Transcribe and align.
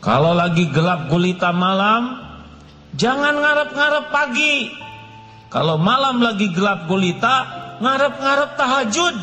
Kalau 0.00 0.32
lagi 0.32 0.64
gelap 0.72 1.12
gulita 1.12 1.52
malam, 1.52 2.16
jangan 2.96 3.36
ngarep-ngarep 3.36 4.06
pagi. 4.08 4.72
Kalau 5.52 5.76
malam 5.76 6.24
lagi 6.24 6.48
gelap 6.56 6.88
gulita, 6.88 7.44
ngarep-ngarep 7.84 8.50
tahajud. 8.56 9.16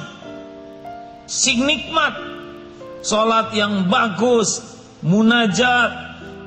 Sing 1.25 1.65
nikmat. 1.65 2.13
Salat 3.01 3.57
yang 3.57 3.89
bagus, 3.89 4.61
munajat, 5.01 5.89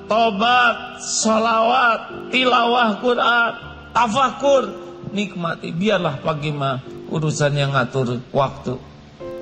tobat, 0.06 1.02
salawat, 1.02 2.30
tilawah 2.30 3.02
Quran, 3.02 3.50
tafakur, 3.90 4.64
nikmati. 5.10 5.74
Biarlah 5.74 6.22
pagi 6.22 6.54
mah 6.54 6.78
urusan 7.10 7.56
yang 7.58 7.74
ngatur 7.74 8.22
waktu. 8.30 8.78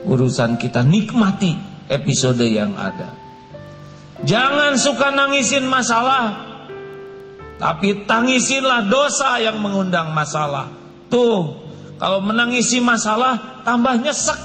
Urusan 0.09 0.57
kita 0.57 0.81
nikmati 0.81 1.59
episode 1.91 2.47
yang 2.47 2.73
ada. 2.79 3.18
Jangan 4.27 4.75
suka 4.75 5.15
nangisin 5.15 5.71
masalah. 5.71 6.47
Tapi 7.59 8.07
tangisinlah 8.07 8.87
dosa 8.87 9.39
yang 9.39 9.63
mengundang 9.63 10.11
masalah. 10.15 10.71
Tuh, 11.11 11.55
kalau 11.99 12.23
menangisi 12.23 12.79
masalah 12.83 13.63
tambah 13.63 13.99
nyesek. 13.99 14.39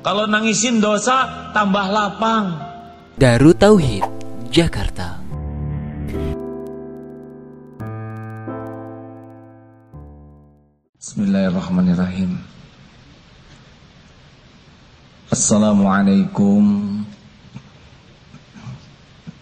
Kalau 0.00 0.26
nangisin 0.26 0.82
dosa 0.82 1.50
tambah 1.54 1.86
lapang. 1.90 2.54
Daru 3.18 3.52
Tauhid, 3.52 4.06
Jakarta. 4.48 5.18
Bismillahirrahmanirrahim. 11.00 12.38
Assalamualaikum 15.30 16.62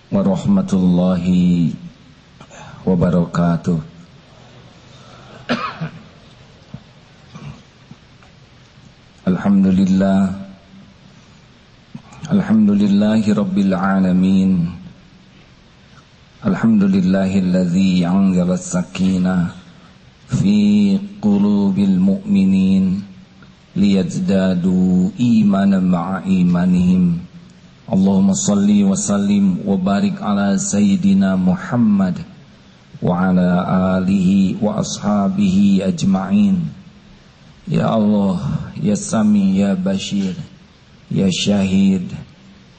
warahmatullahi 0.08 1.76
wabarakatuh. 2.88 3.76
Alhamdulillah. 9.28 10.48
Alhamdulillahi 12.32 13.36
rabbil 13.36 13.76
alamin. 13.76 14.72
Alhamdulillahilladzi 16.40 18.08
anzala 18.08 18.56
as-sakinah 18.56 19.52
fi 20.32 20.96
qulubil 21.20 22.00
mu'minin 22.00 23.04
liyazdadu 23.76 25.12
imanan 25.20 25.84
ma'a 25.84 26.24
imanihim 26.24 27.27
Allahumma 27.88 28.36
salli 28.36 28.84
wa 28.84 28.92
sallim 28.92 29.64
wa 29.64 29.80
barik 29.80 30.20
ala 30.20 30.60
sayyidina 30.60 31.40
Muhammad 31.40 32.20
wa 33.00 33.32
ala 33.32 33.96
alihi 33.96 34.60
wa 34.60 34.76
ashabihi 34.76 35.80
ajma'in 35.80 36.78
Ya 37.68 37.92
Allah, 37.92 38.40
Ya 38.80 38.96
Sami, 38.96 39.60
Ya 39.60 39.76
Bashir, 39.76 40.32
Ya 41.12 41.28
Syahid, 41.28 42.08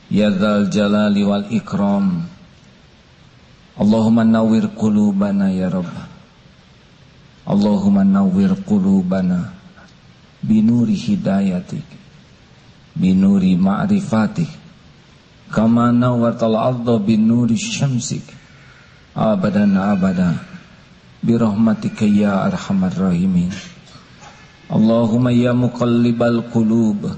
Ya 0.09 0.33
Dhal 0.33 0.73
Jalali 0.73 1.21
wal 1.21 1.45
Ikram. 1.53 2.25
Allahumma 3.77 4.25
nawwir 4.25 4.73
qulubana 4.73 5.53
ya 5.53 5.69
Rabb. 5.69 5.93
Allahumma 7.45 8.01
nawwir 8.01 8.57
qulubana 8.65 9.53
binuri 10.41 10.97
hidayatik, 10.97 11.85
binuri 12.97 13.61
ma'rifatik, 13.61 14.49
kama 15.49 15.89
nawwatal 15.89 16.53
arda 16.53 17.01
binuri 17.01 17.57
syamsik, 17.57 18.21
abadan 19.17 19.73
abada, 19.75 20.37
birahmatika 21.25 22.05
ya 22.05 22.45
arhamar 22.45 22.93
rahimin. 22.93 23.49
Allahumma 24.69 25.33
ya 25.33 25.57
muqallibal 25.57 26.45
qulub. 26.53 27.17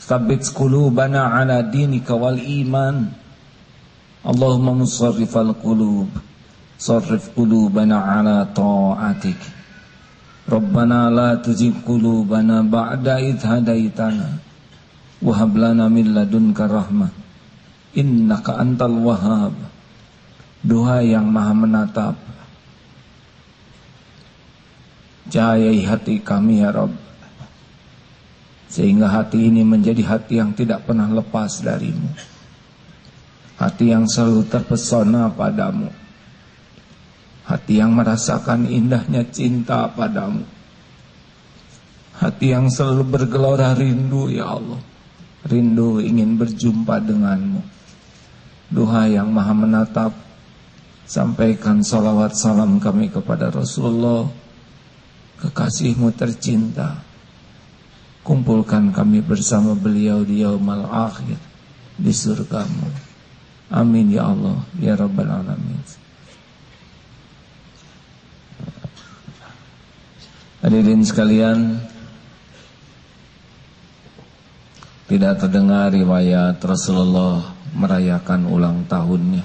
Thabbit 0.00 0.48
qulubana 0.56 1.36
ala 1.36 1.60
dinika 1.60 2.16
wal 2.16 2.40
iman. 2.40 3.12
Allahumma 4.24 4.80
musarrifal 4.80 5.52
qulub. 5.60 6.08
Sarrif 6.80 7.36
qulubana 7.36 8.00
ala 8.00 8.48
ta'atik. 8.48 9.36
Rabbana 10.48 11.12
la 11.12 11.36
tuzigh 11.36 11.84
qulubana 11.84 12.64
ba'da 12.64 13.20
idh 13.20 13.44
hadaitana 13.44 14.40
Wahab 15.20 15.52
lana 15.60 15.92
min 15.92 16.16
ladunka 16.16 16.64
rahmah 16.64 17.27
Innaka 17.98 18.54
antal 18.54 18.94
wahhab. 19.02 19.58
Doa 20.62 21.02
yang 21.02 21.26
maha 21.26 21.50
menatap. 21.50 22.14
Cahayai 25.26 25.82
hati 25.82 26.22
kami 26.22 26.62
ya 26.62 26.70
Rabb. 26.70 26.94
Sehingga 28.70 29.10
hati 29.10 29.50
ini 29.50 29.66
menjadi 29.66 30.06
hati 30.06 30.38
yang 30.38 30.54
tidak 30.54 30.86
pernah 30.86 31.10
lepas 31.10 31.58
darimu. 31.58 32.14
Hati 33.58 33.90
yang 33.90 34.06
selalu 34.06 34.46
terpesona 34.46 35.34
padamu. 35.34 35.90
Hati 37.50 37.82
yang 37.82 37.98
merasakan 37.98 38.70
indahnya 38.70 39.26
cinta 39.26 39.90
padamu. 39.90 40.46
Hati 42.22 42.54
yang 42.54 42.70
selalu 42.70 43.02
bergelora 43.10 43.74
rindu 43.74 44.30
ya 44.30 44.54
Allah. 44.54 44.78
Rindu 45.50 45.98
ingin 45.98 46.38
berjumpa 46.38 47.02
denganmu 47.02 47.77
Doa 48.68 49.08
yang 49.08 49.32
maha 49.32 49.56
menatap 49.56 50.12
Sampaikan 51.08 51.80
salawat 51.80 52.36
salam 52.36 52.76
kami 52.76 53.08
kepada 53.08 53.48
Rasulullah. 53.48 54.28
Kekasihmu 55.40 56.12
tercinta. 56.12 57.00
Kumpulkan 58.20 58.92
kami 58.92 59.24
bersama 59.24 59.72
beliau 59.72 60.20
di 60.20 60.44
yaumal 60.44 60.84
akhir 60.84 61.40
Di 61.96 62.12
surgamu. 62.12 62.92
Amin 63.72 64.12
ya 64.12 64.28
Allah 64.28 64.60
Ya 64.76 65.00
Rabbal 65.00 65.32
Alamin. 65.32 65.80
Hadirin 70.60 71.08
sekalian 71.08 71.80
Tidak 75.08 75.34
terdengar 75.40 75.88
riwayat 75.96 76.60
Rasulullah 76.60 77.57
merayakan 77.76 78.48
ulang 78.48 78.84
tahunnya 78.88 79.44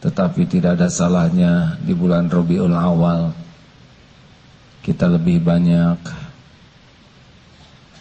Tetapi 0.00 0.42
tidak 0.48 0.80
ada 0.80 0.88
salahnya 0.88 1.76
di 1.84 1.92
bulan 1.92 2.30
Rabiul 2.30 2.72
Awal 2.72 3.50
kita 4.80 5.12
lebih 5.12 5.44
banyak 5.44 6.00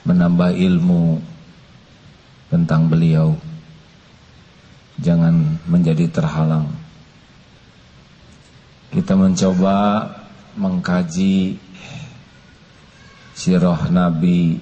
menambah 0.08 0.56
ilmu 0.56 1.20
tentang 2.48 2.88
beliau. 2.88 3.36
Jangan 5.00 5.60
menjadi 5.68 6.08
terhalang. 6.12 6.72
Kita 8.90 9.14
mencoba 9.14 10.08
mengkaji 10.58 11.62
sirah 13.38 13.88
Nabi 13.94 14.60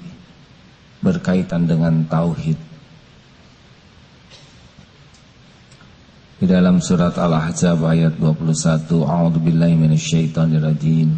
berkaitan 1.00 1.64
dengan 1.64 2.04
tauhid. 2.06 2.67
Di 6.38 6.46
dalam 6.46 6.78
surat 6.78 7.18
Al-Ahzab 7.18 7.82
ayat 7.90 8.22
21, 8.22 8.54
A'udzubillahi 9.02 9.74
minasyaitonirrajim. 9.74 11.10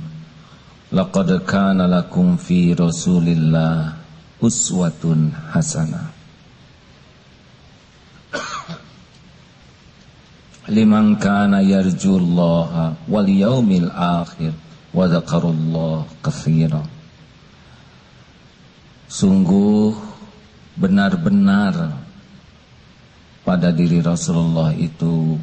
Laqad 0.95 1.43
kana 1.43 1.91
lakum 1.91 2.39
fi 2.39 2.71
Rasulillah 2.71 3.99
uswatun 4.39 5.35
hasanah. 5.51 6.15
Liman 10.71 11.19
kana 11.19 11.67
yarjullaha 11.67 12.95
wal 13.03 13.27
yaumil 13.27 13.91
akhir 13.91 14.55
wa 14.95 15.03
dzakarullah 15.03 16.07
katsira. 16.23 16.87
Sungguh 19.11 19.99
benar-benar 20.79 22.07
pada 23.49 23.73
diri 23.73 23.97
Rasulullah 23.97 24.69
itu 24.77 25.33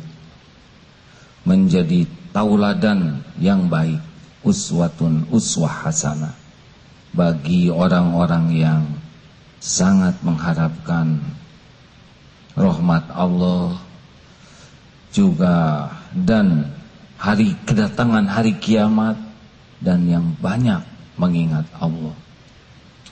menjadi 1.42 2.06
tauladan 2.30 3.18
yang 3.42 3.66
baik 3.66 3.98
uswatun 4.46 5.26
uswah 5.34 5.90
hasanah 5.90 6.38
bagi 7.10 7.66
orang-orang 7.66 8.54
yang 8.54 8.82
sangat 9.58 10.14
mengharapkan 10.22 11.18
rahmat 12.54 13.10
Allah 13.10 13.74
juga 15.10 15.90
dan 16.14 16.70
hari 17.18 17.58
kedatangan 17.66 18.30
hari 18.30 18.54
kiamat 18.62 19.18
dan 19.82 20.06
yang 20.06 20.30
banyak 20.38 20.78
mengingat 21.18 21.66
Allah. 21.82 22.14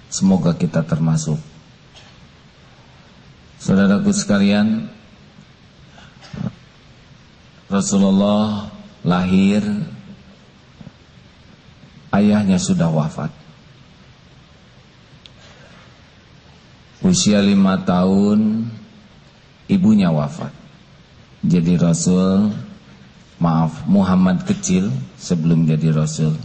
Semoga 0.06 0.54
kita 0.54 0.86
termasuk. 0.86 1.53
Saudaraku 3.64 4.12
sekalian, 4.12 4.92
Rasulullah 7.72 8.68
lahir 9.00 9.64
ayahnya 12.12 12.60
sudah 12.60 12.92
wafat. 12.92 13.32
Usia 17.00 17.40
lima 17.40 17.80
tahun 17.80 18.68
ibunya 19.72 20.12
wafat. 20.12 20.52
Jadi 21.40 21.80
Rasul, 21.80 22.52
maaf 23.40 23.88
Muhammad 23.88 24.44
kecil 24.44 24.92
sebelum 25.16 25.64
jadi 25.64 25.88
Rasul 25.88 26.36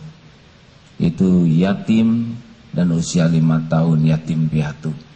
itu 0.96 1.44
yatim 1.52 2.40
dan 2.72 2.96
usia 2.96 3.28
lima 3.28 3.60
tahun 3.68 4.08
yatim 4.08 4.48
piatu. 4.48 5.09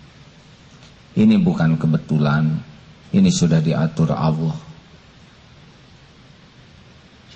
Ini 1.13 1.37
bukan 1.37 1.77
kebetulan, 1.77 2.57
ini 3.13 3.29
sudah 3.29 3.61
diatur 3.61 4.09
Allah. 4.17 4.57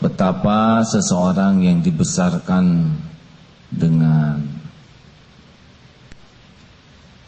Betapa 0.01 0.81
seseorang 0.81 1.62
yang 1.62 1.81
dibesarkan 1.85 2.94
dengan 3.69 4.41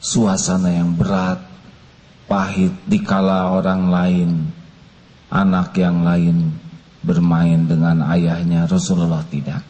suasana 0.02 0.74
yang 0.74 0.98
berat, 0.98 1.38
pahit, 2.26 2.74
dikala 2.90 3.54
orang 3.54 3.84
lain, 3.90 4.30
anak 5.30 5.78
yang 5.78 6.02
lain 6.02 6.50
bermain 7.06 7.70
dengan 7.70 8.06
ayahnya, 8.10 8.66
Rasulullah 8.66 9.22
tidak. 9.30 9.62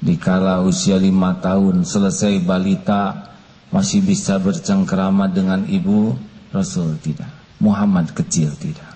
Dikala 0.00 0.64
usia 0.64 0.96
lima 0.96 1.36
tahun 1.40 1.84
selesai 1.84 2.40
balita 2.44 3.35
masih 3.70 4.02
bisa 4.02 4.38
bercengkerama 4.38 5.26
dengan 5.26 5.66
ibu, 5.66 6.14
Rasul 6.54 6.96
tidak. 7.02 7.28
Muhammad 7.58 8.12
kecil 8.12 8.52
tidak. 8.56 8.92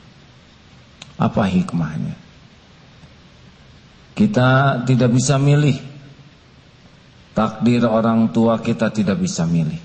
Apa 1.17 1.49
hikmahnya? 1.49 2.17
Kita 4.17 4.83
tidak 4.85 5.11
bisa 5.17 5.41
milih. 5.41 5.81
Takdir 7.33 7.89
orang 7.89 8.29
tua 8.37 8.61
kita 8.61 8.93
tidak 8.93 9.17
bisa 9.17 9.49
milih. 9.49 9.81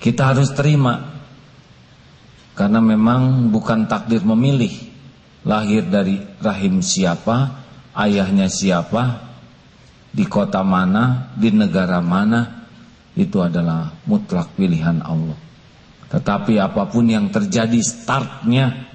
Kita 0.00 0.34
harus 0.34 0.50
terima. 0.56 1.22
Karena 2.58 2.82
memang 2.82 3.52
bukan 3.52 3.86
takdir 3.86 4.26
memilih. 4.26 4.90
Lahir 5.46 5.86
dari 5.86 6.20
rahim 6.42 6.84
siapa, 6.84 7.64
ayahnya 7.96 8.50
siapa, 8.50 9.29
di 10.10 10.24
kota 10.26 10.66
mana, 10.66 11.30
di 11.38 11.54
negara 11.54 12.02
mana, 12.02 12.66
itu 13.14 13.38
adalah 13.42 13.90
mutlak 14.06 14.54
pilihan 14.58 15.02
Allah. 15.02 15.38
Tetapi 16.10 16.58
apa 16.58 16.90
pun 16.90 17.06
yang 17.06 17.30
terjadi 17.30 17.78
startnya 17.78 18.90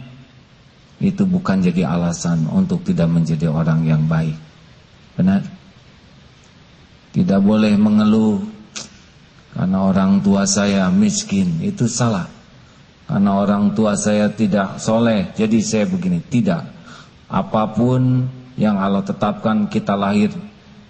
itu 1.00 1.24
bukan 1.24 1.64
jadi 1.64 1.88
alasan 1.88 2.48
untuk 2.52 2.84
tidak 2.84 3.08
menjadi 3.08 3.48
orang 3.48 3.88
yang 3.88 4.04
baik. 4.08 4.36
Benar? 5.16 5.44
Tidak 7.16 7.40
boleh 7.40 7.80
mengeluh 7.80 8.44
karena 9.56 9.88
orang 9.88 10.20
tua 10.20 10.44
saya 10.44 10.92
miskin, 10.92 11.64
itu 11.64 11.88
salah. 11.88 12.28
Karena 13.08 13.40
orang 13.40 13.72
tua 13.72 13.96
saya 13.96 14.28
tidak 14.28 14.84
soleh, 14.84 15.32
jadi 15.32 15.64
saya 15.64 15.86
begini. 15.88 16.20
Tidak. 16.20 16.64
Apa 17.32 17.72
pun 17.72 18.28
yang 18.60 18.76
Allah 18.76 19.08
tetapkan 19.08 19.72
kita 19.72 19.96
lahir 19.96 20.36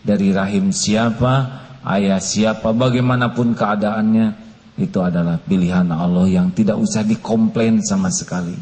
dari 0.05 0.29
rahim 0.29 0.69
siapa, 0.69 1.65
ayah 1.81 2.21
siapa, 2.21 2.69
bagaimanapun 2.69 3.57
keadaannya, 3.57 4.45
itu 4.77 5.01
adalah 5.01 5.41
pilihan 5.41 5.89
Allah 5.89 6.29
yang 6.29 6.53
tidak 6.53 6.77
usah 6.77 7.01
dikomplain 7.01 7.81
sama 7.81 8.13
sekali. 8.13 8.55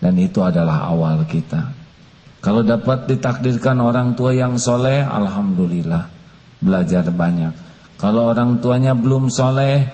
Dan 0.00 0.20
itu 0.20 0.44
adalah 0.44 0.84
awal 0.92 1.24
kita. 1.24 1.80
Kalau 2.40 2.64
dapat 2.64 3.04
ditakdirkan 3.04 3.76
orang 3.80 4.16
tua 4.16 4.32
yang 4.32 4.56
soleh, 4.56 5.04
Alhamdulillah. 5.04 6.08
Belajar 6.60 7.08
banyak. 7.08 7.52
Kalau 8.00 8.32
orang 8.32 8.60
tuanya 8.64 8.96
belum 8.96 9.28
soleh, 9.28 9.84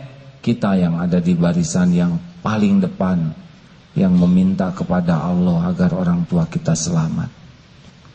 kita 0.42 0.78
yang 0.78 1.02
ada 1.02 1.18
di 1.18 1.34
barisan 1.34 1.90
yang 1.90 2.18
paling 2.42 2.78
depan. 2.82 3.34
Yang 3.98 4.14
meminta 4.14 4.70
kepada 4.70 5.26
Allah 5.26 5.74
agar 5.74 5.90
orang 5.94 6.22
tua 6.30 6.46
kita 6.46 6.78
selamat. 6.78 7.45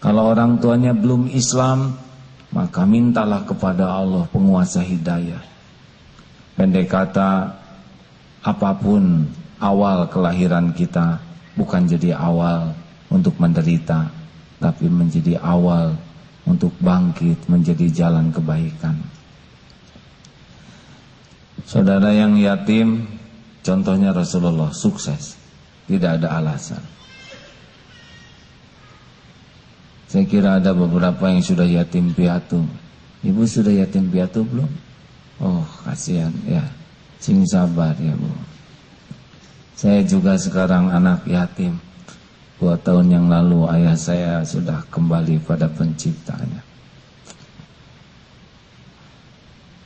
Kalau 0.02 0.34
orang 0.34 0.58
tuanya 0.58 0.98
belum 0.98 1.30
Islam, 1.30 1.94
maka 2.50 2.84
mintalah 2.90 3.46
kepada 3.46 3.86
Allah 3.86 4.26
penguasa 4.34 4.82
hidayah. 4.82 5.46
Pendek 6.58 6.90
kata, 6.90 7.54
apa 8.42 8.72
pun 8.82 9.30
awal 9.62 10.10
kelahiran 10.10 10.74
kita, 10.74 11.22
bukan 11.54 11.86
jadi 11.86 12.18
awal 12.18 12.74
untuk 13.14 13.38
menderita, 13.38 14.10
tapi 14.58 14.90
menjadi 14.90 15.38
awal 15.38 15.94
untuk 16.50 16.74
bangkit 16.82 17.46
menjadi 17.46 17.86
jalan 17.94 18.34
kebaikan. 18.34 18.98
Saudara 21.62 22.10
yang 22.10 22.36
yatim, 22.42 23.06
contohnya 23.62 24.12
Rasulullah 24.12 24.74
sukses, 24.74 25.38
tidak 25.86 26.18
ada 26.20 26.42
alasan. 26.42 26.82
Saya 30.12 30.28
kira 30.28 30.60
ada 30.60 30.76
beberapa 30.76 31.32
yang 31.32 31.40
sudah 31.40 31.64
yatim 31.64 32.12
piatu. 32.12 32.68
Ibu 33.24 33.48
sudah 33.48 33.72
yatim 33.72 34.12
piatu 34.12 34.44
belum? 34.44 34.68
Oh, 35.40 35.64
kasihan 35.88 36.36
ya. 36.44 36.68
Sing 37.24 37.48
sabar 37.48 37.96
ya, 37.96 38.12
Bu. 38.20 38.28
Saya 39.80 40.04
juga 40.04 40.36
sekarang 40.36 40.92
anak 40.92 41.24
yatim. 41.32 41.80
Dua 42.60 42.76
tahun 42.76 43.08
yang 43.08 43.26
lalu 43.32 43.64
ayah 43.72 43.96
saya 43.96 44.44
sudah 44.44 44.84
kembali 44.92 45.48
pada 45.48 45.72
penciptanya. 45.72 46.60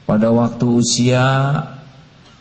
Pada 0.09 0.33
waktu 0.33 0.65
usia 0.65 1.53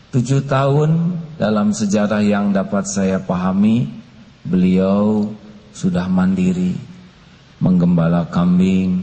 tujuh 0.08 0.48
tahun 0.48 1.20
dalam 1.36 1.76
sejarah 1.76 2.25
yang 2.25 2.48
dapat 2.48 2.88
saya 2.88 3.20
pahami, 3.20 3.92
beliau 4.40 5.28
sudah 5.76 6.08
mandiri, 6.08 6.94
menggembala 7.64 8.28
kambing. 8.28 9.00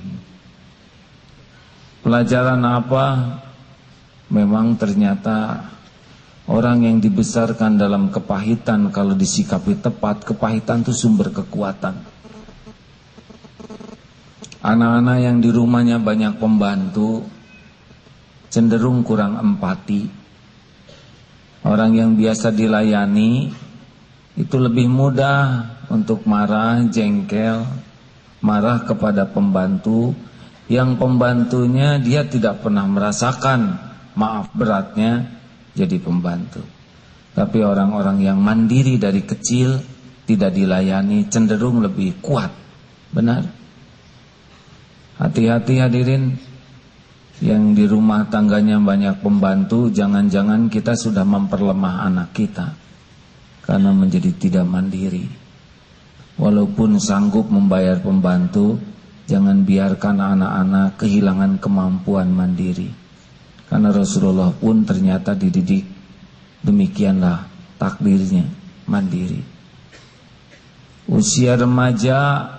Pelajaran 2.05 2.61
apa? 2.61 3.05
Memang 4.29 4.77
ternyata 4.77 5.65
Orang 6.51 6.81
yang 6.81 6.97
dibesarkan 6.97 7.77
dalam 7.77 8.12
kepahitan 8.12 8.89
kalau 8.89 9.15
disikapi 9.15 9.77
tepat, 9.77 10.25
kepahitan 10.27 10.81
itu 10.81 10.91
sumber 10.91 11.29
kekuatan. 11.29 12.01
Anak-anak 14.59 15.17
yang 15.21 15.38
di 15.39 15.47
rumahnya 15.47 16.01
banyak 16.01 16.41
pembantu 16.41 17.24
cenderung 18.51 19.05
kurang 19.05 19.38
empati. 19.38 20.12
Orang 21.62 21.93
yang 21.93 22.17
biasa 22.17 22.51
dilayani 22.51 23.53
itu 24.36 24.55
lebih 24.59 24.89
mudah 24.89 25.71
untuk 25.93 26.25
marah, 26.25 26.83
jengkel, 26.89 27.63
marah 28.41 28.83
kepada 28.86 29.29
pembantu 29.29 30.13
yang 30.67 30.98
pembantunya 30.98 32.01
dia 32.01 32.25
tidak 32.25 32.65
pernah 32.65 32.86
merasakan 32.86 33.77
maaf 34.17 34.51
beratnya 34.53 35.29
jadi 35.77 35.98
pembantu. 36.01 36.63
Tapi 37.31 37.63
orang-orang 37.63 38.19
yang 38.19 38.43
mandiri 38.43 39.00
dari 39.00 39.24
kecil 39.24 39.79
tidak 40.27 40.51
dilayani 40.51 41.31
cenderung 41.31 41.79
lebih 41.79 42.19
kuat. 42.19 42.51
Benar? 43.12 43.43
Hati-hati 45.19 45.75
hadirin 45.79 46.36
yang 47.41 47.74
di 47.74 47.89
rumah 47.89 48.29
tangganya 48.29 48.77
banyak 48.77 49.19
pembantu, 49.25 49.89
jangan-jangan 49.89 50.69
kita 50.69 50.93
sudah 50.93 51.25
memperlemah 51.25 52.05
anak 52.05 52.38
kita 52.38 52.77
karena 53.65 53.91
menjadi 53.95 54.31
tidak 54.38 54.65
mandiri. 54.69 55.40
Walaupun 56.41 56.98
sanggup 56.98 57.53
membayar 57.53 58.01
pembantu, 58.01 58.81
jangan 59.29 59.62
biarkan 59.62 60.17
anak-anak 60.17 60.98
kehilangan 60.98 61.62
kemampuan 61.62 62.33
mandiri. 62.33 62.89
Karena 63.69 63.93
Rasulullah 63.93 64.50
pun 64.50 64.81
ternyata 64.81 65.38
dididik 65.38 65.86
demikianlah 66.65 67.45
takdirnya 67.77 68.50
mandiri. 68.89 69.45
Usia 71.05 71.53
remaja 71.55 72.50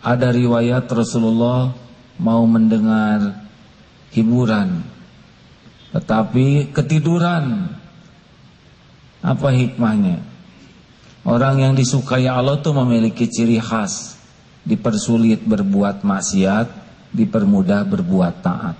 ada 0.00 0.28
riwayat 0.30 0.86
Rasulullah 0.86 1.74
mau 2.22 2.46
mendengar 2.46 3.44
hiburan 4.14 4.86
tetapi 5.90 6.70
ketiduran. 6.70 7.76
Apa 9.20 9.52
hikmahnya? 9.52 10.29
Orang 11.24 11.60
yang 11.60 11.76
disukai 11.76 12.24
Allah 12.24 12.56
itu 12.56 12.72
memiliki 12.72 13.28
ciri 13.28 13.60
khas, 13.60 14.16
dipersulit 14.64 15.44
berbuat 15.44 16.00
maksiat, 16.00 16.66
dipermudah 17.12 17.84
berbuat 17.84 18.34
taat. 18.40 18.76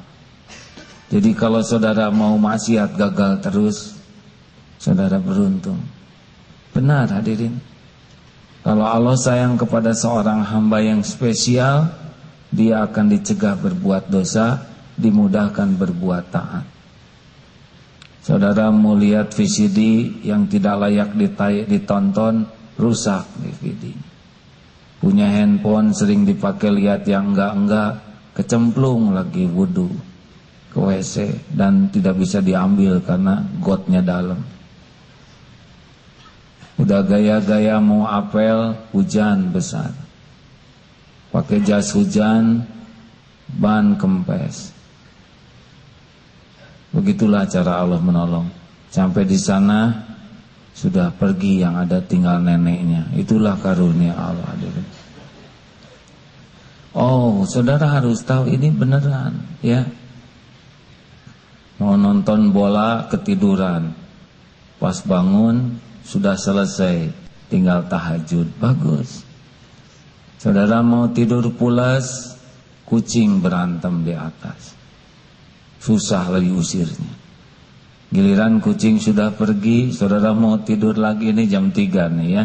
Jadi 1.10 1.34
kalau 1.36 1.60
saudara 1.60 2.08
mau 2.08 2.38
maksiat 2.38 2.96
gagal 2.96 3.32
terus, 3.44 4.00
Saudara 4.80 5.20
beruntung. 5.20 5.76
Benar 6.72 7.12
hadirin. 7.12 7.60
Kalau 8.64 8.88
Allah 8.88 9.12
sayang 9.12 9.60
kepada 9.60 9.92
seorang 9.92 10.40
hamba 10.40 10.80
yang 10.80 11.04
spesial, 11.04 11.92
dia 12.48 12.80
akan 12.88 13.12
dicegah 13.12 13.60
berbuat 13.60 14.08
dosa, 14.08 14.64
dimudahkan 14.96 15.76
berbuat 15.76 16.24
taat. 16.32 16.64
Saudara 18.30 18.70
mau 18.70 18.94
lihat 18.94 19.34
VCD 19.34 20.06
yang 20.22 20.46
tidak 20.46 20.86
layak 20.86 21.18
ditonton, 21.66 22.46
rusak 22.78 23.26
DVD. 23.42 23.90
Punya 25.02 25.26
handphone 25.26 25.90
sering 25.90 26.22
dipakai 26.22 26.70
lihat 26.70 27.10
yang 27.10 27.34
enggak-enggak, 27.34 27.98
kecemplung 28.38 29.18
lagi 29.18 29.50
wudhu 29.50 29.90
ke 30.70 30.78
WC 30.78 31.42
dan 31.58 31.90
tidak 31.90 32.22
bisa 32.22 32.38
diambil 32.38 33.02
karena 33.02 33.42
gotnya 33.58 33.98
dalam. 33.98 34.38
Udah 36.78 37.02
gaya-gaya 37.02 37.82
mau 37.82 38.06
apel, 38.06 38.78
hujan 38.94 39.50
besar. 39.50 39.90
Pakai 41.34 41.66
jas 41.66 41.90
hujan, 41.98 42.62
ban 43.58 43.98
kempes. 43.98 44.79
Begitulah 46.90 47.46
cara 47.46 47.78
Allah 47.78 48.02
menolong. 48.02 48.50
Sampai 48.90 49.22
di 49.22 49.38
sana 49.38 49.94
sudah 50.74 51.14
pergi 51.14 51.62
yang 51.62 51.78
ada 51.78 52.02
tinggal 52.02 52.42
neneknya. 52.42 53.06
Itulah 53.14 53.54
karunia 53.62 54.14
Allah. 54.18 54.50
Oh, 56.90 57.46
saudara 57.46 57.86
harus 57.86 58.18
tahu 58.26 58.50
ini 58.50 58.74
beneran, 58.74 59.38
ya. 59.62 59.86
Mau 61.78 61.94
nonton 61.94 62.50
bola 62.50 63.06
ketiduran. 63.06 63.94
Pas 64.82 64.98
bangun 65.06 65.78
sudah 66.02 66.34
selesai, 66.34 67.14
tinggal 67.46 67.86
tahajud. 67.86 68.50
Bagus. 68.58 69.22
Saudara 70.40 70.82
mau 70.82 71.06
tidur 71.14 71.52
pulas, 71.54 72.34
kucing 72.88 73.38
berantem 73.38 74.02
di 74.02 74.16
atas. 74.16 74.79
Susah 75.80 76.28
lagi 76.28 76.52
usirnya. 76.52 77.16
Giliran 78.12 78.60
kucing 78.60 79.00
sudah 79.00 79.32
pergi, 79.32 79.96
saudara 79.96 80.36
mau 80.36 80.60
tidur 80.60 80.98
lagi 80.98 81.32
nih 81.32 81.46
jam 81.48 81.72
3 81.72 82.10
nih 82.10 82.28
ya. 82.36 82.44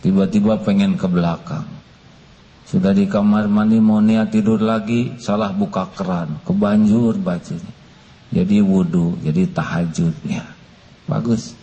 Tiba-tiba 0.00 0.62
pengen 0.62 0.96
ke 0.96 1.04
belakang. 1.04 1.66
Sudah 2.66 2.90
di 2.90 3.06
kamar 3.06 3.46
mandi 3.46 3.78
mau 3.78 4.02
niat 4.02 4.34
tidur 4.34 4.58
lagi, 4.58 5.14
salah 5.22 5.54
buka 5.54 5.86
keran, 5.94 6.42
kebanjur 6.42 7.18
bacanya. 7.20 7.74
Jadi 8.34 8.58
wudhu, 8.58 9.22
jadi 9.22 9.46
tahajud 9.50 10.14
ya. 10.26 10.42
Bagus. 11.06 11.54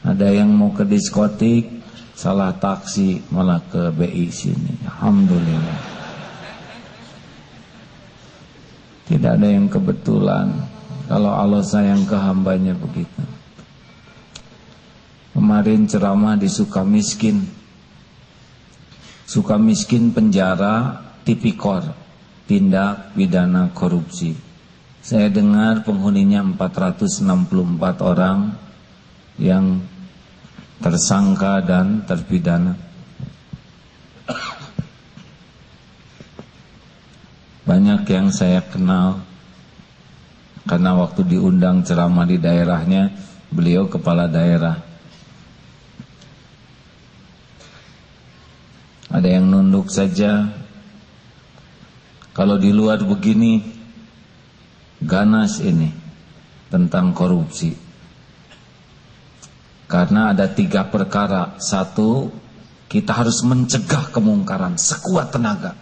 Ada 0.00 0.32
yang 0.32 0.52
mau 0.56 0.72
ke 0.72 0.88
diskotik, 0.88 1.68
salah 2.16 2.52
taksi 2.56 3.20
malah 3.28 3.60
ke 3.68 3.92
BI 3.92 4.28
sini. 4.32 4.88
Alhamdulillah. 4.88 5.91
Tidak 9.10 9.32
ada 9.38 9.48
yang 9.48 9.66
kebetulan. 9.66 10.52
Kalau 11.10 11.32
Allah 11.34 11.62
sayang 11.64 12.06
ke 12.06 12.14
hambanya 12.14 12.72
begitu. 12.78 13.22
Kemarin 15.32 15.88
ceramah 15.88 16.36
di 16.36 16.46
Sukamiskin. 16.46 17.42
Sukamiskin 19.26 20.12
penjara 20.12 21.00
tipikor, 21.24 21.82
tindak 22.44 23.16
pidana 23.16 23.72
korupsi. 23.72 24.36
Saya 25.02 25.32
dengar 25.32 25.82
penghuninya 25.82 26.46
464 26.54 28.06
orang 28.06 28.54
yang 29.40 29.82
tersangka 30.78 31.58
dan 31.64 32.06
terpidana. 32.06 32.91
Banyak 37.62 38.02
yang 38.10 38.34
saya 38.34 38.58
kenal 38.66 39.22
karena 40.62 40.94
waktu 40.94 41.26
diundang 41.26 41.82
ceramah 41.82 42.22
di 42.22 42.38
daerahnya, 42.38 43.10
beliau 43.50 43.90
kepala 43.90 44.30
daerah. 44.30 44.78
Ada 49.10 49.28
yang 49.28 49.50
nunduk 49.50 49.90
saja. 49.90 50.48
Kalau 52.32 52.56
di 52.56 52.72
luar 52.72 53.02
begini, 53.02 53.60
ganas 55.02 55.60
ini 55.60 55.90
tentang 56.72 57.12
korupsi. 57.12 57.76
Karena 59.90 60.32
ada 60.32 60.48
tiga 60.48 60.88
perkara. 60.88 61.60
Satu, 61.60 62.32
kita 62.88 63.12
harus 63.12 63.44
mencegah 63.44 64.08
kemungkaran 64.14 64.80
sekuat 64.80 65.34
tenaga. 65.34 65.76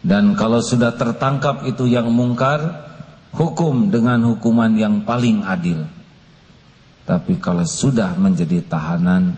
Dan 0.00 0.32
kalau 0.32 0.64
sudah 0.64 0.96
tertangkap 0.96 1.68
itu 1.68 1.84
yang 1.84 2.08
mungkar, 2.08 2.88
hukum 3.36 3.92
dengan 3.92 4.32
hukuman 4.32 4.72
yang 4.72 5.04
paling 5.04 5.44
adil. 5.44 5.84
Tapi 7.04 7.36
kalau 7.36 7.66
sudah 7.68 8.16
menjadi 8.16 8.64
tahanan, 8.64 9.36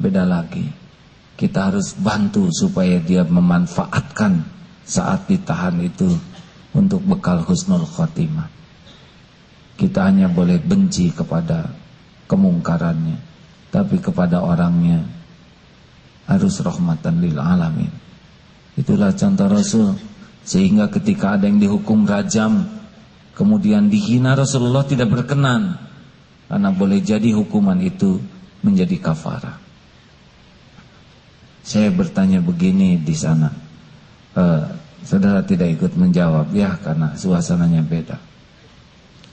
beda 0.00 0.24
lagi. 0.24 0.64
Kita 1.38 1.70
harus 1.70 1.94
bantu 1.94 2.50
supaya 2.50 2.98
dia 2.98 3.22
memanfaatkan 3.22 4.42
saat 4.82 5.30
ditahan 5.30 5.78
itu 5.84 6.10
untuk 6.74 7.04
bekal 7.06 7.44
husnul 7.46 7.86
khotimah. 7.86 8.50
Kita 9.78 10.10
hanya 10.10 10.26
boleh 10.26 10.58
benci 10.58 11.14
kepada 11.14 11.70
kemungkarannya, 12.26 13.18
tapi 13.70 14.02
kepada 14.02 14.42
orangnya 14.42 15.06
harus 16.26 16.58
rahmatan 16.58 17.22
lil 17.22 17.38
alamin. 17.38 18.07
Itulah 18.78 19.10
contoh 19.18 19.50
Rasul. 19.50 19.98
Sehingga 20.46 20.86
ketika 20.88 21.34
ada 21.34 21.50
yang 21.50 21.58
dihukum 21.58 22.06
rajam, 22.06 22.62
kemudian 23.34 23.90
dihina 23.90 24.38
Rasulullah 24.38 24.86
tidak 24.86 25.10
berkenan. 25.10 25.76
Karena 26.46 26.70
boleh 26.70 27.02
jadi 27.02 27.34
hukuman 27.34 27.76
itu 27.82 28.22
menjadi 28.62 28.96
kafara. 29.02 29.58
Saya 31.66 31.92
bertanya 31.92 32.40
begini 32.40 32.96
di 32.96 33.12
sana. 33.12 33.52
Uh, 34.32 34.64
saudara 35.04 35.44
tidak 35.44 35.74
ikut 35.76 35.92
menjawab 35.98 36.48
ya 36.54 36.78
karena 36.80 37.12
suasananya 37.18 37.84
beda. 37.84 38.16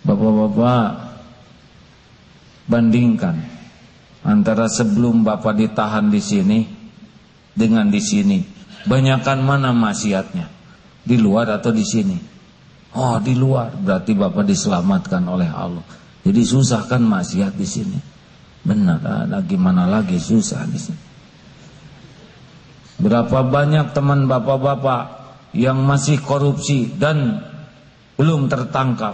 Bapak-bapak 0.03 0.89
bandingkan 2.67 3.39
antara 4.25 4.65
sebelum 4.67 5.21
Bapak 5.21 5.55
ditahan 5.55 6.09
di 6.09 6.19
sini 6.19 6.59
dengan 7.55 7.87
di 7.87 8.01
sini 8.01 8.54
Banyakan 8.85 9.41
mana 9.41 9.73
maksiatnya? 9.73 10.45
Di 11.05 11.17
luar 11.17 11.49
atau 11.49 11.73
di 11.73 11.81
sini? 11.81 12.17
Oh, 12.93 13.17
di 13.17 13.33
luar. 13.33 13.73
Berarti 13.73 14.13
Bapak 14.13 14.45
diselamatkan 14.45 15.25
oleh 15.25 15.49
Allah. 15.49 15.81
Jadi 16.25 16.41
susah 16.41 16.85
kan 16.89 17.01
maksiat 17.01 17.53
di 17.53 17.67
sini. 17.67 17.99
Benar, 18.65 19.29
ada 19.29 19.41
gimana 19.45 19.85
lagi 19.85 20.17
susah 20.17 20.65
di 20.65 20.79
sini. 20.81 21.01
Berapa 22.97 23.45
banyak 23.45 23.93
teman 23.93 24.25
bapak-bapak 24.25 25.03
yang 25.53 25.85
masih 25.85 26.17
korupsi 26.23 26.89
dan 26.97 27.45
belum 28.17 28.49
tertangkap. 28.49 29.13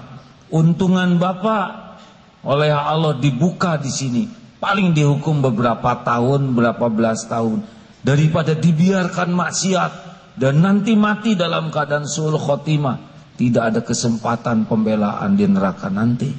Untungan 0.51 1.20
bapak 1.20 2.00
oleh 2.48 2.72
Allah 2.72 3.20
dibuka 3.20 3.75
di 3.75 3.92
sini. 3.92 4.24
Paling 4.62 4.94
dihukum 4.94 5.42
beberapa 5.42 6.00
tahun, 6.06 6.54
berapa 6.54 6.86
belas 6.88 7.25
tahun 7.25 7.81
daripada 8.01 8.58
dibiarkan 8.58 9.29
maksiat 9.34 9.91
dan 10.38 10.62
nanti 10.62 10.98
mati 10.98 11.38
dalam 11.38 11.70
keadaan 11.70 12.10
sul 12.10 12.38
khotimah 12.38 12.98
tidak 13.38 13.63
ada 13.74 13.81
kesempatan 13.81 14.70
pembelaan 14.70 15.34
di 15.38 15.46
neraka 15.46 15.89
nanti. 15.89 16.29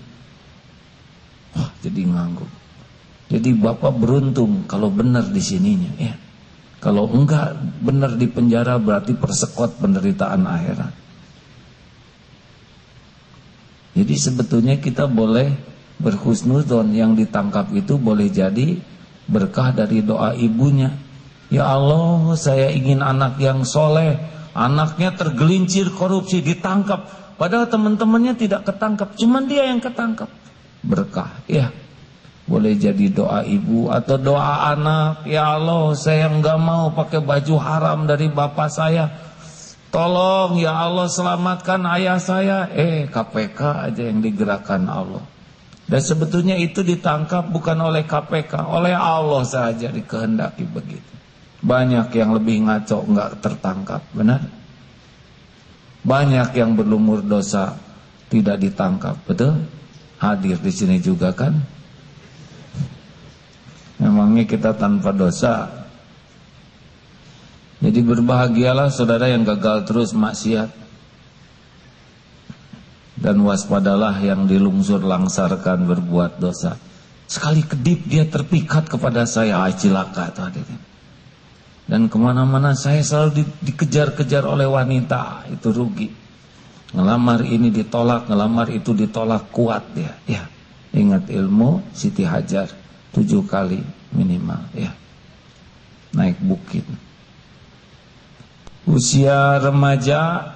Wah 1.52 1.70
jadi 1.84 2.08
nganggup 2.08 2.62
jadi 3.32 3.56
bapak 3.56 3.96
beruntung 3.96 4.68
kalau 4.68 4.92
benar 4.92 5.24
di 5.24 5.40
sininya 5.40 5.92
ya. 5.96 6.12
Kalau 6.84 7.08
enggak 7.08 7.56
benar 7.80 8.20
di 8.20 8.28
penjara 8.28 8.76
berarti 8.76 9.16
persekot 9.16 9.80
penderitaan 9.80 10.44
akhirat. 10.44 10.92
Jadi 13.96 14.14
sebetulnya 14.20 14.76
kita 14.76 15.08
boleh 15.08 15.48
berhusnudon 15.96 16.92
yang 16.92 17.16
ditangkap 17.16 17.72
itu 17.72 17.96
boleh 17.96 18.28
jadi 18.28 18.76
berkah 19.30 19.72
dari 19.72 20.04
doa 20.04 20.36
ibunya 20.36 20.92
Ya 21.52 21.68
Allah 21.68 22.32
saya 22.40 22.72
ingin 22.72 23.04
anak 23.04 23.36
yang 23.36 23.68
soleh 23.68 24.16
Anaknya 24.56 25.12
tergelincir 25.12 25.92
korupsi 25.92 26.40
ditangkap 26.40 27.04
Padahal 27.36 27.68
teman-temannya 27.68 28.40
tidak 28.40 28.64
ketangkap 28.64 29.12
Cuman 29.20 29.44
dia 29.44 29.68
yang 29.68 29.84
ketangkap 29.84 30.32
Berkah 30.80 31.44
ya 31.44 31.68
Boleh 32.48 32.72
jadi 32.74 33.12
doa 33.12 33.44
ibu 33.44 33.92
atau 33.92 34.16
doa 34.16 34.72
anak 34.72 35.28
Ya 35.28 35.52
Allah 35.52 35.92
saya 35.92 36.32
nggak 36.32 36.58
mau 36.58 36.88
pakai 36.96 37.20
baju 37.20 37.54
haram 37.60 38.08
dari 38.08 38.32
bapak 38.32 38.68
saya 38.72 39.12
Tolong 39.92 40.56
ya 40.56 40.88
Allah 40.88 41.04
selamatkan 41.04 41.84
ayah 42.00 42.16
saya. 42.16 42.64
Eh 42.72 43.12
KPK 43.12 43.92
aja 43.92 44.02
yang 44.08 44.24
digerakkan 44.24 44.88
Allah. 44.88 45.20
Dan 45.84 46.00
sebetulnya 46.00 46.56
itu 46.56 46.80
ditangkap 46.80 47.52
bukan 47.52 47.76
oleh 47.76 48.08
KPK, 48.08 48.72
oleh 48.72 48.96
Allah 48.96 49.44
saja 49.44 49.92
dikehendaki 49.92 50.64
begitu. 50.64 51.12
Banyak 51.62 52.10
yang 52.18 52.34
lebih 52.34 52.66
ngaco 52.66 53.06
nggak 53.06 53.30
tertangkap, 53.38 54.02
benar? 54.10 54.42
Banyak 56.02 56.58
yang 56.58 56.74
berlumur 56.74 57.22
dosa 57.22 57.78
tidak 58.26 58.58
ditangkap, 58.58 59.14
betul? 59.22 59.62
Hadir 60.18 60.58
di 60.58 60.72
sini 60.74 60.98
juga 60.98 61.30
kan? 61.30 61.54
Memangnya 64.02 64.42
kita 64.42 64.74
tanpa 64.74 65.14
dosa 65.14 65.82
jadi 67.82 67.98
berbahagialah 68.06 68.94
saudara 68.94 69.26
yang 69.26 69.42
gagal 69.42 69.90
terus 69.90 70.14
maksiat 70.14 70.70
Dan 73.18 73.42
waspadalah 73.42 74.14
yang 74.22 74.46
dilungsur 74.46 75.02
langsarkan 75.02 75.90
berbuat 75.90 76.38
dosa 76.38 76.78
Sekali 77.26 77.66
kedip 77.66 78.06
dia 78.06 78.22
terpikat 78.22 78.86
kepada 78.86 79.26
saya 79.26 79.66
ah, 79.66 79.74
Cilaka 79.74 80.30
tadi 80.30 80.62
Dan 81.86 82.06
ke 82.06 82.16
mana-mana 82.16 82.72
saya 82.78 83.02
selalu 83.02 83.30
di, 83.42 83.44
dikejar-kejar 83.70 84.46
oleh 84.46 84.68
wanita. 84.68 85.50
Itu 85.50 85.74
rugi. 85.74 86.08
Ngelamar 86.92 87.42
ini 87.48 87.72
ditolak, 87.72 88.28
ngelamar 88.30 88.70
itu 88.70 88.94
ditolak. 88.94 89.50
Kuat 89.50 89.92
dia. 89.96 90.14
Ya, 90.28 90.46
ingat 90.94 91.28
ilmu 91.28 91.82
Siti 91.92 92.22
Hajar. 92.22 92.70
Tujuh 93.12 93.44
kali 93.44 93.82
minimal. 94.14 94.62
Ya. 94.72 94.92
Naik 96.16 96.40
bukit. 96.40 96.84
Usia 98.88 99.58
remaja 99.60 100.48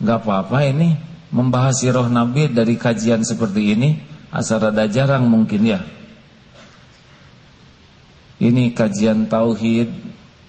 nggak 0.00 0.18
apa-apa 0.24 0.58
ini. 0.66 0.96
Membahas 1.30 1.78
sirah 1.78 2.10
Nabi 2.10 2.50
dari 2.50 2.74
kajian 2.74 3.22
seperti 3.22 3.78
ini 3.78 3.94
asal 4.34 4.58
rada 4.58 4.86
jarang 4.90 5.30
mungkin 5.30 5.62
ya 5.62 5.78
ini 8.40 8.72
kajian 8.72 9.28
tauhid 9.28 9.92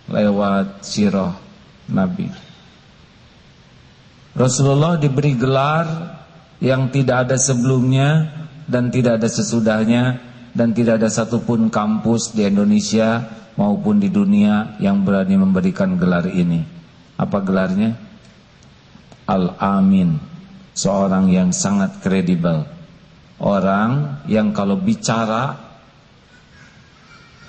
lewat 0.07 0.81
sirah 0.81 1.35
Nabi 1.91 2.31
Rasulullah 4.31 4.95
diberi 4.95 5.35
gelar 5.35 5.87
yang 6.63 6.87
tidak 6.87 7.27
ada 7.27 7.37
sebelumnya 7.37 8.31
dan 8.63 8.87
tidak 8.87 9.19
ada 9.19 9.27
sesudahnya 9.27 10.03
dan 10.55 10.71
tidak 10.71 11.03
ada 11.03 11.09
satupun 11.11 11.67
kampus 11.67 12.31
di 12.31 12.47
Indonesia 12.47 13.27
maupun 13.59 13.99
di 13.99 14.07
dunia 14.07 14.79
yang 14.79 15.03
berani 15.03 15.35
memberikan 15.35 15.99
gelar 15.99 16.27
ini. 16.31 16.63
Apa 17.19 17.43
gelarnya? 17.43 17.95
Al-Amin. 19.27 20.19
Seorang 20.71 21.27
yang 21.27 21.51
sangat 21.51 21.99
kredibel. 21.99 22.63
Orang 23.41 24.23
yang 24.29 24.55
kalau 24.55 24.79
bicara 24.79 25.70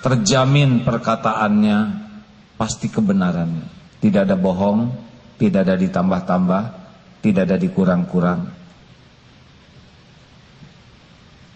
terjamin 0.03 0.83
perkataannya 0.83 1.77
pasti 2.59 2.91
kebenarannya. 2.91 3.71
Tidak 4.03 4.27
ada 4.27 4.35
bohong, 4.35 4.91
tidak 5.39 5.63
ada 5.63 5.75
ditambah-tambah, 5.79 6.63
tidak 7.23 7.43
ada 7.47 7.57
dikurang-kurang. 7.57 8.51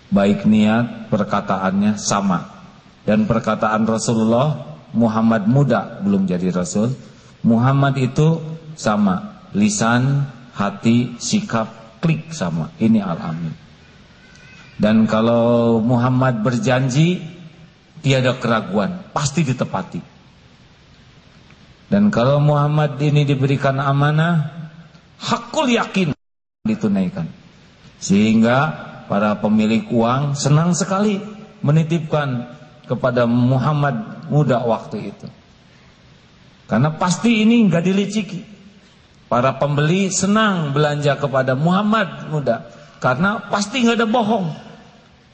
Baik 0.07 0.47
niat 0.47 1.11
perkataannya 1.11 1.99
sama. 1.99 2.55
Dan 3.03 3.27
perkataan 3.27 3.83
Rasulullah 3.83 4.79
Muhammad 4.95 5.43
muda 5.51 5.99
belum 5.99 6.23
jadi 6.23 6.55
Rasul. 6.55 6.95
Muhammad 7.43 7.99
itu 7.99 8.39
sama. 8.79 9.43
Lisan, 9.51 10.27
hati, 10.55 11.19
sikap, 11.19 11.99
klik 11.99 12.31
sama. 12.31 12.71
Ini 12.79 13.03
al-amin. 13.03 13.51
Dan 14.79 15.03
kalau 15.09 15.83
Muhammad 15.83 16.39
berjanji 16.45 17.36
tiada 18.01 18.37
keraguan 18.37 19.09
pasti 19.11 19.45
ditepati 19.45 20.01
dan 21.87 22.11
kalau 22.11 22.43
Muhammad 22.43 22.99
ini 22.99 23.23
diberikan 23.23 23.79
amanah 23.79 24.69
hakul 25.17 25.69
yakin 25.71 26.13
ditunaikan 26.67 27.25
sehingga 27.97 28.87
para 29.07 29.39
pemilik 29.39 29.87
uang 29.89 30.35
senang 30.35 30.75
sekali 30.75 31.17
menitipkan 31.63 32.57
kepada 32.87 33.25
Muhammad 33.25 34.27
muda 34.31 34.61
waktu 34.63 35.11
itu. 35.11 35.27
Karena 36.67 36.95
pasti 36.95 37.43
ini 37.43 37.67
nggak 37.67 37.83
diliciki. 37.83 38.41
Para 39.27 39.59
pembeli 39.59 40.07
senang 40.07 40.71
belanja 40.71 41.19
kepada 41.19 41.51
Muhammad 41.51 42.31
muda 42.31 42.71
karena 43.03 43.43
pasti 43.51 43.83
nggak 43.83 43.99
ada 44.03 44.07
bohong. 44.07 44.47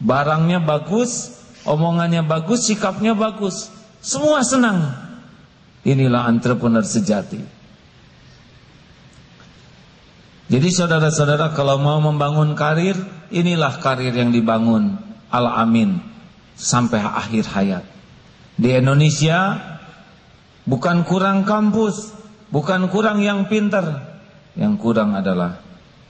Barangnya 0.02 0.58
bagus, 0.58 1.38
omongannya 1.68 2.24
bagus, 2.24 2.68
sikapnya 2.68 3.16
bagus. 3.16 3.72
Semua 4.04 4.44
senang. 4.44 4.92
Inilah 5.84 6.32
entrepreneur 6.32 6.84
sejati. 6.84 7.40
Jadi 10.52 10.70
saudara-saudara 10.70 11.56
kalau 11.56 11.80
mau 11.80 11.98
membangun 12.04 12.54
karir, 12.54 12.96
inilah 13.32 13.80
karir 13.80 14.14
yang 14.14 14.30
dibangun. 14.30 15.00
Al-Amin 15.34 15.98
sampai 16.54 17.02
akhir 17.02 17.50
hayat. 17.50 17.84
Di 18.54 18.78
Indonesia 18.78 19.58
bukan 20.70 21.02
kurang 21.10 21.42
kampus, 21.42 22.14
bukan 22.54 22.86
kurang 22.94 23.26
yang 23.26 23.50
pintar, 23.50 24.14
yang 24.54 24.78
kurang 24.78 25.18
adalah 25.18 25.58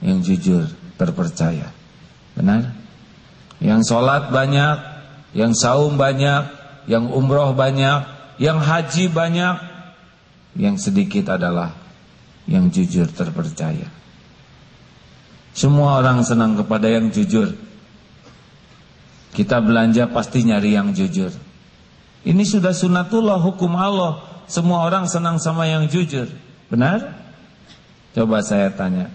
yang 0.04 0.20
jujur, 0.20 0.68
terpercaya. 1.00 1.72
Benar? 2.36 2.68
Yang 3.64 3.88
sholat 3.88 4.28
banyak, 4.28 4.93
yang 5.34 5.52
saum 5.52 5.98
banyak, 5.98 6.46
yang 6.86 7.10
umroh 7.10 7.52
banyak, 7.52 8.06
yang 8.38 8.62
haji 8.62 9.10
banyak, 9.10 9.56
yang 10.54 10.78
sedikit 10.78 11.34
adalah 11.34 11.74
yang 12.46 12.70
jujur 12.70 13.10
terpercaya. 13.10 13.90
Semua 15.54 16.02
orang 16.02 16.22
senang 16.26 16.58
kepada 16.58 16.90
yang 16.90 17.10
jujur. 17.14 17.54
Kita 19.34 19.58
belanja 19.58 20.10
pasti 20.10 20.46
nyari 20.46 20.74
yang 20.74 20.94
jujur. 20.94 21.30
Ini 22.24 22.42
sudah 22.46 22.70
sunatullah 22.70 23.38
hukum 23.42 23.74
Allah. 23.74 24.22
Semua 24.46 24.86
orang 24.86 25.10
senang 25.10 25.38
sama 25.42 25.66
yang 25.66 25.90
jujur. 25.90 26.30
Benar? 26.70 27.18
Coba 28.14 28.42
saya 28.42 28.70
tanya. 28.70 29.10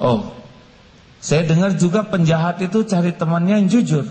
Oh, 0.00 0.32
saya 1.18 1.44
dengar 1.44 1.74
juga 1.76 2.06
penjahat 2.06 2.62
itu 2.62 2.86
cari 2.86 3.12
temannya 3.12 3.64
yang 3.64 3.68
jujur. 3.68 4.06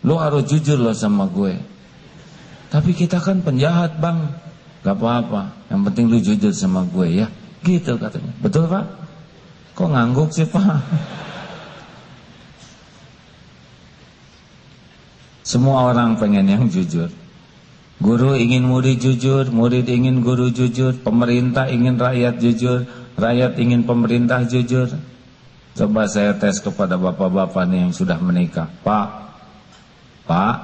Lo 0.00 0.16
harus 0.16 0.48
jujur 0.48 0.80
loh 0.80 0.96
sama 0.96 1.28
gue. 1.28 1.60
Tapi 2.70 2.94
kita 2.96 3.20
kan 3.20 3.44
penjahat 3.44 4.00
bang. 4.00 4.32
Gak 4.80 4.96
apa-apa. 4.96 5.52
Yang 5.68 5.80
penting 5.90 6.04
lu 6.08 6.18
jujur 6.22 6.52
sama 6.56 6.88
gue 6.88 7.24
ya. 7.24 7.26
Gitu 7.60 8.00
katanya. 8.00 8.32
Betul 8.40 8.64
pak? 8.70 8.84
Kok 9.76 9.88
ngangguk 9.92 10.32
sih 10.32 10.48
pak? 10.48 10.80
Semua 15.44 15.90
orang 15.90 16.14
pengen 16.16 16.46
yang 16.46 16.64
jujur. 16.70 17.10
Guru 18.00 18.32
ingin 18.32 18.64
murid 18.64 18.96
jujur, 18.96 19.52
murid 19.52 19.84
ingin 19.84 20.24
guru 20.24 20.48
jujur, 20.48 20.96
pemerintah 21.04 21.68
ingin 21.68 22.00
rakyat 22.00 22.40
jujur, 22.40 22.88
rakyat 23.20 23.60
ingin 23.60 23.84
pemerintah 23.84 24.40
jujur. 24.48 24.88
Coba 25.76 26.08
saya 26.08 26.32
tes 26.40 26.64
kepada 26.64 26.96
bapak-bapak 26.96 27.68
nih 27.68 27.84
yang 27.84 27.92
sudah 27.92 28.16
menikah. 28.16 28.72
Pak, 28.80 29.29
Pak, 30.24 30.56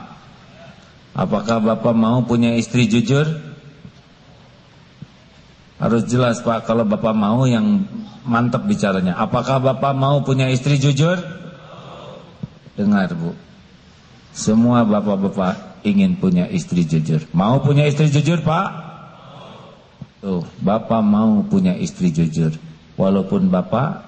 apakah 1.17 1.59
bapak 1.61 1.95
mau 1.97 2.25
punya 2.25 2.57
istri 2.57 2.89
jujur? 2.89 3.25
Harus 5.77 6.09
jelas 6.09 6.41
Pak, 6.41 6.65
kalau 6.65 6.89
bapak 6.89 7.13
mau 7.13 7.45
yang 7.45 7.85
mantap 8.25 8.65
bicaranya. 8.65 9.15
Apakah 9.21 9.61
bapak 9.61 9.93
mau 9.93 10.25
punya 10.25 10.49
istri 10.49 10.81
jujur? 10.81 11.21
Dengar 12.77 13.09
bu, 13.17 13.33
semua 14.37 14.85
bapak-bapak 14.85 15.81
ingin 15.87 16.19
punya 16.21 16.45
istri 16.51 16.85
jujur. 16.85 17.25
Mau 17.33 17.63
punya 17.65 17.89
istri 17.89 18.13
jujur, 18.13 18.45
Pak? 18.45 18.69
Tuh, 20.21 20.45
bapak 20.61 21.01
mau 21.01 21.41
punya 21.47 21.73
istri 21.79 22.13
jujur. 22.13 22.53
Walaupun 23.01 23.49
bapak 23.49 24.06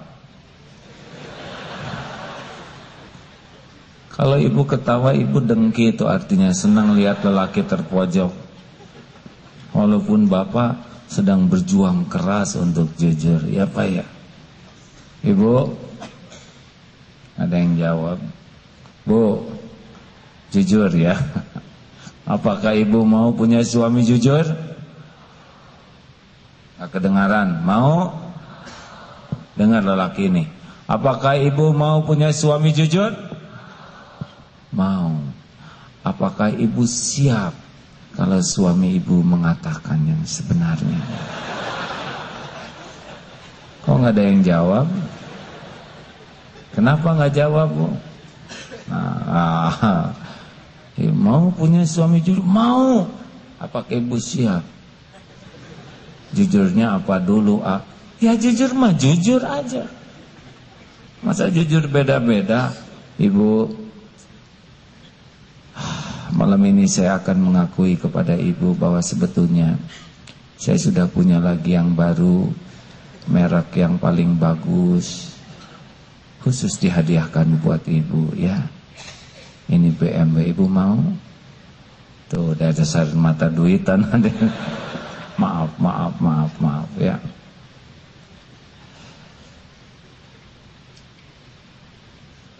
Kalau 4.19 4.35
ibu 4.35 4.67
ketawa, 4.67 5.15
ibu 5.15 5.39
dengki 5.39 5.95
itu 5.95 6.03
artinya 6.03 6.51
senang 6.51 6.91
lihat 6.99 7.23
lelaki 7.23 7.63
terpojok. 7.63 8.35
Walaupun 9.71 10.27
bapak 10.27 10.75
sedang 11.07 11.47
berjuang 11.47 12.03
keras 12.11 12.59
untuk 12.59 12.91
jujur, 12.99 13.47
ya 13.47 13.63
Pak 13.63 13.87
ya. 13.87 14.03
Ibu, 15.23 15.71
ada 17.39 17.55
yang 17.55 17.79
jawab. 17.79 18.19
Bu, 19.07 19.47
Jujur 20.49 20.89
ya 20.97 21.13
Apakah 22.35 22.75
ibu 22.75 23.07
mau 23.07 23.31
punya 23.31 23.63
suami 23.63 24.03
jujur? 24.03 24.43
Gak 26.77 26.89
kedengaran. 26.91 27.63
Mau? 27.63 28.11
Dengar 29.57 29.81
lelaki 29.81 30.29
ini. 30.29 30.45
Apakah 30.85 31.39
ibu 31.39 31.73
mau 31.73 32.05
punya 32.05 32.29
suami 32.29 32.69
jujur? 32.69 33.28
Apakah 36.19 36.51
ibu 36.51 36.83
siap 36.83 37.55
kalau 38.11 38.43
suami 38.43 38.99
ibu 38.99 39.23
mengatakan 39.23 40.03
yang 40.03 40.19
sebenarnya? 40.27 40.99
Kok 43.87 43.95
nggak 44.03 44.19
ada 44.19 44.23
yang 44.27 44.43
jawab? 44.43 44.87
Kenapa 46.75 47.07
nggak 47.15 47.39
jawab 47.39 47.71
bu? 47.71 47.87
Nah, 48.91 50.11
eh, 50.99 51.07
mau 51.23 51.55
punya 51.55 51.87
suami 51.87 52.19
jujur? 52.19 52.43
Mau. 52.43 53.07
Apakah 53.55 53.95
ibu 53.95 54.19
siap? 54.19 54.67
Jujurnya 56.35 56.99
apa 56.99 57.15
dulu? 57.23 57.63
Ah? 57.63 57.79
Ya 58.19 58.35
jujur 58.35 58.75
mah 58.75 58.91
jujur 58.91 59.39
aja. 59.39 59.87
Masa 61.23 61.47
jujur 61.47 61.87
beda-beda? 61.87 62.75
Ibu, 63.15 63.78
malam 66.33 66.61
ini 66.65 66.85
saya 66.85 67.17
akan 67.17 67.51
mengakui 67.51 67.97
kepada 67.97 68.37
ibu 68.37 68.77
bahwa 68.77 69.01
sebetulnya 69.01 69.79
saya 70.59 70.75
sudah 70.75 71.05
punya 71.07 71.39
lagi 71.39 71.73
yang 71.73 71.95
baru, 71.95 72.51
merek 73.31 73.79
yang 73.79 73.95
paling 73.95 74.35
bagus, 74.35 75.31
khusus 76.43 76.75
dihadiahkan 76.79 77.63
buat 77.63 77.83
ibu 77.87 78.35
ya. 78.35 78.59
Ini 79.69 79.93
BMW 79.95 80.51
ibu 80.51 80.65
mau? 80.65 80.99
Tuh 82.29 82.53
dari 82.53 82.73
dasar 82.77 83.09
mata 83.17 83.49
duitan 83.49 84.05
maaf, 85.41 85.71
maaf, 85.81 86.13
maaf, 86.21 86.51
maaf 86.61 86.89
ya. 86.99 87.17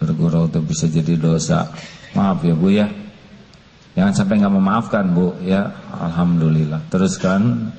Bergurau 0.00 0.48
itu 0.48 0.60
bisa 0.64 0.88
jadi 0.88 1.14
dosa. 1.20 1.68
Maaf 2.16 2.40
ya 2.42 2.54
bu 2.56 2.68
ya. 2.72 2.88
Jangan 3.98 4.14
sampai 4.14 4.38
nggak 4.38 4.54
memaafkan 4.54 5.04
bu 5.10 5.34
ya. 5.42 5.74
Alhamdulillah. 5.90 6.86
Teruskan. 6.92 7.74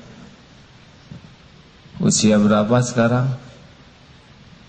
Usia 2.02 2.36
berapa 2.36 2.82
sekarang? 2.82 3.32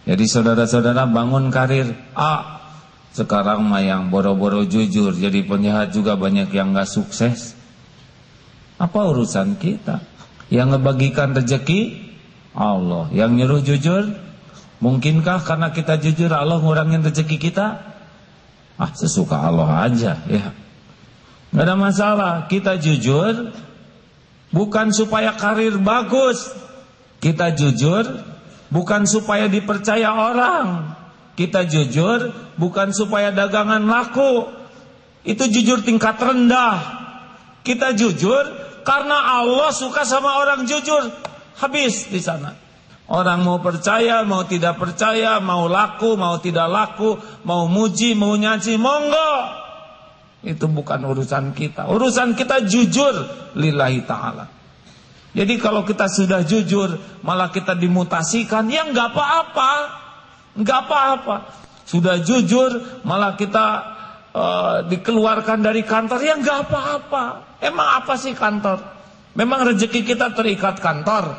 Jadi 0.03 0.25
saudara-saudara 0.27 1.07
bangun 1.07 1.49
karir. 1.49 1.95
A 2.13 2.61
sekarang 3.13 3.61
mah 3.69 3.85
yang 3.85 4.09
boro-boro 4.09 4.65
jujur 4.65 5.13
jadi 5.13 5.45
penjahat 5.45 5.93
juga 5.93 6.17
banyak 6.17 6.49
yang 6.49 6.73
nggak 6.73 6.89
sukses. 6.89 7.53
Apa 8.81 9.05
urusan 9.13 9.55
kita? 9.61 10.01
Yang 10.49 10.77
ngebagikan 10.77 11.37
rezeki 11.37 12.09
Allah, 12.57 13.09
yang 13.13 13.37
nyuruh 13.37 13.61
jujur 13.61 14.17
mungkinkah 14.81 15.45
karena 15.45 15.69
kita 15.71 16.01
jujur 16.01 16.33
Allah 16.33 16.57
ngurangin 16.57 17.05
rezeki 17.05 17.37
kita? 17.37 17.95
Ah, 18.81 18.91
sesuka 18.97 19.37
Allah 19.37 19.85
aja 19.85 20.17
ya. 20.25 20.62
Gak 21.53 21.69
ada 21.69 21.77
masalah, 21.77 22.33
kita 22.49 22.81
jujur 22.81 23.53
bukan 24.49 24.89
supaya 24.89 25.37
karir 25.37 25.77
bagus. 25.77 26.49
Kita 27.21 27.53
jujur 27.53 28.03
bukan 28.73 29.05
supaya 29.05 29.45
dipercaya 29.45 30.09
orang. 30.17 30.97
Kita 31.37 31.69
jujur 31.69 32.33
bukan 32.57 32.89
supaya 32.89 33.29
dagangan 33.29 33.85
laku. 33.85 34.49
Itu 35.21 35.45
jujur 35.45 35.85
tingkat 35.85 36.17
rendah. 36.17 37.05
Kita 37.61 37.93
jujur 37.93 38.43
karena 38.81 39.39
Allah 39.39 39.69
suka 39.69 40.09
sama 40.09 40.41
orang 40.41 40.65
jujur. 40.65 41.05
Habis 41.61 42.09
di 42.09 42.17
sana. 42.17 42.57
Orang 43.05 43.45
mau 43.45 43.61
percaya, 43.61 44.25
mau 44.25 44.41
tidak 44.49 44.81
percaya, 44.81 45.37
mau 45.37 45.69
laku, 45.69 46.17
mau 46.17 46.41
tidak 46.41 46.65
laku, 46.65 47.21
mau 47.45 47.69
muji, 47.69 48.17
mau 48.17 48.33
nyaji, 48.33 48.73
monggo. 48.81 49.62
Itu 50.43 50.67
bukan 50.67 50.99
urusan 51.07 51.55
kita. 51.55 51.87
Urusan 51.87 52.35
kita 52.35 52.67
jujur 52.67 53.15
lillahi 53.55 54.03
ta'ala. 54.03 54.45
Jadi 55.33 55.57
kalau 55.57 55.81
kita 55.81 56.05
sudah 56.11 56.45
jujur, 56.45 56.93
malah 57.25 57.49
kita 57.49 57.73
dimutasikan, 57.73 58.69
ya 58.69 58.85
nggak 58.85 59.09
apa-apa 59.15 60.03
nggak 60.57 60.79
apa-apa. 60.87 61.35
Sudah 61.83 62.21
jujur, 62.23 63.01
malah 63.03 63.35
kita 63.35 63.65
uh, 64.31 64.77
dikeluarkan 64.87 65.59
dari 65.65 65.83
kantor, 65.83 66.19
ya 66.21 66.35
nggak 66.39 66.69
apa-apa. 66.69 67.23
Emang 67.59 68.03
apa 68.03 68.13
sih 68.15 68.31
kantor? 68.37 68.79
Memang 69.33 69.65
rezeki 69.73 70.05
kita 70.05 70.31
terikat 70.37 70.77
kantor. 70.79 71.33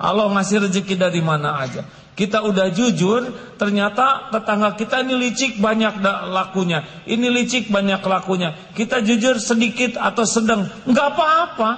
Allah 0.00 0.26
ngasih 0.32 0.68
rezeki 0.68 0.94
dari 0.96 1.20
mana 1.20 1.60
aja. 1.60 1.84
Kita 2.18 2.44
udah 2.44 2.68
jujur, 2.68 3.32
ternyata 3.56 4.28
tetangga 4.28 4.76
kita 4.76 5.00
ini 5.06 5.16
licik 5.16 5.56
banyak 5.56 6.04
lakunya. 6.28 6.84
Ini 7.08 7.32
licik 7.32 7.72
banyak 7.72 8.02
lakunya. 8.04 8.52
Kita 8.76 9.00
jujur 9.00 9.40
sedikit 9.40 9.96
atau 9.96 10.28
sedang, 10.28 10.68
nggak 10.84 11.06
apa-apa. 11.16 11.70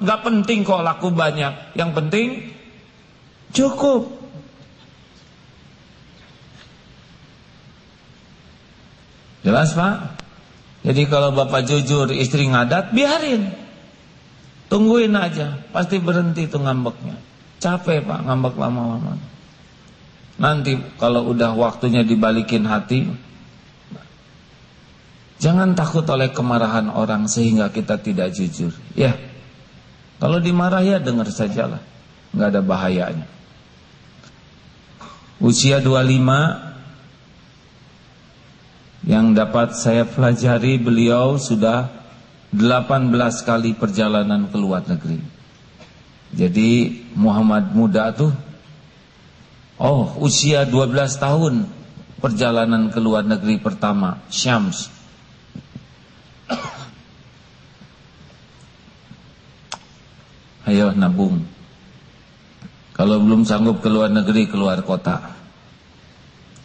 Nggak 0.00 0.20
penting 0.24 0.64
kok 0.64 0.80
laku 0.80 1.12
banyak. 1.12 1.76
Yang 1.76 1.90
penting 1.92 2.28
cukup. 3.52 4.20
Jelas 9.44 9.76
Pak? 9.76 10.20
Jadi 10.80 11.02
kalau 11.12 11.36
Bapak 11.36 11.68
jujur 11.68 12.08
istri 12.16 12.48
ngadat, 12.48 12.96
biarin. 12.96 13.52
Tungguin 14.72 15.12
aja, 15.12 15.60
pasti 15.74 16.00
berhenti 16.00 16.48
tuh 16.48 16.64
ngambeknya. 16.64 17.20
Capek 17.60 18.00
Pak 18.06 18.24
ngambek 18.24 18.54
lama-lama. 18.56 19.29
Nanti 20.40 20.72
kalau 20.96 21.36
udah 21.36 21.52
waktunya 21.52 22.00
dibalikin 22.00 22.64
hati, 22.64 23.04
jangan 25.36 25.76
takut 25.76 26.08
oleh 26.08 26.32
kemarahan 26.32 26.88
orang 26.88 27.28
sehingga 27.28 27.68
kita 27.68 28.00
tidak 28.00 28.32
jujur. 28.32 28.72
Ya, 28.96 29.20
kalau 30.16 30.40
dimarah 30.40 30.80
ya 30.80 30.96
dengar 30.96 31.28
sajalah, 31.28 31.84
nggak 32.32 32.56
ada 32.56 32.64
bahayanya. 32.64 33.28
Usia 35.44 35.84
25 35.84 36.70
yang 39.08 39.32
dapat 39.36 39.76
saya 39.76 40.08
pelajari 40.08 40.80
beliau 40.80 41.36
sudah 41.36 41.92
18 42.52 43.12
kali 43.44 43.76
perjalanan 43.76 44.48
ke 44.48 44.56
luar 44.56 44.88
negeri. 44.88 45.20
Jadi 46.32 47.00
Muhammad 47.16 47.72
muda 47.76 48.12
tuh 48.12 48.32
oh 49.80 50.20
usia 50.20 50.68
12 50.68 50.92
tahun 51.16 51.64
perjalanan 52.20 52.92
ke 52.92 53.00
luar 53.00 53.24
negeri 53.24 53.56
pertama 53.56 54.20
Syams. 54.28 54.92
Ayo 60.68 60.92
nabung. 60.92 61.40
Kalau 62.92 63.16
belum 63.16 63.48
sanggup 63.48 63.80
ke 63.80 63.88
luar 63.88 64.12
negeri, 64.12 64.44
keluar 64.44 64.84
kota. 64.84 65.32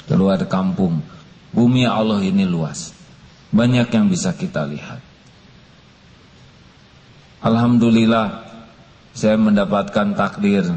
Keluar 0.04 0.44
kampung. 0.52 1.00
Bumi 1.56 1.88
Allah 1.88 2.20
ini 2.20 2.44
luas. 2.44 2.92
Banyak 3.56 3.88
yang 3.88 4.12
bisa 4.12 4.36
kita 4.36 4.68
lihat. 4.68 5.00
Alhamdulillah 7.40 8.52
saya 9.16 9.40
mendapatkan 9.40 10.12
takdir 10.12 10.68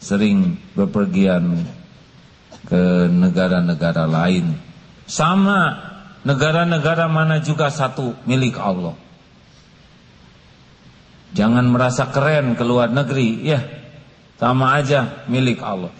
sering 0.00 0.56
bepergian 0.72 1.60
ke 2.72 3.12
negara-negara 3.12 4.08
lain. 4.08 4.56
Sama 5.04 5.76
negara-negara 6.24 7.04
mana 7.04 7.44
juga 7.44 7.68
satu 7.68 8.16
milik 8.24 8.56
Allah. 8.56 8.96
Jangan 11.36 11.68
merasa 11.68 12.08
keren 12.08 12.56
ke 12.56 12.64
luar 12.64 12.88
negeri, 12.88 13.44
ya. 13.44 13.60
Sama 14.40 14.72
aja 14.80 15.28
milik 15.28 15.60
Allah. 15.60 15.92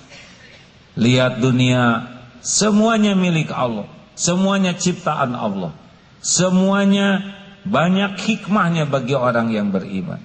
Lihat 0.96 1.44
dunia 1.44 2.08
semuanya 2.40 3.12
milik 3.12 3.52
Allah. 3.52 3.84
Semuanya 4.16 4.72
ciptaan 4.72 5.36
Allah. 5.36 5.76
Semuanya 6.24 7.36
banyak 7.68 8.16
hikmahnya 8.16 8.88
bagi 8.88 9.12
orang 9.12 9.52
yang 9.52 9.68
beriman. 9.68 10.20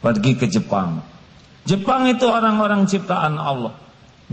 Pergi 0.00 0.32
ke 0.32 0.48
Jepang. 0.48 1.04
Jepang 1.68 2.08
itu 2.08 2.24
orang-orang 2.24 2.88
ciptaan 2.88 3.36
Allah. 3.36 3.76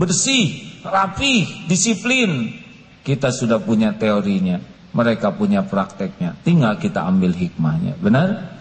Bersih, 0.00 0.80
rapi, 0.80 1.68
disiplin. 1.68 2.56
Kita 3.04 3.28
sudah 3.28 3.60
punya 3.60 3.92
teorinya. 3.92 4.56
Mereka 4.96 5.36
punya 5.36 5.60
prakteknya. 5.60 6.40
Tinggal 6.40 6.80
kita 6.80 7.04
ambil 7.04 7.36
hikmahnya. 7.36 8.00
Benar? 8.00 8.56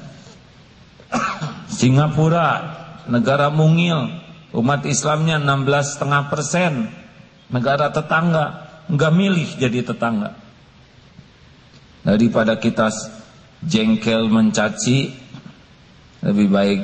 Singapura, 1.80 2.75
negara 3.08 3.47
mungil. 3.47 4.19
Umat 4.52 4.84
Islamnya 4.84 5.39
16,5 5.39 6.28
persen. 6.28 6.91
Negara 7.47 7.88
tetangga 7.88 8.67
nggak 8.91 9.13
milih 9.15 9.49
jadi 9.56 9.80
tetangga. 9.86 10.36
Daripada 12.04 12.60
kita 12.60 12.91
jengkel 13.63 14.28
mencaci, 14.28 15.13
lebih 16.19 16.47
baik 16.52 16.82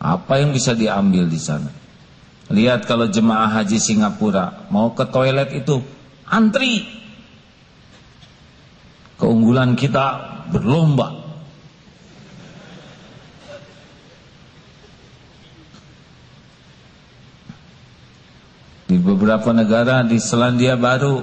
apa 0.00 0.32
yang 0.40 0.54
bisa 0.54 0.72
diambil 0.72 1.26
di 1.28 1.40
sana. 1.40 1.77
Lihat 2.48 2.88
kalau 2.88 3.12
jemaah 3.12 3.52
haji 3.60 3.76
Singapura 3.76 4.68
mau 4.72 4.96
ke 4.96 5.04
toilet 5.04 5.52
itu 5.52 5.84
antri. 6.24 6.84
Keunggulan 9.20 9.76
kita 9.76 10.06
berlomba. 10.48 11.28
Di 18.88 18.96
beberapa 18.96 19.52
negara 19.52 20.00
di 20.00 20.16
Selandia 20.16 20.80
Baru 20.80 21.20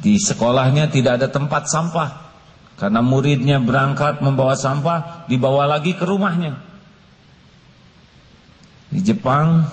di 0.00 0.16
sekolahnya 0.16 0.88
tidak 0.88 1.20
ada 1.20 1.28
tempat 1.28 1.68
sampah 1.68 2.24
karena 2.80 3.04
muridnya 3.04 3.60
berangkat 3.60 4.24
membawa 4.24 4.56
sampah 4.56 5.28
dibawa 5.28 5.68
lagi 5.68 5.92
ke 5.92 6.04
rumahnya. 6.08 6.73
Di 8.94 9.02
Jepang 9.02 9.66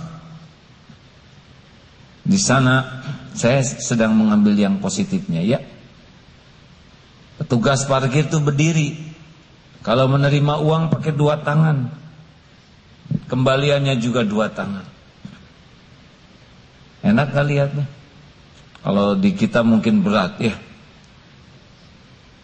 di 2.26 2.42
sana 2.42 3.06
saya 3.38 3.62
sedang 3.62 4.18
mengambil 4.18 4.58
yang 4.58 4.82
positifnya 4.82 5.46
ya. 5.46 5.62
Petugas 7.38 7.86
parkir 7.86 8.26
itu 8.26 8.42
berdiri. 8.42 8.98
Kalau 9.86 10.10
menerima 10.10 10.62
uang 10.62 10.90
pakai 10.90 11.14
dua 11.14 11.38
tangan. 11.46 11.94
Kembaliannya 13.30 13.94
juga 14.02 14.26
dua 14.26 14.50
tangan. 14.50 14.86
Enak 17.02 17.28
gak 17.34 17.46
lihatnya? 17.46 17.86
Kalau 18.82 19.14
di 19.14 19.34
kita 19.38 19.62
mungkin 19.62 20.02
berat 20.02 20.38
ya. 20.42 20.58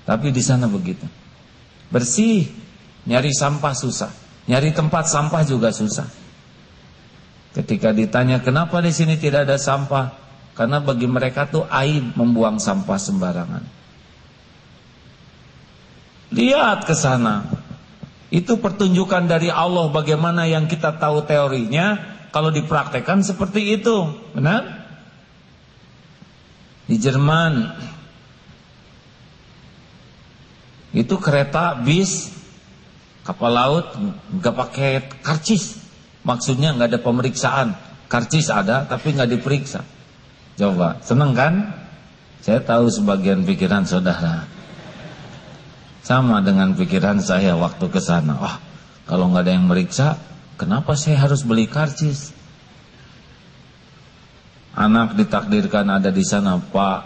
Tapi 0.06 0.30
di 0.30 0.42
sana 0.46 0.70
begitu. 0.70 1.06
Bersih, 1.90 2.46
nyari 3.06 3.34
sampah 3.34 3.74
susah. 3.74 4.14
Nyari 4.46 4.74
tempat 4.74 5.10
sampah 5.10 5.42
juga 5.46 5.74
susah. 5.74 6.27
Ketika 7.58 7.90
ditanya 7.90 8.38
kenapa 8.38 8.78
di 8.86 8.94
sini 8.94 9.18
tidak 9.18 9.50
ada 9.50 9.58
sampah? 9.58 10.14
Karena 10.54 10.78
bagi 10.78 11.10
mereka 11.10 11.50
tuh 11.50 11.66
aib 11.66 12.14
membuang 12.14 12.62
sampah 12.62 13.02
sembarangan. 13.02 13.64
Lihat 16.38 16.86
ke 16.86 16.94
sana. 16.94 17.50
Itu 18.30 18.62
pertunjukan 18.62 19.26
dari 19.26 19.50
Allah 19.50 19.90
bagaimana 19.90 20.46
yang 20.46 20.70
kita 20.70 21.02
tahu 21.02 21.26
teorinya 21.26 21.98
kalau 22.30 22.54
dipraktekkan 22.54 23.26
seperti 23.26 23.82
itu. 23.82 24.06
Benar? 24.38 24.86
Di 26.86 26.94
Jerman 27.02 27.74
itu 30.94 31.16
kereta, 31.18 31.74
bis, 31.74 32.30
kapal 33.26 33.50
laut 33.50 33.98
nggak 34.30 34.56
pakai 34.56 34.92
karcis. 35.26 35.87
Maksudnya 36.28 36.76
nggak 36.76 36.92
ada 36.92 37.00
pemeriksaan. 37.00 37.68
Karcis 38.12 38.52
ada 38.52 38.84
tapi 38.84 39.16
nggak 39.16 39.40
diperiksa. 39.40 39.80
Coba, 40.60 41.00
seneng 41.00 41.32
kan? 41.32 41.72
Saya 42.44 42.60
tahu 42.60 42.92
sebagian 42.92 43.48
pikiran 43.48 43.88
saudara. 43.88 44.44
Sama 46.04 46.44
dengan 46.44 46.76
pikiran 46.76 47.24
saya 47.24 47.56
waktu 47.56 47.88
ke 47.88 48.00
sana. 48.04 48.36
Wah, 48.40 48.60
kalau 49.08 49.32
nggak 49.32 49.44
ada 49.48 49.54
yang 49.56 49.68
meriksa, 49.68 50.20
kenapa 50.60 51.00
saya 51.00 51.20
harus 51.20 51.48
beli 51.48 51.68
karcis? 51.68 52.36
Anak 54.76 55.16
ditakdirkan 55.16 55.88
ada 55.88 56.12
di 56.12 56.24
sana, 56.24 56.60
Pak. 56.60 57.00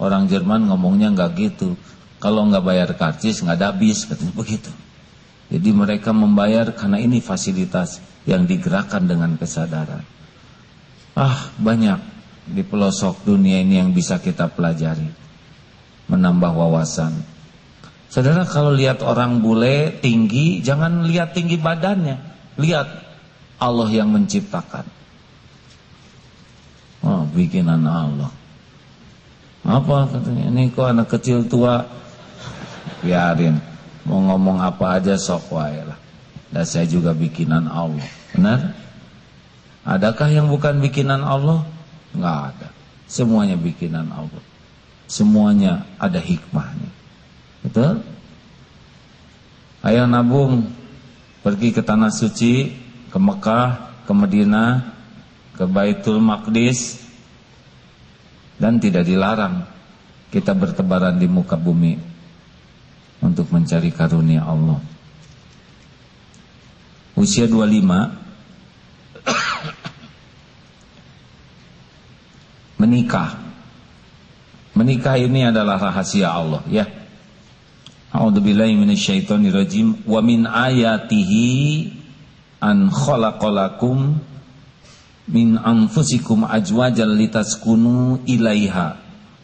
Orang 0.00 0.28
Jerman 0.28 0.68
ngomongnya 0.68 1.12
nggak 1.12 1.30
gitu. 1.36 1.76
Kalau 2.20 2.44
nggak 2.48 2.64
bayar 2.64 2.90
karcis 2.96 3.40
nggak 3.44 3.56
ada 3.56 3.72
bis, 3.72 4.04
katanya 4.08 4.32
begitu. 4.36 4.72
Jadi 5.52 5.68
mereka 5.72 6.16
membayar 6.16 6.72
karena 6.72 7.00
ini 7.00 7.20
fasilitas 7.20 8.11
yang 8.28 8.46
digerakkan 8.46 9.06
dengan 9.06 9.34
kesadaran. 9.34 10.04
Ah, 11.12 11.50
banyak 11.58 11.98
di 12.48 12.62
pelosok 12.66 13.26
dunia 13.26 13.62
ini 13.62 13.78
yang 13.78 13.90
bisa 13.94 14.18
kita 14.18 14.50
pelajari. 14.50 15.06
Menambah 16.10 16.52
wawasan. 16.54 17.12
Saudara 18.12 18.44
kalau 18.44 18.76
lihat 18.76 19.00
orang 19.00 19.40
bule 19.40 19.96
tinggi, 20.04 20.60
jangan 20.60 21.08
lihat 21.08 21.32
tinggi 21.32 21.56
badannya. 21.56 22.20
Lihat 22.60 22.88
Allah 23.56 23.88
yang 23.88 24.12
menciptakan. 24.12 24.84
Oh, 27.02 27.24
bikinan 27.32 27.82
Allah. 27.88 28.30
Apa 29.62 30.10
katanya? 30.10 30.50
Ini 30.50 30.74
kok 30.74 30.90
anak 30.90 31.08
kecil 31.08 31.46
tua. 31.46 31.86
Biarin. 33.00 33.58
Mau 34.02 34.18
ngomong 34.18 34.58
apa 34.58 34.98
aja 34.98 35.14
sok 35.14 35.54
wae 35.54 35.82
lah. 35.86 36.01
Dan 36.52 36.64
saya 36.68 36.84
juga 36.84 37.16
bikinan 37.16 37.64
Allah. 37.66 38.04
Benar? 38.36 38.76
Adakah 39.88 40.28
yang 40.30 40.46
bukan 40.52 40.78
bikinan 40.84 41.24
Allah? 41.24 41.64
Enggak 42.12 42.54
ada. 42.54 42.68
Semuanya 43.08 43.56
bikinan 43.56 44.12
Allah. 44.12 44.44
Semuanya 45.08 45.88
ada 45.96 46.20
hikmahnya. 46.20 46.90
Betul? 47.64 48.04
Ayo 49.82 50.06
nabung 50.06 50.70
pergi 51.42 51.74
ke 51.74 51.82
tanah 51.82 52.14
suci, 52.14 52.70
ke 53.10 53.18
Mekah, 53.18 54.04
ke 54.06 54.12
Madinah, 54.14 54.92
ke 55.58 55.64
Baitul 55.66 56.22
Maqdis 56.22 57.02
dan 58.56 58.78
tidak 58.78 59.04
dilarang 59.04 59.66
kita 60.32 60.54
bertebaran 60.54 61.18
di 61.18 61.26
muka 61.28 61.58
bumi 61.58 61.98
untuk 63.20 63.50
mencari 63.52 63.90
karunia 63.92 64.46
Allah. 64.46 64.80
Usia 67.16 67.44
25 67.44 68.22
menikah. 72.82 73.38
Menikah 74.72 75.14
ini 75.20 75.46
adalah 75.46 75.78
rahasia 75.78 76.32
Allah 76.32 76.64
ya. 76.66 76.88
A'udzubillahi 78.12 78.76
minasyaitonirrajim 78.76 80.04
wa 80.04 80.20
min 80.20 80.44
ayatihi 80.44 81.92
an 82.60 82.92
khalaqalakum 82.92 84.20
min 85.32 85.56
anfusikum 85.56 86.44
ajwajal 86.44 87.08
litaskunu 87.08 88.20
ilaiha 88.28 89.00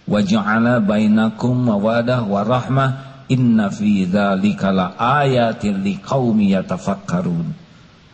wa 0.08 0.18
ja'ala 0.20 0.84
bainakum 0.84 1.56
mawadah 1.68 2.24
wa 2.28 2.44
rahmah 2.44 2.90
inna 3.32 3.72
fi 3.72 4.04
dzalika 4.08 4.72
la 4.72 4.96
ayatin 4.96 5.84
liqaumi 5.84 6.52
yatafakkarun 6.56 7.57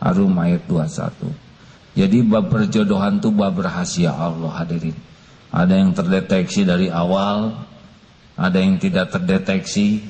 Arum 0.05 0.37
ayat 0.37 0.69
21 0.69 1.97
jadi 1.97 2.17
bab 2.21 2.53
perjodohan 2.53 3.17
itu 3.17 3.33
bab 3.33 3.57
rahasia 3.57 4.13
Allah 4.13 4.53
hadirin 4.61 4.93
ada 5.49 5.73
yang 5.73 5.97
terdeteksi 5.97 6.61
dari 6.61 6.93
awal 6.93 7.65
ada 8.37 8.61
yang 8.61 8.77
tidak 8.77 9.09
terdeteksi 9.09 10.05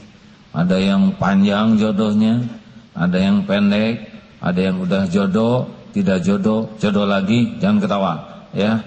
ada 0.51 0.75
yang 0.75 1.15
panjang 1.15 1.79
jodohnya 1.79 2.43
ada 2.91 3.15
yang 3.15 3.47
pendek 3.47 4.12
ada 4.43 4.60
yang 4.60 4.84
udah 4.84 5.08
jodoh 5.08 5.71
tidak 5.95 6.27
jodoh, 6.27 6.67
jodoh 6.75 7.08
lagi, 7.08 7.55
jangan 7.63 7.79
ketawa, 7.79 8.13
ya. 8.51 8.84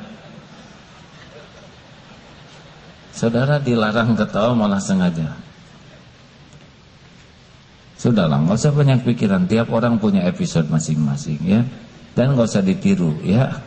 Saudara 3.17 3.57
dilarang 3.57 4.13
ketawa 4.13 4.53
malah 4.53 4.77
sengaja. 4.77 5.33
Sudahlah, 7.99 8.39
nggak 8.47 8.59
usah 8.63 8.73
banyak 8.73 9.03
pikiran. 9.03 9.51
Tiap 9.51 9.75
orang 9.75 9.99
punya 9.99 10.23
episode 10.25 10.71
masing-masing, 10.71 11.43
ya. 11.43 11.67
Dan 12.15 12.39
nggak 12.39 12.47
usah 12.47 12.63
ditiru, 12.63 13.19
ya. 13.27 13.59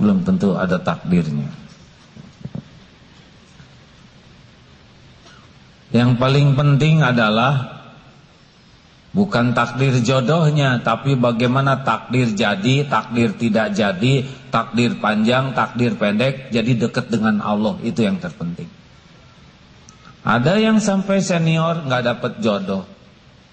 Belum 0.00 0.24
tentu 0.24 0.56
ada 0.56 0.80
takdirnya. 0.80 1.52
Yang 5.92 6.10
paling 6.16 6.56
penting 6.56 7.04
adalah 7.04 7.76
Bukan 9.16 9.56
takdir 9.56 9.96
jodohnya, 10.04 10.76
tapi 10.84 11.16
bagaimana 11.16 11.80
takdir 11.80 12.36
jadi, 12.36 12.84
takdir 12.84 13.32
tidak 13.40 13.72
jadi, 13.72 14.28
takdir 14.52 15.00
panjang, 15.00 15.56
takdir 15.56 15.96
pendek, 15.96 16.52
jadi 16.52 16.84
dekat 16.84 17.08
dengan 17.08 17.40
Allah, 17.40 17.80
itu 17.80 18.04
yang 18.04 18.20
terpenting. 18.20 18.68
Ada 20.20 20.60
yang 20.60 20.84
sampai 20.84 21.24
senior 21.24 21.88
nggak 21.88 22.04
dapat 22.12 22.32
jodoh. 22.44 22.84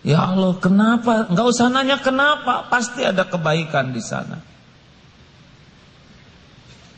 Ya 0.03 0.19
Allah, 0.19 0.59
kenapa? 0.59 1.31
Nggak 1.31 1.47
usah 1.47 1.71
nanya 1.71 1.97
kenapa, 2.03 2.67
pasti 2.67 3.07
ada 3.07 3.23
kebaikan 3.23 3.95
di 3.95 4.03
sana. 4.03 4.43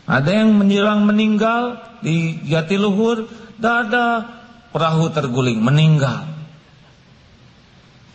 Ada 0.05 0.41
yang 0.41 0.57
menjelang 0.57 1.05
meninggal 1.05 1.81
di 2.01 2.41
Jatiluhur, 2.45 3.29
dada 3.61 4.25
perahu 4.73 5.13
terguling, 5.13 5.61
meninggal. 5.61 6.25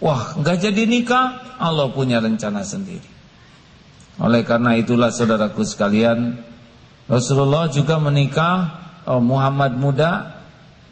Wah, 0.02 0.34
nggak 0.38 0.70
jadi 0.70 0.82
nikah, 0.86 1.58
Allah 1.60 1.86
punya 1.94 2.18
rencana 2.18 2.66
sendiri. 2.66 3.06
Oleh 4.20 4.42
karena 4.42 4.74
itulah 4.74 5.14
saudaraku 5.14 5.62
sekalian, 5.62 6.40
Rasulullah 7.06 7.66
juga 7.70 7.98
menikah 7.98 8.80
oh, 9.08 9.22
Muhammad 9.22 9.74
muda. 9.74 10.42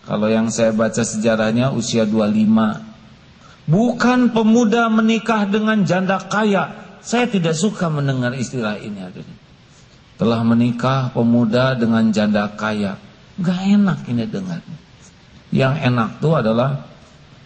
Kalau 0.08 0.26
yang 0.26 0.48
saya 0.48 0.72
baca 0.72 1.04
sejarahnya 1.04 1.70
usia 1.76 2.08
25. 2.08 2.88
Bukan 3.68 4.32
pemuda 4.32 4.88
menikah 4.88 5.44
dengan 5.44 5.84
janda 5.84 6.16
kaya 6.24 6.88
Saya 7.04 7.28
tidak 7.30 7.54
suka 7.54 7.86
mendengar 7.88 8.34
istilah 8.34 8.80
ini. 8.80 9.00
Telah 10.18 10.40
menikah 10.42 11.14
pemuda 11.14 11.78
dengan 11.78 12.10
janda 12.10 12.50
kaya. 12.52 12.98
Gak 13.38 13.60
enak 13.64 14.02
ini 14.10 14.26
dengar. 14.26 14.60
Yang 15.54 15.74
enak 15.88 16.10
tuh 16.18 16.34
adalah 16.36 16.84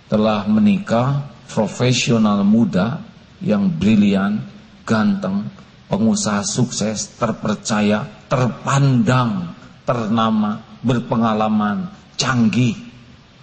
telah 0.08 0.48
menikah 0.48 1.30
profesional 1.46 2.42
muda 2.42 3.04
yang 3.44 3.68
brilian, 3.68 4.40
ganteng, 4.88 5.46
pengusaha 5.92 6.40
sukses, 6.42 7.12
terpercaya, 7.20 8.08
terpandang, 8.26 9.52
ternama, 9.84 10.64
berpengalaman, 10.80 11.92
canggih 12.16 12.74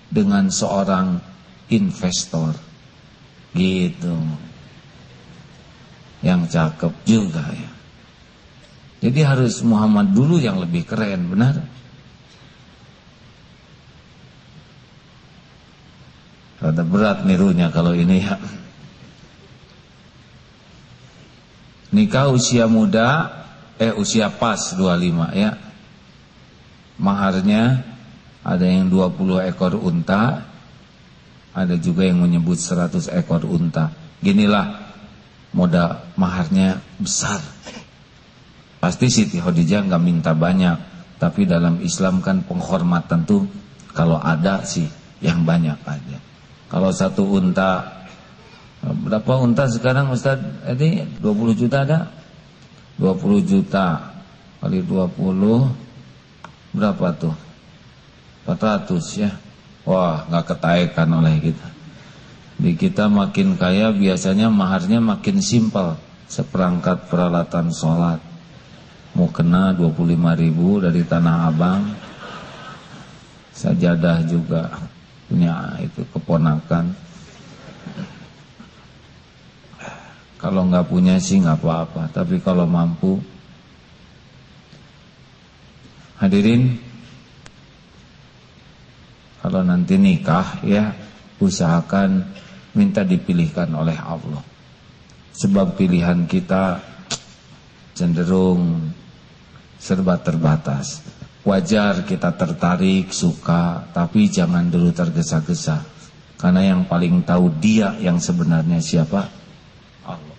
dengan 0.10 0.50
seorang 0.50 1.22
investor. 1.70 2.69
Gitu. 3.54 4.16
Yang 6.20 6.42
cakep 6.52 6.94
juga 7.08 7.44
ya. 7.56 7.72
Jadi 9.00 9.20
harus 9.24 9.64
Muhammad 9.64 10.12
dulu 10.12 10.36
yang 10.36 10.60
lebih 10.60 10.84
keren, 10.84 11.32
benar? 11.32 11.64
Rada 16.60 16.84
berat 16.84 17.24
nirunya 17.24 17.72
kalau 17.72 17.96
ini 17.96 18.20
ya. 18.20 18.36
Nikah 21.96 22.30
usia 22.36 22.68
muda, 22.68 23.32
eh 23.80 23.96
usia 23.96 24.28
pas 24.28 24.76
25 24.76 25.32
ya. 25.32 25.56
Maharnya 27.00 27.88
ada 28.44 28.68
yang 28.68 28.92
20 28.92 29.40
ekor 29.48 29.80
unta, 29.80 30.44
ada 31.54 31.76
juga 31.80 32.06
yang 32.06 32.22
menyebut 32.22 32.58
100 32.58 33.10
ekor 33.10 33.46
unta. 33.46 33.90
Ginilah 34.22 34.94
moda 35.56 36.14
maharnya 36.14 36.78
besar. 37.02 37.42
Pasti 38.80 39.12
Siti 39.12 39.42
Khadijah 39.42 39.90
nggak 39.90 40.04
minta 40.04 40.32
banyak, 40.32 40.78
tapi 41.20 41.44
dalam 41.44 41.84
Islam 41.84 42.24
kan 42.24 42.46
penghormatan 42.46 43.28
tuh 43.28 43.44
kalau 43.92 44.22
ada 44.22 44.64
sih 44.64 44.88
yang 45.20 45.44
banyak 45.44 45.76
aja. 45.84 46.18
Kalau 46.70 46.94
satu 46.94 47.26
unta 47.26 48.00
Berapa 48.80 49.44
unta 49.44 49.68
sekarang 49.68 50.08
Ustaz? 50.16 50.40
Ini 50.64 51.20
20 51.20 51.52
juta 51.52 51.84
ada? 51.84 52.08
20 52.96 53.44
juta 53.44 54.16
Kali 54.64 54.80
20 54.80 55.20
Berapa 56.72 57.12
tuh? 57.20 57.36
400 58.48 59.20
ya 59.20 59.36
Wah 59.90 60.22
gak 60.30 60.54
ketaikan 60.54 61.10
oleh 61.18 61.42
kita. 61.42 61.68
Di 62.62 62.78
kita 62.78 63.10
makin 63.10 63.58
kaya 63.58 63.90
Biasanya 63.90 64.54
maharnya 64.54 65.02
makin 65.02 65.42
simpel. 65.42 65.98
Seperangkat 66.30 67.10
peralatan 67.10 67.74
sholat. 67.74 68.22
Mau 69.18 69.34
kena 69.34 69.74
25 69.74 70.14
ribu 70.38 70.78
dari 70.78 71.02
Tanah 71.02 71.50
Abang. 71.50 71.90
Sajadah 73.50 74.22
juga 74.30 74.70
punya 75.26 75.82
itu 75.82 76.06
keponakan. 76.14 76.94
Kalau 80.38 80.70
nggak 80.70 80.86
punya 80.86 81.18
sih 81.18 81.42
nggak 81.42 81.66
apa-apa. 81.66 82.14
Tapi 82.14 82.38
kalau 82.46 82.70
mampu 82.70 83.18
hadirin 86.22 86.89
kalau 89.40 89.62
nanti 89.64 89.96
nikah 89.96 90.60
ya 90.64 90.92
usahakan 91.40 92.24
minta 92.76 93.02
dipilihkan 93.04 93.72
oleh 93.76 93.96
Allah 93.96 94.44
sebab 95.36 95.80
pilihan 95.80 96.28
kita 96.28 96.80
cenderung 97.96 98.92
serba 99.80 100.20
terbatas 100.20 101.04
Wajar 101.40 102.04
kita 102.04 102.36
tertarik, 102.36 103.16
suka, 103.16 103.88
tapi 103.96 104.28
jangan 104.28 104.68
dulu 104.68 104.92
tergesa-gesa. 104.92 105.82
Karena 106.36 106.76
yang 106.76 106.84
paling 106.84 107.24
tahu 107.24 107.48
dia 107.64 107.96
yang 107.96 108.20
sebenarnya 108.20 108.84
siapa? 108.84 109.24
Allah. 110.04 110.38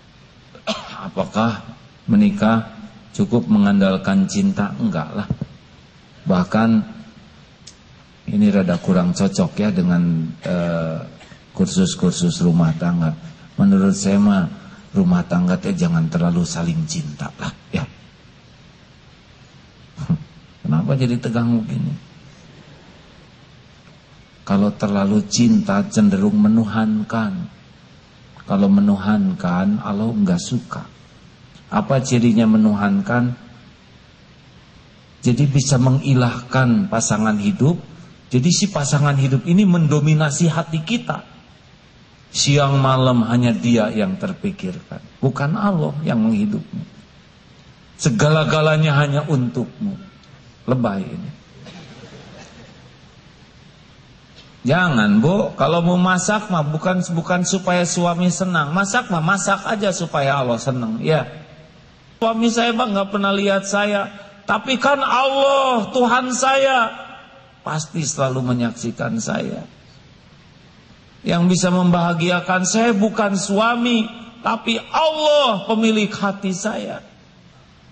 Apakah 1.09 1.65
menikah 2.05 2.69
cukup 3.17 3.49
mengandalkan 3.49 4.29
cinta? 4.29 4.77
Enggak 4.77 5.09
lah. 5.17 5.29
Bahkan 6.29 7.00
ini 8.29 8.53
rada 8.53 8.77
kurang 8.77 9.17
cocok 9.17 9.53
ya 9.57 9.73
dengan 9.73 10.29
eh, 10.45 10.99
kursus-kursus 11.57 12.37
uh, 12.41 12.45
rumah 12.45 12.77
tangga. 12.77 13.17
Menurut 13.57 13.97
saya 13.97 14.21
mah 14.21 14.45
rumah 14.93 15.25
tangga 15.25 15.57
teh 15.57 15.73
jangan 15.73 16.11
terlalu 16.13 16.45
saling 16.45 16.85
cinta 16.85 17.33
lah 17.41 17.53
ya. 17.73 17.85
Kenapa 20.67 20.93
jadi 20.99 21.17
tegang 21.17 21.65
begini? 21.65 22.11
Kalau 24.51 24.75
terlalu 24.75 25.23
cinta 25.31 25.79
cenderung 25.87 26.35
menuhankan. 26.35 27.63
Kalau 28.51 28.67
menuhankan 28.67 29.79
Allah 29.79 30.11
enggak 30.11 30.43
suka. 30.43 30.83
Apa 31.71 32.03
cirinya 32.03 32.51
menuhankan? 32.51 33.31
Jadi 35.23 35.45
bisa 35.47 35.79
mengilahkan 35.79 36.91
pasangan 36.91 37.39
hidup. 37.39 37.79
Jadi 38.31 38.51
si 38.55 38.71
pasangan 38.71 39.19
hidup 39.19 39.43
ini 39.43 39.67
mendominasi 39.67 40.47
hati 40.47 40.87
kita. 40.87 41.27
Siang 42.31 42.79
malam 42.79 43.27
hanya 43.27 43.51
dia 43.51 43.91
yang 43.91 44.15
terpikirkan. 44.15 45.03
Bukan 45.19 45.59
Allah 45.59 45.99
yang 46.07 46.23
menghidupmu. 46.23 46.83
Segala-galanya 47.99 48.95
hanya 49.03 49.21
untukmu 49.27 49.99
lebay 50.71 51.03
ini. 51.03 51.31
Jangan 54.61 55.19
bu, 55.19 55.57
kalau 55.57 55.83
mau 55.83 55.99
masak 55.99 56.53
mah 56.53 56.63
bukan 56.63 57.01
bukan 57.17 57.43
supaya 57.49 57.83
suami 57.83 58.29
senang, 58.29 58.77
masak 58.77 59.09
mah 59.09 59.25
masak 59.25 59.65
aja 59.65 59.89
supaya 59.91 60.37
Allah 60.37 60.61
senang. 60.61 61.01
Ya, 61.01 61.27
suami 62.21 62.53
saya 62.53 62.77
bang 62.77 62.93
nggak 62.93 63.09
pernah 63.09 63.33
lihat 63.33 63.65
saya, 63.65 64.13
tapi 64.45 64.77
kan 64.77 65.01
Allah 65.01 65.89
Tuhan 65.97 66.37
saya 66.37 66.93
pasti 67.61 68.03
selalu 68.05 68.45
menyaksikan 68.45 69.17
saya. 69.21 69.65
Yang 71.21 71.43
bisa 71.57 71.69
membahagiakan 71.69 72.65
saya 72.65 72.97
bukan 72.97 73.37
suami, 73.37 74.09
tapi 74.41 74.81
Allah 74.81 75.69
pemilik 75.69 76.09
hati 76.09 76.57
saya. 76.57 77.05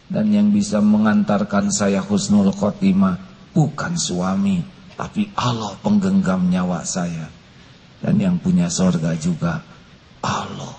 Dan 0.08 0.32
yang 0.32 0.48
bisa 0.48 0.80
mengantarkan 0.80 1.68
saya 1.68 2.00
husnul 2.00 2.48
khotimah 2.56 3.20
bukan 3.52 4.00
suami, 4.00 4.64
tapi 4.96 5.28
Allah 5.36 5.76
penggenggam 5.84 6.48
nyawa 6.48 6.80
saya. 6.88 7.28
Dan 8.00 8.16
yang 8.16 8.40
punya 8.40 8.72
sorga 8.72 9.12
juga 9.20 9.60
Allah. 10.24 10.76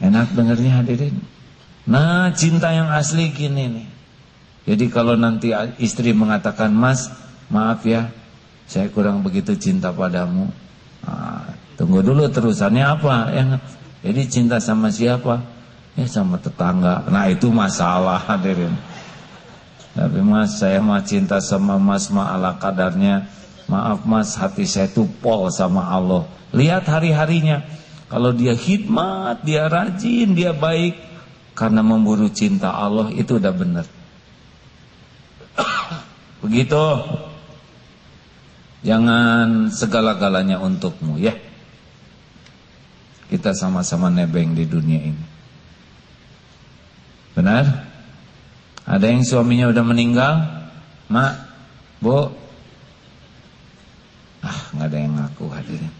Enak 0.00 0.32
dengarnya 0.32 0.80
hadirin. 0.80 1.20
Nah 1.84 2.32
cinta 2.32 2.72
yang 2.72 2.88
asli 2.88 3.28
gini 3.30 3.64
nih. 3.68 3.91
Jadi 4.62 4.86
kalau 4.90 5.18
nanti 5.18 5.50
istri 5.82 6.14
mengatakan 6.14 6.70
mas 6.70 7.10
maaf 7.50 7.82
ya 7.82 8.14
saya 8.72 8.88
kurang 8.88 9.20
begitu 9.20 9.52
cinta 9.58 9.90
padamu. 9.90 10.48
Nah, 11.02 11.50
tunggu 11.74 12.00
dulu 12.00 12.30
terusannya 12.30 12.84
apa? 12.86 13.14
Ya, 13.34 13.44
jadi 14.06 14.22
cinta 14.30 14.56
sama 14.62 14.88
siapa? 14.88 15.42
Ya 15.98 16.08
sama 16.08 16.38
tetangga. 16.40 17.04
Nah 17.10 17.28
itu 17.28 17.50
masalah 17.52 18.22
hadirin. 18.30 18.72
Tapi 19.92 20.24
mas 20.24 20.56
saya 20.56 20.80
mah 20.80 21.04
cinta 21.04 21.36
sama 21.42 21.76
mas 21.76 22.08
mah 22.08 22.32
ala 22.32 22.56
kadarnya. 22.56 23.28
Maaf 23.68 24.08
mas 24.08 24.40
hati 24.40 24.64
saya 24.64 24.88
tuh 24.88 25.10
pol 25.20 25.52
sama 25.52 25.84
Allah. 25.92 26.24
Lihat 26.56 26.88
hari-harinya. 26.88 27.60
Kalau 28.08 28.32
dia 28.32 28.52
khidmat, 28.52 29.40
dia 29.44 29.68
rajin, 29.68 30.36
dia 30.36 30.52
baik. 30.52 30.96
Karena 31.52 31.84
memburu 31.84 32.28
cinta 32.32 32.72
Allah 32.72 33.12
itu 33.12 33.36
udah 33.36 33.52
benar. 33.52 33.84
Begitu. 36.42 36.84
Jangan 38.82 39.70
segala-galanya 39.70 40.58
untukmu 40.58 41.14
ya. 41.22 41.38
Kita 43.30 43.54
sama-sama 43.54 44.10
nebeng 44.10 44.52
di 44.58 44.66
dunia 44.66 45.00
ini. 45.00 45.24
Benar? 47.32 47.64
Ada 48.82 49.06
yang 49.08 49.22
suaminya 49.22 49.70
udah 49.70 49.84
meninggal? 49.86 50.34
Mak, 51.08 51.32
Bu. 52.02 52.28
Ah, 54.42 54.58
nggak 54.74 54.86
ada 54.90 54.98
yang 54.98 55.14
ngaku 55.14 55.46
hadirin. 55.54 55.94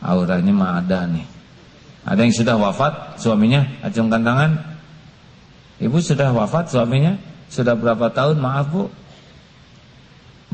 Auranya 0.00 0.52
mah 0.56 0.80
ada 0.80 1.04
nih. 1.04 1.28
Ada 2.04 2.20
yang 2.24 2.34
sudah 2.34 2.56
wafat 2.56 3.20
suaminya? 3.20 3.64
Acungkan 3.84 4.24
tangan. 4.24 4.50
Ibu 5.80 6.00
sudah 6.00 6.32
wafat 6.32 6.72
suaminya? 6.72 7.20
Sudah 7.52 7.76
berapa 7.76 8.08
tahun? 8.08 8.40
Maaf 8.40 8.66
Bu. 8.72 8.88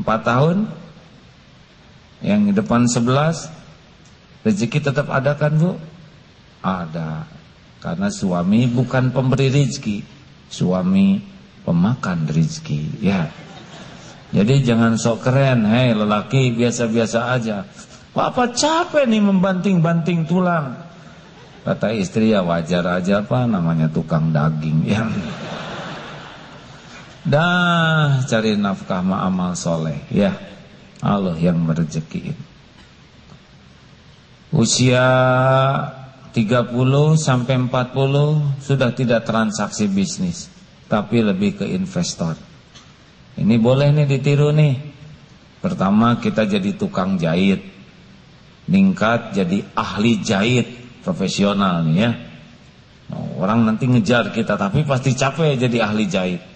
Empat 0.01 0.25
tahun? 0.25 0.65
Yang 2.25 2.57
depan 2.57 2.89
sebelas? 2.89 3.53
Rezeki 4.41 4.81
tetap 4.81 5.13
ada 5.13 5.37
kan 5.37 5.53
Bu? 5.53 5.77
Ada. 6.65 7.29
Karena 7.81 8.09
suami 8.09 8.65
bukan 8.65 9.13
pemberi 9.13 9.53
rizki, 9.53 10.01
suami 10.49 11.21
pemakan 11.61 12.25
rizki. 12.29 12.97
Ya. 13.01 13.29
Jadi 14.33 14.65
jangan 14.65 14.97
sok 14.97 15.27
keren, 15.27 15.69
hei 15.69 15.93
lelaki 15.93 16.53
biasa-biasa 16.57 17.19
aja. 17.37 17.65
Papa 18.11 18.49
capek 18.49 19.05
nih 19.05 19.21
membanting-banting 19.21 20.25
tulang. 20.25 20.77
Kata 21.61 21.93
istri 21.93 22.33
ya 22.33 22.41
wajar 22.41 22.81
aja 22.89 23.21
apa 23.21 23.45
namanya 23.45 23.85
tukang 23.85 24.33
daging 24.33 24.89
ya. 24.89 25.05
Dah 27.21 28.25
cari 28.25 28.57
nafkah 28.57 29.05
ma 29.05 29.21
amal 29.25 29.53
soleh 29.53 30.09
ya. 30.09 30.33
Allah 31.01 31.37
yang 31.37 31.57
merezekiin. 31.61 32.37
Usia 34.53 35.05
30 36.31 37.17
sampai 37.17 37.55
40 37.57 38.61
sudah 38.61 38.91
tidak 38.93 39.25
transaksi 39.25 39.89
bisnis, 39.89 40.51
tapi 40.85 41.25
lebih 41.25 41.63
ke 41.63 41.65
investor. 41.71 42.37
Ini 43.37 43.55
boleh 43.57 43.89
nih 43.95 44.05
ditiru 44.05 44.53
nih. 44.53 44.75
Pertama 45.61 46.17
kita 46.21 46.45
jadi 46.45 46.73
tukang 46.77 47.17
jahit. 47.17 47.63
Ningkat 48.69 49.33
jadi 49.33 49.65
ahli 49.73 50.21
jahit 50.21 50.67
profesional 51.01 51.81
nih 51.85 51.97
ya. 51.97 52.11
Orang 53.41 53.65
nanti 53.65 53.89
ngejar 53.89 54.29
kita 54.31 54.55
tapi 54.55 54.85
pasti 54.85 55.17
capek 55.17 55.57
jadi 55.57 55.77
ahli 55.89 56.05
jahit. 56.05 56.50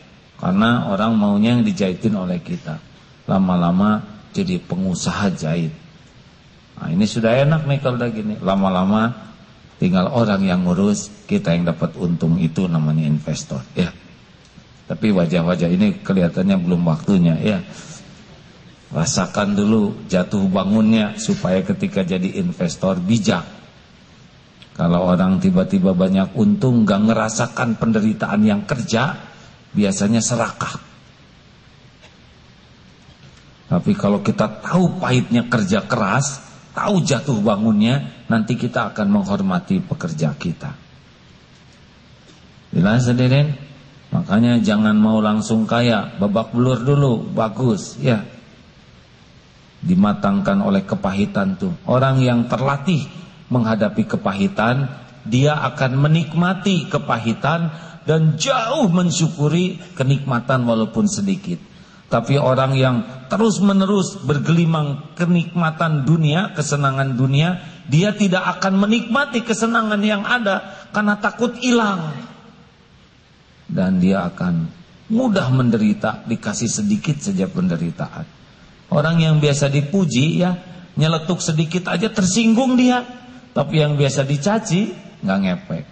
Karena 0.46 0.86
orang 0.94 1.18
maunya 1.18 1.58
yang 1.58 1.66
dijahitin 1.66 2.14
oleh 2.14 2.38
kita. 2.38 2.78
Lama-lama 3.26 4.06
jadi 4.30 4.62
pengusaha 4.62 5.34
jahit. 5.34 5.74
Nah, 6.78 6.94
ini 6.94 7.10
sudah 7.10 7.34
enak 7.34 7.66
nih 7.66 7.82
kalau 7.82 7.98
udah 7.98 8.10
gini. 8.14 8.38
Lama-lama 8.46 9.10
tinggal 9.82 10.06
orang 10.14 10.46
yang 10.46 10.62
ngurus, 10.62 11.10
kita 11.26 11.58
yang 11.58 11.66
dapat 11.66 11.98
untung 11.98 12.38
itu 12.38 12.70
namanya 12.70 13.10
investor 13.10 13.66
ya. 13.74 13.90
Tapi 14.86 15.10
wajah-wajah 15.10 15.66
ini 15.66 16.06
kelihatannya 16.06 16.62
belum 16.62 16.86
waktunya 16.86 17.42
ya. 17.42 17.66
Rasakan 18.94 19.58
dulu 19.58 20.06
jatuh 20.06 20.46
bangunnya 20.46 21.18
supaya 21.18 21.66
ketika 21.66 22.06
jadi 22.06 22.38
investor 22.38 23.02
bijak 23.02 23.42
kalau 24.76 25.08
orang 25.08 25.40
tiba-tiba 25.40 25.96
banyak 25.96 26.36
untung 26.36 26.84
gak 26.84 27.08
ngerasakan 27.08 27.80
penderitaan 27.80 28.44
yang 28.44 28.62
kerja, 28.68 29.16
biasanya 29.76 30.24
serakah. 30.24 30.80
Tapi 33.66 33.92
kalau 33.98 34.24
kita 34.24 34.64
tahu 34.64 35.04
pahitnya 35.04 35.52
kerja 35.52 35.84
keras, 35.84 36.40
tahu 36.72 37.04
jatuh 37.04 37.36
bangunnya, 37.44 38.24
nanti 38.32 38.56
kita 38.56 38.94
akan 38.94 39.08
menghormati 39.20 39.84
pekerja 39.84 40.32
kita. 40.38 40.72
Jelas 42.72 43.08
hadirin? 43.10 43.56
Makanya 44.16 44.64
jangan 44.64 44.96
mau 44.96 45.20
langsung 45.20 45.68
kaya, 45.68 46.16
babak 46.16 46.56
belur 46.56 46.80
dulu, 46.88 47.14
bagus 47.36 48.00
ya. 48.00 48.24
Dimatangkan 49.84 50.64
oleh 50.64 50.88
kepahitan 50.88 51.60
tuh. 51.60 51.76
Orang 51.84 52.24
yang 52.24 52.48
terlatih 52.48 53.06
menghadapi 53.52 54.08
kepahitan, 54.08 54.88
dia 55.26 55.58
akan 55.58 56.06
menikmati 56.06 56.86
kepahitan 56.88 57.74
dan 58.06 58.38
jauh 58.38 58.88
mensyukuri 58.88 59.82
kenikmatan 59.98 60.64
walaupun 60.64 61.10
sedikit. 61.10 61.58
Tapi 62.06 62.38
orang 62.38 62.78
yang 62.78 62.96
terus-menerus 63.34 64.22
bergelimang 64.22 65.18
kenikmatan 65.18 66.06
dunia, 66.06 66.54
kesenangan 66.54 67.18
dunia, 67.18 67.60
dia 67.90 68.14
tidak 68.14 68.46
akan 68.58 68.78
menikmati 68.78 69.42
kesenangan 69.42 70.00
yang 70.06 70.22
ada 70.22 70.86
karena 70.94 71.18
takut 71.18 71.58
hilang. 71.58 72.14
Dan 73.66 73.98
dia 73.98 74.30
akan 74.30 74.70
mudah 75.10 75.50
menderita 75.50 76.22
dikasih 76.30 76.70
sedikit 76.70 77.18
saja 77.18 77.50
penderitaan. 77.50 78.26
Orang 78.94 79.18
yang 79.18 79.42
biasa 79.42 79.74
dipuji 79.74 80.46
ya, 80.46 80.54
nyeletuk 80.94 81.42
sedikit 81.42 81.90
aja 81.90 82.14
tersinggung 82.14 82.78
dia. 82.78 83.02
Tapi 83.50 83.82
yang 83.82 83.98
biasa 83.98 84.22
dicaci 84.30 84.94
nggak 85.26 85.40
ngepek. 85.42 85.86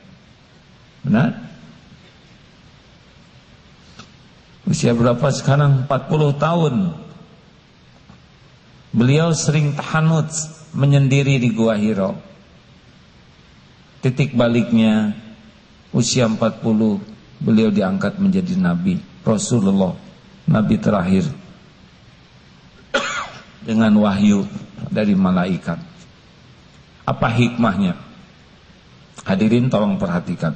Benar? 1.09 1.52
Usia 4.63 4.95
berapa 4.95 5.27
sekarang? 5.31 5.87
40 5.87 6.39
tahun. 6.39 6.75
Beliau 8.93 9.33
sering 9.35 9.75
tahanut 9.75 10.29
menyendiri 10.71 11.41
di 11.41 11.49
Gua 11.51 11.75
Hiro. 11.75 12.15
Titik 13.99 14.35
baliknya 14.35 15.15
usia 15.95 16.27
40 16.27 16.59
beliau 17.43 17.69
diangkat 17.71 18.19
menjadi 18.19 18.55
nabi, 18.55 18.99
Rasulullah, 19.23 19.95
nabi 20.47 20.75
terakhir 20.79 21.27
dengan 23.63 23.91
wahyu 23.99 24.47
dari 24.91 25.15
malaikat. 25.15 25.79
Apa 27.03 27.27
hikmahnya? 27.31 27.95
Hadirin 29.23 29.71
tolong 29.71 29.95
perhatikan. 29.95 30.55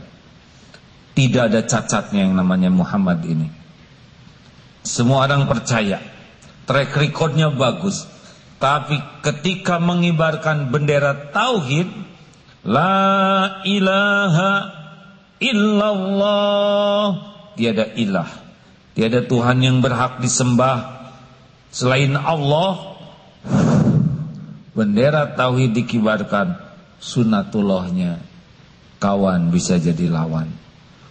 Tidak 1.16 1.44
ada 1.50 1.64
cacatnya 1.64 2.28
yang 2.28 2.36
namanya 2.36 2.68
Muhammad 2.72 3.24
ini. 3.24 3.48
Semua 4.88 5.28
orang 5.28 5.44
percaya. 5.52 6.00
Track 6.64 6.96
recordnya 6.96 7.52
bagus. 7.52 8.08
Tapi 8.58 8.96
ketika 9.20 9.84
mengibarkan 9.84 10.72
bendera 10.72 11.36
Tauhid. 11.36 11.92
La 12.64 13.64
ilaha 13.68 14.52
illallah. 15.44 17.08
Tiada 17.60 17.92
ilah. 18.00 18.32
Tiada 18.96 19.24
Tuhan 19.28 19.60
yang 19.60 19.84
berhak 19.84 20.24
disembah. 20.24 21.12
Selain 21.72 22.16
Allah 22.16 22.98
bendera 24.78 25.34
tauhid 25.34 25.74
dikibarkan 25.74 26.54
sunatullahnya 27.02 28.22
kawan 29.02 29.50
bisa 29.50 29.82
jadi 29.82 30.06
lawan 30.06 30.54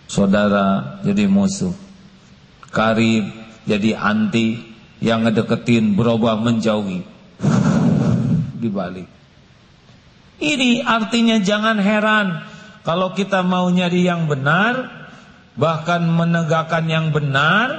saudara 0.07 1.03
jadi 1.03 1.27
musuh 1.27 1.75
karib 2.71 3.27
jadi 3.67 3.99
anti 3.99 4.63
yang 5.03 5.27
ngedeketin 5.29 5.99
berubah 5.99 6.41
menjauhi 6.41 7.05
dibalik 8.57 9.11
ini 10.41 10.81
artinya 10.81 11.37
jangan 11.43 11.77
heran 11.83 12.47
kalau 12.87 13.13
kita 13.13 13.45
mau 13.45 13.69
nyari 13.69 14.07
yang 14.07 14.31
benar 14.31 14.95
bahkan 15.59 16.07
menegakkan 16.07 16.87
yang 16.89 17.13
benar 17.13 17.77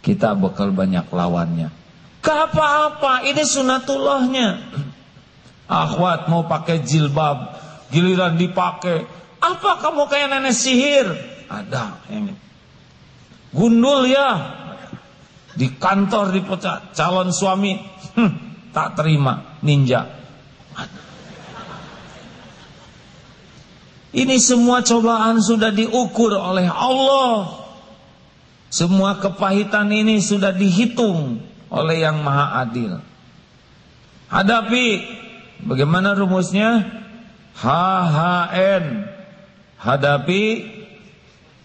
kita 0.00 0.32
bakal 0.36 0.72
banyak 0.72 1.04
lawannya 1.12 1.84
Gak 2.24 2.56
apa-apa, 2.56 3.20
ini 3.28 3.44
sunatullahnya. 3.44 4.48
Akhwat 5.84 6.32
mau 6.32 6.48
pakai 6.48 6.80
jilbab, 6.80 7.60
giliran 7.92 8.40
dipakai. 8.40 9.04
Apa 9.44 9.76
kamu 9.84 10.08
kayak 10.08 10.32
nenek 10.32 10.56
sihir? 10.56 11.04
Ada 11.52 12.00
ini. 12.08 12.32
Gundul 13.54 14.10
ya. 14.10 14.30
Di 15.54 15.70
kantor 15.78 16.34
dipecat, 16.34 16.98
calon 16.98 17.30
suami 17.30 17.78
hm, 18.18 18.32
tak 18.74 18.98
terima, 18.98 19.62
ninja. 19.62 20.10
Ini 24.14 24.38
semua 24.38 24.82
cobaan 24.82 25.38
sudah 25.38 25.70
diukur 25.70 26.34
oleh 26.34 26.66
Allah. 26.66 27.66
Semua 28.70 29.22
kepahitan 29.22 29.90
ini 29.94 30.18
sudah 30.18 30.50
dihitung 30.50 31.38
oleh 31.70 32.02
yang 32.02 32.22
maha 32.22 32.66
adil. 32.66 32.98
Hadapi 34.30 34.86
bagaimana 35.66 36.14
rumusnya? 36.18 36.82
HHN. 37.58 39.14
Hadapi, 39.78 40.42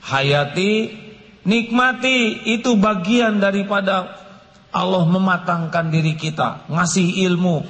hayati, 0.06 0.74
nikmati. 1.44 2.48
Itu 2.56 2.76
bagian 2.80 3.40
daripada 3.40 4.20
Allah 4.70 5.04
mematangkan 5.06 5.90
diri 5.90 6.14
kita, 6.14 6.70
ngasih 6.70 7.26
ilmu, 7.26 7.66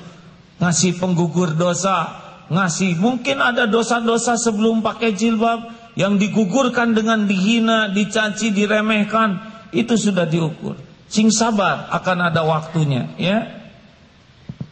ngasih 0.60 1.00
penggugur 1.00 1.56
dosa, 1.56 2.12
ngasih 2.52 3.00
mungkin 3.00 3.40
ada 3.40 3.70
dosa-dosa 3.72 4.36
sebelum 4.36 4.84
pakai 4.84 5.16
jilbab 5.16 5.72
yang 5.96 6.20
digugurkan 6.20 6.92
dengan 6.92 7.24
dihina, 7.24 7.88
dicaci, 7.92 8.52
diremehkan, 8.52 9.40
itu 9.72 9.96
sudah 9.96 10.28
diukur. 10.28 10.76
Sing 11.10 11.34
sabar 11.34 11.90
akan 11.90 12.30
ada 12.30 12.46
waktunya 12.46 13.10
ya. 13.18 13.50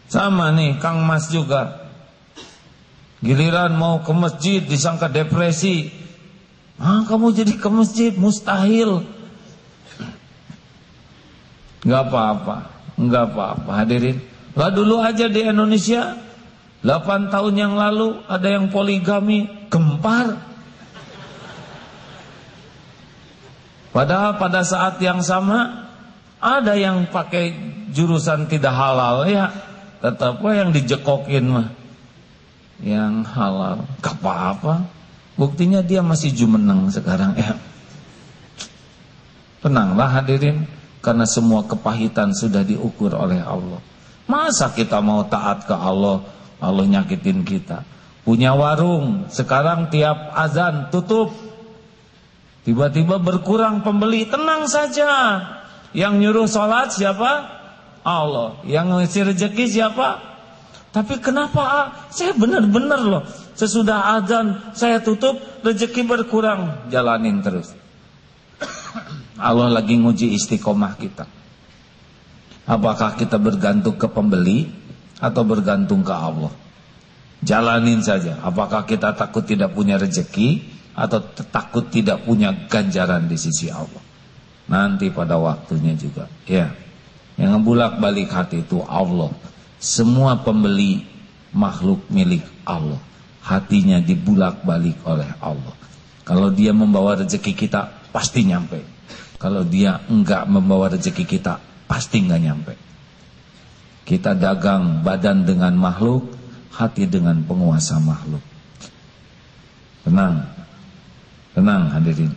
Sama 0.07 0.53
nih 0.53 0.79
Kang 0.79 1.03
Mas 1.03 1.33
juga. 1.33 1.89
Giliran 3.19 3.73
mau 3.73 4.05
ke 4.05 4.13
masjid 4.13 4.61
disangka 4.61 5.09
depresi. 5.09 5.89
Ah, 6.77 7.01
kamu 7.09 7.33
jadi 7.33 7.57
ke 7.57 7.69
masjid 7.73 8.13
mustahil. 8.13 9.01
Enggak 11.81 12.03
apa-apa, 12.09 12.55
enggak 12.97 13.23
apa-apa 13.33 13.71
hadirin. 13.81 14.17
Lah 14.53 14.69
dulu 14.69 15.01
aja 15.01 15.25
di 15.29 15.41
Indonesia 15.41 16.17
8 16.85 17.33
tahun 17.33 17.53
yang 17.57 17.73
lalu 17.73 18.21
ada 18.29 18.47
yang 18.47 18.69
poligami, 18.69 19.49
gem 19.69 19.97
gempar. 19.97 20.37
Padahal 23.89 24.37
pada 24.37 24.61
saat 24.61 25.01
yang 25.01 25.25
sama 25.25 25.89
ada 26.37 26.77
yang 26.77 27.09
pakai 27.09 27.57
jurusan 27.89 28.45
tidak 28.45 28.77
halal 28.77 29.25
ya, 29.25 29.49
tetap 30.05 30.37
yang 30.45 30.69
dijekokin 30.69 31.45
mah 31.49 31.67
yang 32.77 33.25
halal, 33.25 33.89
gak 34.05 34.21
apa-apa. 34.21 34.96
Buktinya 35.37 35.85
dia 35.85 36.01
masih 36.01 36.33
jumeneng 36.33 36.89
sekarang 36.89 37.37
ya. 37.37 37.53
Tenanglah 39.61 40.09
hadirin, 40.21 40.65
karena 41.05 41.29
semua 41.29 41.61
kepahitan 41.63 42.33
sudah 42.33 42.65
diukur 42.65 43.13
oleh 43.13 43.39
Allah. 43.39 43.79
Masa 44.25 44.73
kita 44.73 44.99
mau 44.99 45.23
taat 45.29 45.69
ke 45.69 45.71
Allah, 45.77 46.25
Allah 46.59 46.85
nyakitin 46.89 47.45
kita. 47.45 47.85
Punya 48.27 48.51
warung, 48.57 49.29
sekarang 49.31 49.87
tiap 49.87 50.35
azan 50.35 50.91
tutup. 50.91 51.31
Tiba-tiba 52.67 53.23
berkurang 53.23 53.85
pembeli, 53.87 54.27
tenang 54.27 54.67
saja. 54.67 55.39
Yang 55.95 56.13
nyuruh 56.19 56.47
sholat 56.51 56.91
siapa? 56.91 57.31
Allah. 58.03 58.59
Yang 58.67 58.85
ngasih 58.91 59.23
rezeki 59.31 59.65
siapa? 59.71 60.19
Tapi 60.91 61.23
kenapa 61.23 61.61
ah? 61.63 61.87
Saya 62.11 62.35
benar-benar 62.35 62.99
loh. 62.99 63.23
Sesudah 63.57 64.21
azan 64.21 64.69
saya 64.77 65.01
tutup, 65.01 65.41
rezeki 65.65 66.05
berkurang. 66.05 66.87
Jalanin 66.93 67.41
terus. 67.41 67.73
Allah 69.37 69.73
lagi 69.73 69.97
nguji 69.97 70.37
istiqomah 70.37 70.93
kita. 71.01 71.25
Apakah 72.69 73.17
kita 73.17 73.41
bergantung 73.41 73.97
ke 73.97 74.05
pembeli 74.05 74.69
atau 75.17 75.41
bergantung 75.41 76.05
ke 76.05 76.13
Allah? 76.13 76.53
Jalanin 77.41 78.05
saja. 78.05 78.37
Apakah 78.45 78.85
kita 78.85 79.17
takut 79.17 79.41
tidak 79.41 79.73
punya 79.73 79.97
rezeki 79.97 80.61
atau 80.93 81.21
takut 81.49 81.89
tidak 81.89 82.29
punya 82.29 82.53
ganjaran 82.69 83.25
di 83.25 83.41
sisi 83.41 83.73
Allah? 83.73 84.05
Nanti 84.69 85.09
pada 85.09 85.41
waktunya 85.41 85.97
juga. 85.97 86.29
Ya. 86.45 86.77
Yang 87.41 87.57
ngebulak 87.57 87.97
balik 87.97 88.29
hati 88.29 88.61
itu 88.61 88.85
Allah. 88.85 89.33
Semua 89.81 90.41
pembeli 90.45 91.05
makhluk 91.53 92.05
milik 92.13 92.45
Allah. 92.61 92.99
Hatinya 93.47 94.03
dibulak 94.03 94.67
balik 94.67 94.99
oleh 95.07 95.31
Allah. 95.39 95.71
Kalau 96.27 96.51
dia 96.51 96.75
membawa 96.75 97.15
rezeki 97.15 97.55
kita 97.55 98.11
pasti 98.11 98.43
nyampe. 98.43 98.83
Kalau 99.39 99.63
dia 99.63 100.03
enggak 100.11 100.43
membawa 100.51 100.91
rezeki 100.91 101.23
kita 101.23 101.55
pasti 101.87 102.27
nggak 102.27 102.41
nyampe. 102.43 102.73
Kita 104.03 104.35
dagang 104.35 104.99
badan 105.03 105.47
dengan 105.47 105.75
makhluk, 105.79 106.27
hati 106.75 107.07
dengan 107.07 107.39
penguasa 107.47 107.99
makhluk. 108.03 108.43
Tenang, 110.03 110.47
tenang 111.55 111.91
hadirin. 111.91 112.31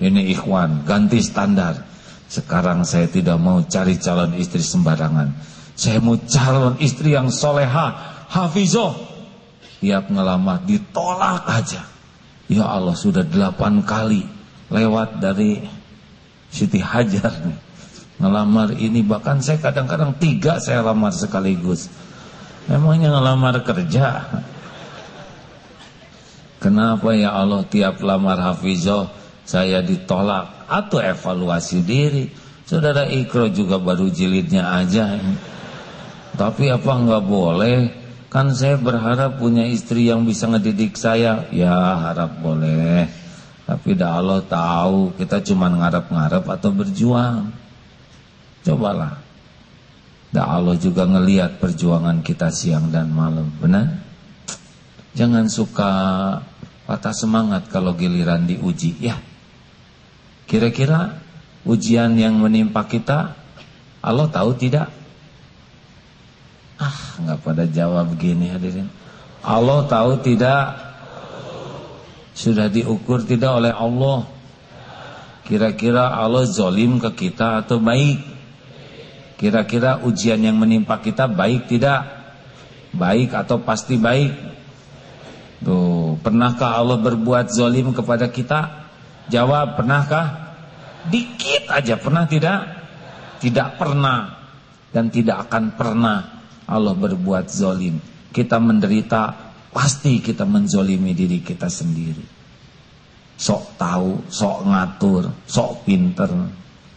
Ini 0.00 0.32
ikhwan, 0.32 0.88
ganti 0.88 1.20
standar. 1.20 1.84
Sekarang 2.24 2.88
saya 2.88 3.08
tidak 3.12 3.36
mau 3.36 3.60
cari 3.68 4.00
calon 4.00 4.32
istri 4.40 4.64
sembarangan. 4.64 5.36
Saya 5.76 6.00
mau 6.00 6.16
calon 6.16 6.80
istri 6.80 7.12
yang 7.12 7.28
soleha, 7.28 7.92
hafizoh. 8.32 9.11
Tiap 9.82 10.14
ngelamar 10.14 10.62
ditolak 10.62 11.42
aja. 11.50 11.82
Ya 12.46 12.70
Allah 12.70 12.94
sudah 12.94 13.26
delapan 13.26 13.82
kali 13.82 14.22
lewat 14.70 15.18
dari 15.18 15.58
Siti 16.54 16.78
Hajar 16.78 17.34
nih. 17.42 17.58
Ngelamar 18.22 18.78
ini 18.78 19.02
bahkan 19.02 19.42
saya 19.42 19.58
kadang-kadang 19.58 20.14
tiga 20.22 20.62
saya 20.62 20.86
lamar 20.86 21.10
sekaligus. 21.10 21.90
Memangnya 22.70 23.10
ngelamar 23.18 23.58
kerja? 23.66 24.22
Kenapa 26.62 27.10
ya 27.18 27.34
Allah 27.34 27.66
tiap 27.66 27.98
lamar 28.06 28.38
Hafizoh 28.38 29.10
saya 29.42 29.82
ditolak? 29.82 30.70
Atau 30.70 31.02
evaluasi 31.02 31.82
diri. 31.82 32.30
Saudara 32.62 33.10
Ikro 33.10 33.50
juga 33.50 33.82
baru 33.82 34.06
jilidnya 34.06 34.70
aja. 34.78 35.18
Tapi 36.38 36.70
apa 36.70 36.92
nggak 37.02 37.24
boleh 37.26 38.01
kan 38.32 38.56
saya 38.56 38.80
berharap 38.80 39.36
punya 39.36 39.68
istri 39.68 40.08
yang 40.08 40.24
bisa 40.24 40.48
ngedidik 40.48 40.96
saya 40.96 41.44
ya 41.52 41.76
harap 42.00 42.40
boleh 42.40 43.04
tapi 43.68 43.92
dah 43.92 44.16
Allah 44.16 44.40
tahu 44.40 45.12
kita 45.20 45.44
cuma 45.44 45.68
ngarep-ngarep 45.68 46.48
atau 46.48 46.70
berjuang 46.72 47.52
Cobalah. 48.62 49.18
Dan 50.32 50.46
Allah 50.48 50.78
juga 50.78 51.04
ngelihat 51.04 51.60
perjuangan 51.60 52.24
kita 52.24 52.48
siang 52.48 52.88
dan 52.88 53.12
malam, 53.12 53.52
benar? 53.60 54.00
Jangan 55.12 55.50
suka 55.52 55.90
patah 56.88 57.12
semangat 57.12 57.68
kalau 57.68 57.92
giliran 57.92 58.48
diuji, 58.48 58.96
ya. 59.02 59.18
Kira-kira 60.48 61.20
ujian 61.68 62.16
yang 62.16 62.40
menimpa 62.40 62.88
kita 62.88 63.36
Allah 64.00 64.26
tahu 64.32 64.56
tidak? 64.56 64.88
Ah, 66.82 66.98
nggak 67.22 67.38
pada 67.46 67.64
jawab 67.70 68.10
begini 68.10 68.50
hadirin. 68.50 68.90
Allah 69.46 69.86
tahu 69.86 70.18
tidak? 70.18 70.74
Sudah 72.34 72.66
diukur 72.66 73.22
tidak 73.22 73.54
oleh 73.62 73.70
Allah? 73.70 74.26
Kira-kira 75.46 76.10
Allah 76.10 76.42
zolim 76.42 76.98
ke 76.98 77.10
kita 77.14 77.62
atau 77.62 77.78
baik? 77.78 78.18
Kira-kira 79.38 80.02
ujian 80.02 80.42
yang 80.42 80.58
menimpa 80.58 80.98
kita 80.98 81.30
baik 81.30 81.70
tidak? 81.70 82.02
Baik 82.90 83.30
atau 83.30 83.62
pasti 83.62 83.94
baik? 83.94 84.34
Tuh, 85.62 86.18
pernahkah 86.18 86.82
Allah 86.82 86.98
berbuat 86.98 87.54
zolim 87.54 87.94
kepada 87.94 88.26
kita? 88.26 88.90
Jawab, 89.30 89.78
pernahkah? 89.78 90.58
Dikit 91.06 91.70
aja, 91.70 91.94
pernah 91.94 92.26
tidak? 92.26 92.58
Tidak 93.38 93.78
pernah 93.78 94.50
dan 94.90 95.14
tidak 95.14 95.46
akan 95.46 95.74
pernah 95.78 96.41
Allah 96.72 96.96
berbuat 96.96 97.52
zolim. 97.52 98.00
Kita 98.32 98.56
menderita, 98.56 99.52
pasti 99.68 100.24
kita 100.24 100.48
menzolimi 100.48 101.12
diri 101.12 101.44
kita 101.44 101.68
sendiri. 101.68 102.24
Sok 103.36 103.76
tahu, 103.76 104.24
sok 104.32 104.58
ngatur, 104.64 105.24
sok 105.44 105.84
pinter. 105.84 106.32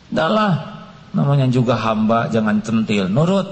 Dahlah, 0.08 0.76
Namanya 1.16 1.48
juga 1.48 1.80
hamba 1.80 2.28
jangan 2.28 2.60
centil, 2.60 3.08
nurut. 3.08 3.48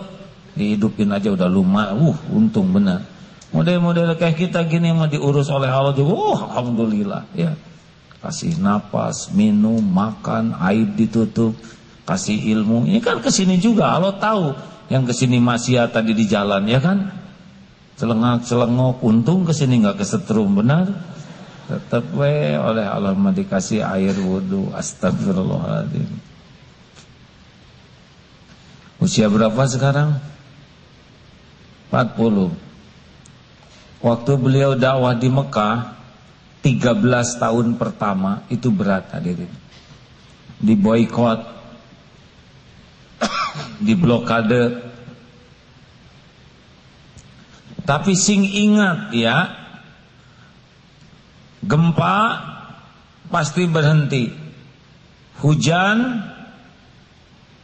Dihidupin 0.54 1.10
aja 1.10 1.34
udah 1.34 1.50
lumayan, 1.50 1.98
uh 1.98 2.18
untung 2.30 2.70
benar. 2.76 3.02
Model-model 3.56 4.20
kayak 4.20 4.38
kita 4.38 4.68
gini 4.70 4.94
mau 4.94 5.10
diurus 5.10 5.50
oleh 5.50 5.72
Allah 5.72 5.96
juga, 5.96 6.14
uh 6.14 6.40
alhamdulillah 6.52 7.24
ya. 7.34 7.56
Kasih 8.20 8.60
napas, 8.60 9.34
minum, 9.34 9.82
makan, 9.82 10.54
aib 10.70 10.94
ditutup, 11.00 11.56
kasih 12.06 12.38
ilmu. 12.54 12.86
Ini 12.86 13.00
kan 13.02 13.24
ke 13.24 13.32
sini 13.32 13.58
juga 13.58 13.96
Allah 13.96 14.14
tahu 14.20 14.54
yang 14.94 15.10
ke 15.10 15.14
sini 15.18 15.42
masih 15.42 15.90
tadi 15.90 16.14
di 16.14 16.30
jalan 16.30 16.70
ya 16.70 16.78
kan. 16.78 17.10
Celengak 17.98 18.46
celengok, 18.46 19.02
untung 19.02 19.42
ke 19.42 19.54
sini 19.54 19.82
nggak 19.82 20.06
kesetrum 20.06 20.54
benar. 20.54 20.94
Tetap 21.66 22.14
we 22.14 22.54
oleh 22.54 22.86
Allah 22.86 23.18
dikasih 23.18 23.82
air 23.82 24.14
wudhu. 24.22 24.70
Astagfirullahaladzim. 24.70 26.10
Usia 29.02 29.26
berapa 29.34 29.66
sekarang? 29.66 30.22
40 31.94 32.54
Waktu 34.02 34.32
beliau 34.40 34.74
dakwah 34.74 35.14
di 35.14 35.30
Mekah 35.30 35.94
13 36.66 37.04
tahun 37.38 37.78
pertama 37.78 38.42
itu 38.50 38.74
berat 38.74 39.14
hadirin 39.14 39.52
Di 40.58 40.74
boykot 40.74 41.63
Di 43.84 43.94
blokade 44.00 44.80
Tapi 47.84 48.16
sing 48.16 48.48
ingat 48.48 49.12
ya 49.12 49.38
Gempa 51.60 52.18
Pasti 53.28 53.68
berhenti 53.68 54.32
Hujan 55.44 55.98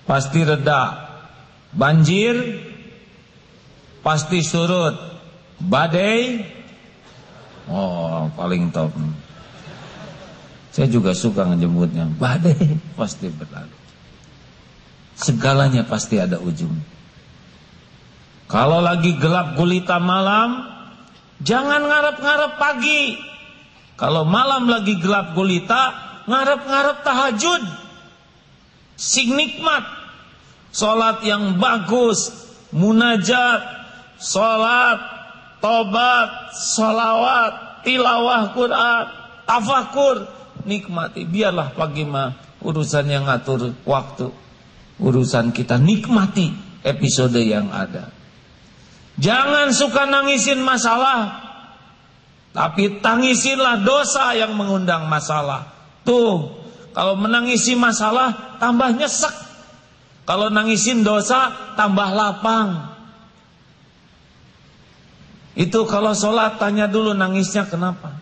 Pasti 0.03 0.43
reda 0.43 1.09
Banjir 1.69 2.35
pasti 4.01 4.41
surut. 4.41 4.95
Badai 5.59 6.39
oh 7.67 8.31
paling 8.33 8.71
top. 8.71 8.89
Saya 10.71 10.87
juga 10.87 11.11
suka 11.11 11.43
ngejemputnya. 11.51 12.07
Badai 12.15 12.79
pasti 12.97 13.27
berlalu. 13.27 13.78
Segalanya 15.19 15.83
pasti 15.83 16.15
ada 16.15 16.39
ujung. 16.39 16.79
Kalau 18.47 18.79
lagi 18.79 19.19
gelap 19.19 19.59
gulita 19.59 19.99
malam, 19.99 20.63
jangan 21.43 21.83
ngarep-ngarep 21.83 22.55
pagi. 22.55 23.19
Kalau 23.99 24.23
malam 24.23 24.71
lagi 24.71 24.95
gelap 24.95 25.35
gulita, 25.35 25.91
ngarep-ngarep 26.23 27.03
tahajud. 27.03 27.63
Sing 28.95 29.35
nikmat. 29.35 29.83
Salat 30.71 31.19
yang 31.27 31.59
bagus, 31.59 32.31
munajat, 32.71 33.59
salat, 34.21 35.01
tobat, 35.59 36.55
salawat, 36.55 37.83
tilawah 37.83 38.55
Quran, 38.55 39.05
tafakur, 39.43 40.17
nikmati. 40.63 41.27
Biarlah 41.27 41.75
pagi 41.75 42.07
mah 42.07 42.37
urusan 42.63 43.05
yang 43.09 43.27
ngatur 43.27 43.75
waktu. 43.83 44.48
Urusan 44.99 45.55
kita 45.55 45.79
nikmati 45.79 46.51
episode 46.83 47.39
yang 47.39 47.71
ada. 47.71 48.11
Jangan 49.19 49.71
suka 49.75 50.07
nangisin 50.07 50.63
masalah. 50.63 51.47
Tapi 52.49 52.99
tangisinlah 53.03 53.83
dosa 53.83 54.35
yang 54.35 54.55
mengundang 54.55 55.05
masalah. 55.07 55.69
Tuh, 56.03 56.59
kalau 56.95 57.15
menangisi 57.15 57.77
masalah 57.77 58.57
tambah 58.57 58.95
nyesek. 58.95 59.31
Kalau 60.27 60.51
nangisin 60.51 61.01
dosa 61.01 61.73
tambah 61.79 62.09
lapang. 62.11 62.89
Itu 65.59 65.83
kalau 65.89 66.15
sholat 66.15 66.55
tanya 66.55 66.87
dulu 66.87 67.11
nangisnya 67.11 67.67
kenapa? 67.67 68.15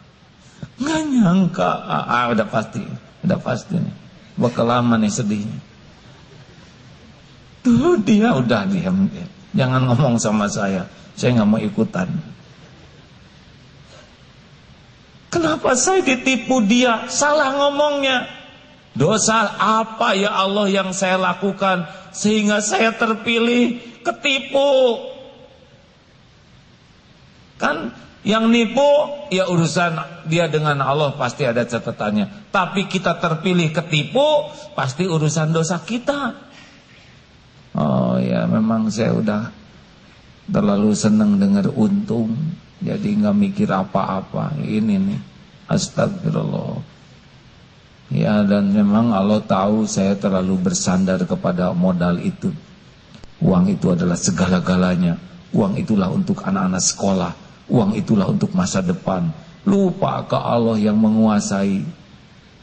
Nggak 0.81 1.01
nyangka. 1.09 1.71
Ah, 1.85 2.05
ah 2.05 2.25
udah 2.33 2.47
pasti, 2.49 2.81
udah 3.21 3.39
pasti 3.41 3.77
nih. 3.77 3.95
Bakal 4.37 4.65
lama 4.65 4.95
nih 4.97 5.11
sedihnya. 5.13 5.59
Tuh 7.65 7.97
dia 8.01 8.33
udah 8.33 8.63
diam. 8.69 9.07
Jangan 9.57 9.89
ngomong 9.89 10.15
sama 10.21 10.45
saya. 10.51 10.85
Saya 11.17 11.41
nggak 11.41 11.49
mau 11.49 11.57
ikutan. 11.61 12.09
Kenapa 15.27 15.75
saya 15.75 16.01
ditipu 16.01 16.63
dia? 16.63 17.09
Salah 17.11 17.53
ngomongnya. 17.57 18.29
Dosa 18.97 19.53
apa 19.61 20.17
ya 20.17 20.33
Allah 20.33 20.65
yang 20.73 20.89
saya 20.89 21.21
lakukan 21.21 21.85
sehingga 22.09 22.65
saya 22.65 22.97
terpilih 22.97 23.77
ketipu? 24.01 24.97
Kan 27.61 27.93
yang 28.25 28.49
nipu 28.49 28.85
ya 29.29 29.45
urusan 29.45 30.25
dia 30.25 30.49
dengan 30.49 30.81
Allah 30.81 31.13
pasti 31.13 31.45
ada 31.45 31.61
catatannya. 31.61 32.49
Tapi 32.49 32.89
kita 32.89 33.21
terpilih 33.21 33.69
ketipu 33.69 34.49
pasti 34.73 35.05
urusan 35.05 35.53
dosa 35.53 35.77
kita. 35.85 36.46
Oh 37.77 38.17
ya 38.17 38.49
memang 38.49 38.89
saya 38.89 39.13
udah 39.13 39.41
terlalu 40.49 40.97
senang 40.97 41.37
dengar 41.37 41.69
untung. 41.71 42.33
Jadi 42.81 43.21
nggak 43.21 43.37
mikir 43.37 43.69
apa-apa. 43.69 44.57
Ini 44.61 44.95
nih. 44.97 45.21
Astagfirullah. 45.69 46.97
Ya 48.07 48.39
dan 48.47 48.71
memang 48.71 49.11
Allah 49.11 49.43
tahu 49.43 49.83
saya 49.83 50.15
terlalu 50.15 50.71
bersandar 50.71 51.21
kepada 51.27 51.75
modal 51.75 52.17
itu. 52.23 52.49
Uang 53.43 53.69
itu 53.69 53.93
adalah 53.93 54.17
segala-galanya. 54.17 55.19
Uang 55.53 55.77
itulah 55.77 56.09
untuk 56.09 56.41
anak-anak 56.41 56.81
sekolah 56.81 57.31
Uang 57.67 57.99
itulah 57.99 58.31
untuk 58.31 58.55
masa 58.55 58.79
depan. 58.79 59.27
Lupa 59.67 60.23
ke 60.23 60.39
Allah 60.39 60.79
yang 60.79 60.95
menguasai. 60.95 61.83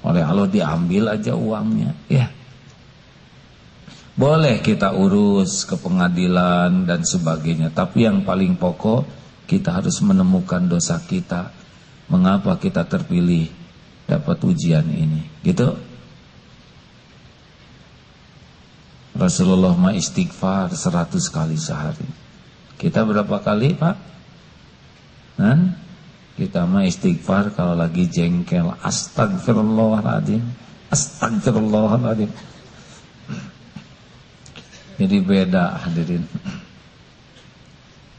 Oleh 0.04 0.24
Allah 0.24 0.48
diambil 0.48 1.12
aja 1.12 1.36
uangnya. 1.36 1.92
Ya. 2.08 2.32
Boleh 4.14 4.62
kita 4.62 4.94
urus 4.94 5.66
ke 5.66 5.74
pengadilan 5.74 6.86
dan 6.86 7.02
sebagainya. 7.02 7.74
Tapi 7.74 8.06
yang 8.06 8.22
paling 8.22 8.54
pokok 8.54 9.02
kita 9.50 9.74
harus 9.74 9.98
menemukan 9.98 10.62
dosa 10.70 11.02
kita. 11.02 11.50
Mengapa 12.06 12.54
kita 12.62 12.86
terpilih 12.86 13.50
dapat 14.06 14.38
ujian 14.46 14.86
ini. 14.86 15.26
Gitu. 15.42 15.66
Rasulullah 19.18 19.74
ma 19.74 19.90
istighfar 19.90 20.70
100 20.70 21.18
kali 21.34 21.58
sehari. 21.58 22.06
Kita 22.78 23.02
berapa 23.02 23.42
kali 23.42 23.74
Pak? 23.74 23.96
Hah? 25.42 25.60
Kita 26.34 26.66
mah 26.66 26.82
istighfar 26.82 27.54
kalau 27.54 27.78
lagi 27.78 28.10
jengkel. 28.10 28.74
Astagfirullahaladzim. 28.82 30.42
Astagfirullahaladzim. 30.90 32.53
Jadi 34.94 35.16
beda 35.18 35.82
hadirin. 35.82 36.22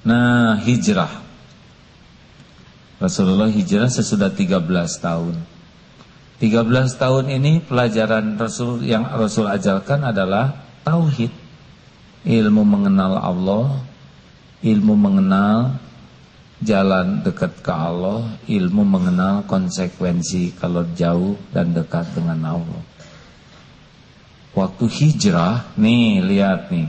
Nah 0.06 0.60
hijrah. 0.60 1.24
Rasulullah 3.00 3.52
hijrah 3.52 3.88
sesudah 3.92 4.32
13 4.32 4.60
tahun. 5.00 5.36
13 6.36 7.00
tahun 7.00 7.26
ini 7.32 7.64
pelajaran 7.64 8.36
Rasul 8.36 8.84
yang 8.84 9.08
Rasul 9.08 9.48
ajarkan 9.48 10.12
adalah 10.12 10.52
tauhid. 10.84 11.32
Ilmu 12.26 12.64
mengenal 12.66 13.22
Allah, 13.22 13.80
ilmu 14.66 14.98
mengenal 14.98 15.78
jalan 16.60 17.22
dekat 17.22 17.62
ke 17.62 17.72
Allah, 17.72 18.26
ilmu 18.50 18.84
mengenal 18.84 19.46
konsekuensi 19.46 20.58
kalau 20.58 20.84
jauh 20.98 21.38
dan 21.54 21.72
dekat 21.72 22.10
dengan 22.18 22.60
Allah. 22.60 22.82
Waktu 24.56 24.86
hijrah, 24.88 25.76
nih 25.76 26.24
lihat 26.24 26.72
nih, 26.72 26.88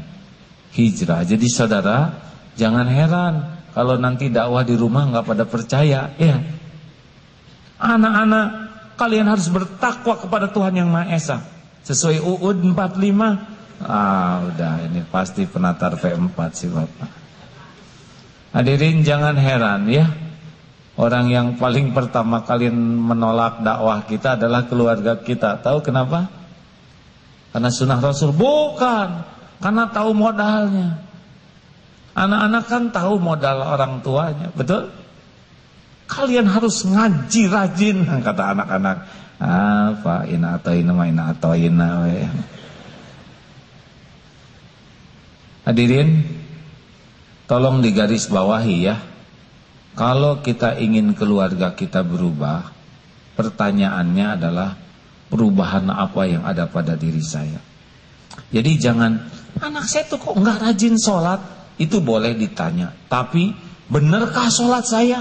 hijrah. 0.79 1.27
Jadi 1.27 1.47
saudara, 1.51 2.15
jangan 2.55 2.87
heran 2.87 3.35
kalau 3.75 3.99
nanti 3.99 4.31
dakwah 4.31 4.63
di 4.63 4.79
rumah 4.79 5.11
nggak 5.11 5.27
pada 5.27 5.45
percaya, 5.45 6.15
ya. 6.15 6.37
Anak-anak, 7.77 8.47
kalian 8.97 9.27
harus 9.29 9.51
bertakwa 9.51 10.15
kepada 10.17 10.47
Tuhan 10.49 10.79
yang 10.79 10.89
Maha 10.89 11.13
Esa. 11.13 11.43
Sesuai 11.83 12.23
UUD 12.23 12.63
45. 12.73 13.83
Ah, 13.83 14.41
udah 14.47 14.89
ini 14.89 15.05
pasti 15.05 15.45
penatar 15.45 16.01
P4 16.01 16.39
sih 16.57 16.73
Bapak. 16.73 17.11
Hadirin 18.57 19.05
jangan 19.05 19.37
heran 19.37 19.85
ya. 19.93 20.09
Orang 20.97 21.29
yang 21.29 21.61
paling 21.61 21.93
pertama 21.93 22.41
kali 22.41 22.73
menolak 22.73 23.61
dakwah 23.61 24.01
kita 24.09 24.41
adalah 24.41 24.65
keluarga 24.65 25.21
kita. 25.21 25.61
Tahu 25.61 25.85
kenapa? 25.85 26.33
Karena 27.57 27.73
sunnah 27.73 28.05
Rasul 28.05 28.37
bukan. 28.37 29.25
Karena 29.65 29.89
tahu 29.89 30.13
modalnya. 30.13 31.01
Anak-anak 32.13 32.65
kan 32.69 32.83
tahu 32.93 33.17
modal 33.17 33.65
orang 33.65 34.05
tuanya, 34.05 34.53
betul? 34.53 34.93
Kalian 36.05 36.53
harus 36.53 36.85
ngaji 36.85 37.49
rajin 37.49 38.05
kata 38.29 38.53
anak-anak. 38.53 39.09
Apa 39.41 40.29
ina 40.29 40.61
atau 40.61 40.77
ina 40.77 40.93
ina 41.09 41.23
atau 41.33 41.57
ina. 41.57 42.05
Hadirin, 45.65 46.37
Tolong 47.49 47.79
digaris 47.79 48.27
bawahi 48.29 48.77
ya. 48.85 49.01
Kalau 49.97 50.45
kita 50.45 50.77
ingin 50.77 51.17
keluarga 51.17 51.73
kita 51.73 52.05
berubah, 52.05 52.69
pertanyaannya 53.33 54.27
adalah 54.37 54.77
perubahan 55.33 55.91
apa 55.91 56.23
yang 56.29 56.43
ada 56.47 56.67
pada 56.71 56.95
diri 56.95 57.23
saya. 57.23 57.59
Jadi 58.53 58.79
jangan 58.79 59.13
anak 59.59 59.89
saya 59.89 60.07
tuh 60.07 60.21
kok 60.21 60.37
nggak 60.37 60.59
rajin 60.63 60.97
sholat, 61.01 61.41
itu 61.81 62.01
boleh 62.01 62.37
ditanya. 62.37 62.93
Tapi 63.09 63.53
benarkah 63.89 64.49
sholat 64.49 64.85
saya? 64.85 65.21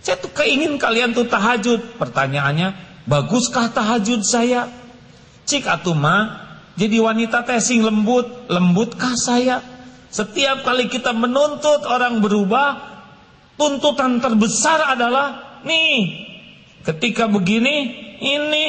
Saya 0.00 0.16
tuh 0.16 0.32
keingin 0.32 0.80
kalian 0.80 1.12
tuh 1.12 1.28
tahajud. 1.28 2.00
Pertanyaannya, 2.00 2.72
baguskah 3.04 3.68
tahajud 3.72 4.24
saya? 4.24 4.68
Cik 5.44 5.68
atuma, 5.68 6.48
jadi 6.80 7.02
wanita 7.02 7.44
tesing 7.44 7.84
lembut, 7.84 8.48
lembutkah 8.48 9.12
saya? 9.18 9.60
Setiap 10.10 10.66
kali 10.66 10.90
kita 10.90 11.12
menuntut 11.14 11.86
orang 11.86 12.18
berubah, 12.18 12.80
tuntutan 13.54 14.18
terbesar 14.18 14.96
adalah 14.96 15.60
nih, 15.62 16.26
ketika 16.82 17.28
begini, 17.28 18.09
ini. 18.20 18.68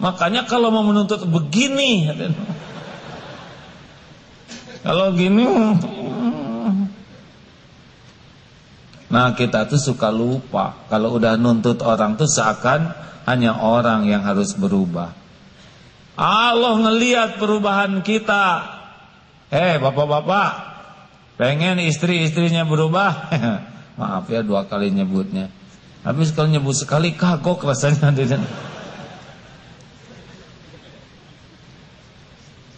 Makanya 0.00 0.48
kalau 0.48 0.72
mau 0.72 0.80
menuntut 0.80 1.24
begini, 1.28 2.08
kalau 4.80 5.12
gini, 5.12 5.44
nah 9.12 9.36
kita 9.36 9.68
tuh 9.68 9.76
suka 9.76 10.08
lupa. 10.08 10.88
Kalau 10.88 11.20
udah 11.20 11.36
nuntut 11.36 11.84
orang 11.84 12.16
tuh 12.16 12.24
seakan 12.24 12.96
hanya 13.28 13.60
orang 13.60 14.08
yang 14.08 14.24
harus 14.24 14.56
berubah. 14.56 15.20
Allah 16.20 16.76
ngelihat 16.76 17.40
perubahan 17.40 18.04
kita 18.04 18.60
Eh 19.48 19.80
bapak-bapak 19.80 20.52
Pengen 21.40 21.80
istri-istrinya 21.80 22.68
berubah 22.68 23.32
Maaf 23.98 24.28
ya 24.28 24.44
dua 24.44 24.68
kali 24.68 24.92
nyebutnya 24.92 25.48
Habis 26.00 26.32
kalau 26.32 26.48
nyebut 26.48 26.76
sekali 26.76 27.12
kagok 27.12 27.64
rasanya 27.64 28.12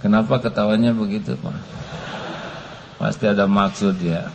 Kenapa 0.03 0.43
ketawanya 0.43 0.91
begitu 0.91 1.39
Pak? 1.39 1.59
Pasti 2.99 3.31
ada 3.31 3.47
maksud 3.47 4.03
ya 4.03 4.27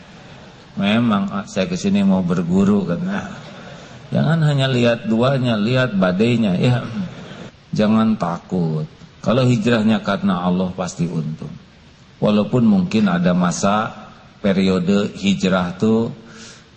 Memang 0.80 1.28
ah, 1.34 1.44
saya 1.44 1.68
ke 1.68 1.76
sini 1.76 2.08
mau 2.08 2.24
berguru 2.24 2.88
karena 2.88 3.48
Jangan 4.08 4.40
hanya 4.48 4.72
lihat 4.72 5.12
duanya, 5.12 5.60
lihat 5.60 6.00
badainya 6.00 6.56
ya. 6.56 6.88
Jangan 7.76 8.16
takut. 8.16 8.88
Kalau 9.20 9.44
hijrahnya 9.44 10.00
karena 10.00 10.48
Allah 10.48 10.72
pasti 10.72 11.04
untung. 11.04 11.52
Walaupun 12.24 12.64
mungkin 12.64 13.12
ada 13.12 13.36
masa 13.36 13.92
periode 14.40 15.12
hijrah 15.20 15.76
tuh 15.76 16.16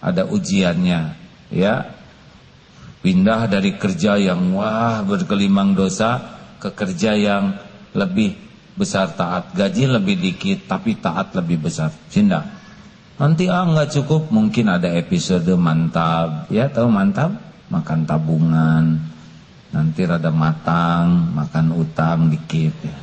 ada 0.03 0.27
ujiannya, 0.27 1.15
ya. 1.55 1.75
Pindah 3.01 3.49
dari 3.49 3.81
kerja 3.81 4.21
yang 4.21 4.53
wah 4.53 5.01
berkelimang 5.01 5.73
dosa 5.73 6.21
ke 6.61 6.69
kerja 6.77 7.17
yang 7.17 7.57
lebih 7.97 8.37
besar 8.77 9.13
taat, 9.17 9.57
gaji 9.57 9.89
lebih 9.89 10.21
dikit 10.21 10.69
tapi 10.69 11.01
taat 11.01 11.33
lebih 11.33 11.65
besar. 11.65 11.89
Cinta. 12.13 12.45
Nanti 13.21 13.49
ah 13.53 13.69
nggak 13.69 14.01
cukup, 14.01 14.33
mungkin 14.33 14.73
ada 14.73 14.89
episode 14.97 15.49
mantap, 15.57 16.49
ya 16.49 16.73
tahu 16.73 16.89
mantap? 16.89 17.37
Makan 17.69 18.09
tabungan, 18.09 18.97
nanti 19.71 20.01
rada 20.09 20.33
matang, 20.33 21.33
makan 21.37 21.67
utang 21.77 22.33
dikit 22.33 22.75
ya. 22.81 22.97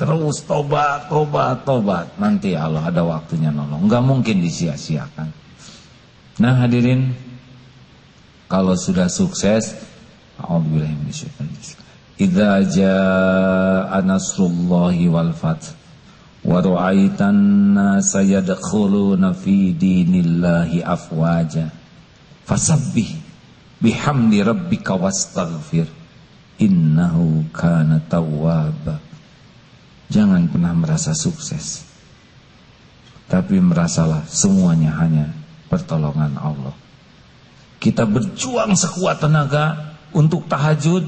Terus 0.00 0.42
tobat, 0.48 1.06
tobat, 1.06 1.62
tobat. 1.62 2.10
Nanti 2.18 2.58
Allah 2.58 2.90
ada 2.90 3.06
waktunya 3.06 3.54
nolong. 3.54 3.86
Enggak 3.86 4.02
mungkin 4.02 4.42
disia-siakan. 4.42 5.28
Nah 6.42 6.54
hadirin, 6.58 7.14
kalau 8.52 8.76
sudah 8.76 9.08
sukses, 9.08 9.72
Idza 12.20 12.52
jaa 12.68 13.98
nasrullahi 14.04 15.08
wal 15.08 15.32
fath 15.32 15.72
wa 16.44 16.60
ra'aitan 16.60 17.72
nasa 17.72 18.20
yadkhuluna 18.20 19.32
fi 19.32 19.72
dinillahi 19.72 20.84
afwaja 20.84 21.72
fasabbih 22.44 23.16
bihamdi 23.80 24.44
rabbika 24.44 24.98
wastaghfir 24.98 25.88
innahu 26.60 27.48
kana 27.54 28.02
tawwaba 28.04 29.00
Jangan 30.12 30.44
pernah 30.52 30.76
merasa 30.76 31.16
sukses. 31.16 31.88
Tapi 33.32 33.56
merasalah 33.56 34.28
semuanya 34.28 34.92
hanya 35.00 35.32
pertolongan 35.72 36.36
Allah. 36.36 36.81
Kita 37.82 38.06
berjuang 38.06 38.78
sekuat 38.78 39.26
tenaga 39.26 39.98
untuk 40.14 40.46
tahajud. 40.46 41.02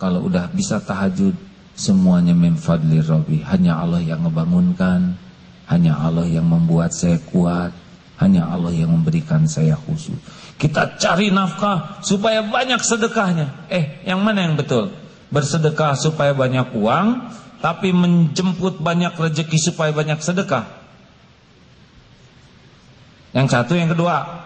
Kalau 0.00 0.24
udah 0.24 0.48
bisa 0.48 0.80
tahajud, 0.80 1.36
semuanya 1.76 2.32
memfadli 2.32 3.04
Rabbi. 3.04 3.44
Hanya 3.44 3.76
Allah 3.76 4.00
yang 4.00 4.24
ngebangunkan. 4.24 5.20
Hanya 5.68 6.00
Allah 6.00 6.24
yang 6.24 6.48
membuat 6.48 6.96
saya 6.96 7.20
kuat. 7.28 7.76
Hanya 8.16 8.48
Allah 8.48 8.72
yang 8.72 8.96
memberikan 8.96 9.44
saya 9.44 9.76
khusus. 9.76 10.16
Kita 10.56 10.96
cari 10.96 11.28
nafkah 11.28 12.00
supaya 12.00 12.40
banyak 12.40 12.80
sedekahnya. 12.80 13.68
Eh, 13.68 14.00
yang 14.08 14.24
mana 14.24 14.48
yang 14.48 14.56
betul? 14.56 14.96
Bersedekah 15.28 15.92
supaya 15.92 16.32
banyak 16.32 16.72
uang 16.72 17.36
tapi 17.60 17.92
menjemput 17.92 18.80
banyak 18.80 19.12
rezeki 19.12 19.58
supaya 19.60 19.92
banyak 19.92 20.24
sedekah. 20.24 20.68
Yang 23.36 23.48
satu, 23.50 23.76
yang 23.76 23.92
kedua. 23.92 24.44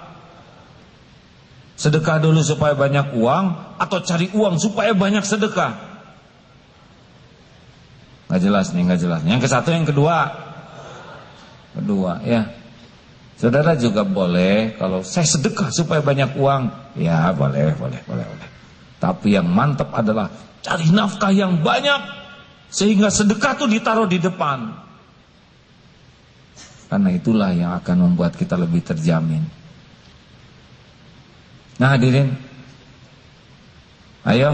Sedekah 1.78 2.18
dulu 2.18 2.42
supaya 2.42 2.74
banyak 2.74 3.14
uang 3.14 3.78
atau 3.78 4.02
cari 4.02 4.26
uang 4.34 4.58
supaya 4.58 4.90
banyak 4.98 5.22
sedekah. 5.22 5.78
Gak 8.28 8.42
jelas 8.42 8.74
nih, 8.74 8.82
gak 8.82 8.98
jelas. 8.98 9.20
Yang 9.22 9.46
ke 9.46 9.48
satu, 9.48 9.70
yang 9.70 9.86
kedua. 9.86 10.26
Kedua, 11.78 12.18
ya. 12.26 12.50
Saudara 13.38 13.78
juga 13.78 14.02
boleh 14.02 14.74
kalau 14.74 15.06
saya 15.06 15.22
sedekah 15.22 15.70
supaya 15.70 16.02
banyak 16.02 16.34
uang, 16.34 16.62
ya 16.98 17.30
boleh, 17.30 17.70
boleh, 17.78 18.02
boleh, 18.02 18.26
boleh. 18.26 18.48
Tapi 18.98 19.38
yang 19.38 19.46
mantap 19.46 19.94
adalah 19.94 20.26
cari 20.58 20.90
nafkah 20.90 21.30
yang 21.30 21.62
banyak 21.62 22.02
sehingga 22.74 23.14
sedekah 23.14 23.54
itu 23.54 23.78
ditaruh 23.78 24.10
di 24.10 24.18
depan. 24.18 24.74
Karena 26.90 27.14
itulah 27.14 27.54
yang 27.54 27.78
akan 27.78 28.10
membuat 28.10 28.34
kita 28.34 28.58
lebih 28.58 28.82
terjamin. 28.82 29.46
Nah 31.78 31.94
hadirin. 31.94 32.34
Ayo. 34.26 34.52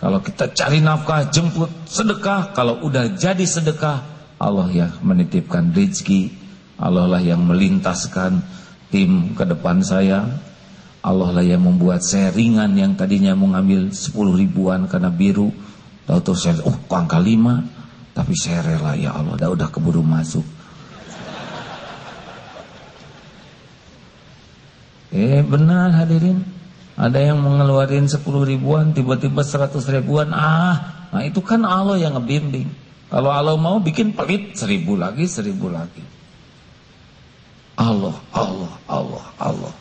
Kalau 0.00 0.24
kita 0.24 0.48
cari 0.56 0.80
nafkah, 0.80 1.28
jemput 1.28 1.68
sedekah. 1.84 2.56
Kalau 2.56 2.80
udah 2.80 3.12
jadi 3.20 3.44
sedekah, 3.44 4.00
Allah 4.40 4.68
yang 4.72 4.92
menitipkan 5.04 5.76
rezeki. 5.76 6.32
Allah 6.80 7.04
lah 7.04 7.20
yang 7.20 7.44
melintaskan 7.44 8.40
tim 8.88 9.36
ke 9.36 9.44
depan 9.44 9.84
saya. 9.84 10.24
Allah 11.04 11.28
lah 11.36 11.44
yang 11.44 11.60
membuat 11.60 12.00
saya 12.00 12.32
ringan 12.32 12.72
yang 12.80 12.96
tadinya 12.96 13.36
mau 13.36 13.52
ngambil 13.52 13.92
10 13.92 14.40
ribuan 14.40 14.88
karena 14.88 15.12
biru 15.12 15.52
Tahu-tahu 16.10 16.34
saya, 16.34 16.58
oh 16.66 16.74
angka 16.90 17.22
lima, 17.22 17.62
tapi 18.10 18.34
saya 18.34 18.66
rela 18.66 18.98
ya 18.98 19.14
Allah, 19.14 19.38
dah 19.38 19.46
udah 19.54 19.70
keburu 19.70 20.02
masuk. 20.02 20.42
Eh 25.10 25.42
benar 25.42 25.90
hadirin, 25.90 26.46
ada 26.94 27.18
yang 27.18 27.42
mengeluarin 27.42 28.06
10 28.06 28.22
ribuan, 28.46 28.94
tiba-tiba 28.94 29.42
100 29.42 29.82
ribuan, 29.90 30.30
ah, 30.30 31.10
nah 31.10 31.26
itu 31.26 31.42
kan 31.42 31.66
Allah 31.66 31.98
yang 31.98 32.14
ngebimbing. 32.14 32.70
Kalau 33.10 33.34
Allah 33.34 33.58
mau 33.58 33.82
bikin 33.82 34.14
pelit, 34.14 34.54
seribu 34.54 34.94
lagi, 34.94 35.26
seribu 35.26 35.66
lagi. 35.66 36.04
Allah, 37.74 38.14
Allah, 38.30 38.72
Allah, 38.86 39.24
Allah. 39.40 39.74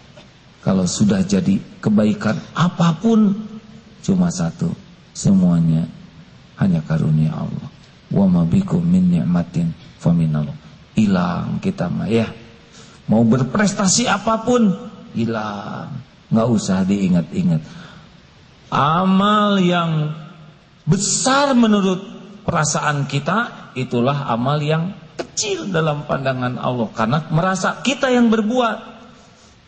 Kalau 0.66 0.90
sudah 0.90 1.22
jadi 1.22 1.62
kebaikan 1.78 2.42
apa 2.58 2.98
pun, 2.98 3.38
cuma 4.02 4.34
satu, 4.34 4.74
semuanya 5.14 5.86
hanya 6.58 6.82
karunia 6.82 7.38
Allah. 7.38 7.70
Wa 8.10 8.26
ma 8.26 8.42
bikum 8.50 8.82
min 8.82 9.14
ni'matin 9.14 9.70
faminallah. 10.02 10.58
Hilang 10.98 11.62
kita 11.62 11.86
mah 11.86 12.10
ya. 12.10 12.26
Mau 13.06 13.22
berprestasi 13.22 14.10
apa 14.10 14.42
pun 14.42 14.89
hilang. 15.14 15.90
Enggak 16.30 16.50
usah 16.50 16.86
diingat-ingat. 16.86 17.62
Amal 18.70 19.58
yang 19.62 20.14
besar 20.86 21.58
menurut 21.58 22.02
perasaan 22.46 23.10
kita 23.10 23.72
itulah 23.74 24.30
amal 24.30 24.62
yang 24.62 24.94
kecil 25.18 25.70
dalam 25.70 26.06
pandangan 26.06 26.58
Allah 26.62 26.90
karena 26.94 27.26
merasa 27.34 27.82
kita 27.82 28.14
yang 28.14 28.30
berbuat. 28.30 29.02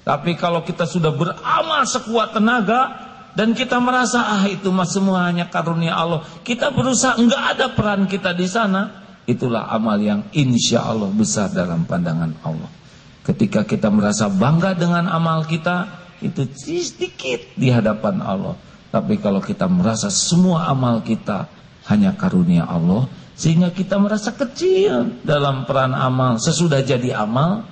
Tapi 0.02 0.34
kalau 0.34 0.66
kita 0.66 0.90
sudah 0.90 1.14
beramal 1.14 1.86
sekuat 1.86 2.34
tenaga, 2.34 3.12
dan 3.32 3.56
kita 3.56 3.80
merasa 3.80 4.28
ah 4.28 4.44
itu 4.48 4.68
mah 4.74 4.88
semua 4.88 5.32
hanya 5.32 5.48
karunia 5.48 5.96
Allah. 5.96 6.26
Kita 6.44 6.74
berusaha 6.74 7.16
enggak 7.16 7.44
ada 7.56 7.66
peran 7.72 8.04
kita 8.10 8.36
di 8.36 8.48
sana. 8.48 9.02
Itulah 9.24 9.72
amal 9.72 10.02
yang 10.02 10.28
insya 10.36 10.84
Allah 10.84 11.08
besar 11.14 11.48
dalam 11.54 11.88
pandangan 11.88 12.36
Allah. 12.44 12.81
Ketika 13.22 13.62
kita 13.68 13.94
merasa 13.94 14.28
bangga 14.28 14.74
dengan 14.74 15.06
amal 15.06 15.46
kita, 15.46 15.86
itu 16.22 16.46
sedikit 16.58 17.54
di 17.58 17.70
hadapan 17.70 18.22
Allah. 18.22 18.58
Tapi 18.90 19.22
kalau 19.22 19.40
kita 19.40 19.70
merasa 19.70 20.10
semua 20.10 20.68
amal 20.70 21.02
kita 21.06 21.48
hanya 21.90 22.14
karunia 22.18 22.66
Allah, 22.66 23.10
sehingga 23.38 23.74
kita 23.74 23.98
merasa 23.98 24.34
kecil 24.34 25.22
dalam 25.26 25.66
peran 25.66 25.94
amal. 25.98 26.38
Sesudah 26.38 26.82
jadi 26.86 27.18
amal, 27.18 27.66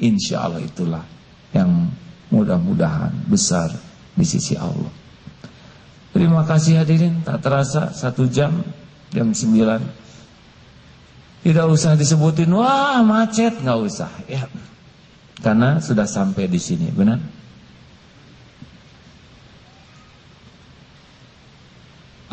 insya 0.00 0.48
Allah 0.48 0.64
itulah 0.64 1.04
yang 1.52 1.92
mudah-mudahan 2.32 3.12
besar 3.28 3.68
di 4.16 4.24
sisi 4.24 4.56
Allah. 4.56 4.90
Terima 6.14 6.46
kasih 6.46 6.78
hadirin, 6.78 7.26
tak 7.26 7.42
terasa 7.42 7.90
satu 7.90 8.30
jam, 8.30 8.62
jam 9.10 9.34
sembilan. 9.34 9.82
Tidak 11.42 11.66
usah 11.68 11.98
disebutin, 11.98 12.48
wah 12.54 13.02
macet, 13.02 13.58
nggak 13.60 13.78
usah. 13.82 14.10
Ya, 14.30 14.46
karena 15.42 15.82
sudah 15.82 16.06
sampai 16.06 16.46
di 16.46 16.60
sini, 16.60 16.90
benar? 16.94 17.18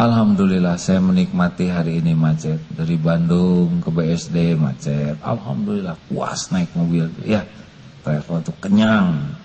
Alhamdulillah 0.01 0.81
saya 0.81 0.97
menikmati 0.97 1.69
hari 1.69 2.01
ini 2.01 2.17
macet 2.17 2.57
Dari 2.73 2.97
Bandung 2.97 3.85
ke 3.85 3.93
BSD 3.93 4.57
macet 4.57 5.13
Alhamdulillah 5.21 5.93
puas 6.09 6.49
naik 6.49 6.73
mobil 6.73 7.05
Ya 7.21 7.45
travel 8.01 8.41
itu 8.41 8.53
kenyang 8.57 9.37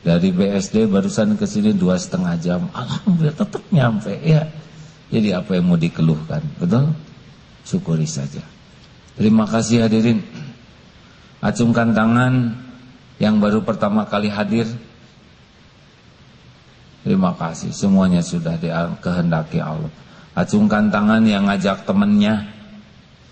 dari 0.00 0.32
BSD 0.32 0.88
barusan 0.88 1.36
ke 1.36 1.44
sini 1.44 1.76
dua 1.76 2.00
setengah 2.00 2.32
jam, 2.40 2.60
alhamdulillah 2.72 3.36
tetap 3.36 3.60
nyampe 3.68 4.16
ya. 4.24 4.48
Jadi 5.12 5.28
apa 5.36 5.58
yang 5.58 5.68
mau 5.68 5.76
dikeluhkan, 5.76 6.40
betul? 6.56 6.96
Syukuri 7.68 8.08
saja. 8.08 8.40
Terima 9.18 9.44
kasih 9.44 9.84
hadirin. 9.84 10.24
Acungkan 11.40 11.96
tangan 11.96 12.52
yang 13.16 13.40
baru 13.40 13.64
pertama 13.64 14.04
kali 14.04 14.28
hadir. 14.28 14.68
Terima 17.00 17.32
kasih, 17.32 17.72
semuanya 17.72 18.20
sudah 18.20 18.60
dikehendaki 18.60 19.56
Allah. 19.56 19.88
Acungkan 20.36 20.92
tangan 20.92 21.24
yang 21.24 21.48
ngajak 21.48 21.88
temennya. 21.88 22.44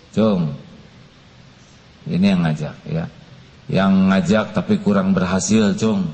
Cung. 0.09 0.57
Ini 2.09 2.33
yang 2.33 2.41
ngajak 2.41 2.75
ya. 2.89 3.05
Yang 3.69 3.93
ngajak 4.09 4.45
tapi 4.57 4.81
kurang 4.81 5.13
berhasil, 5.13 5.77
cung. 5.77 6.09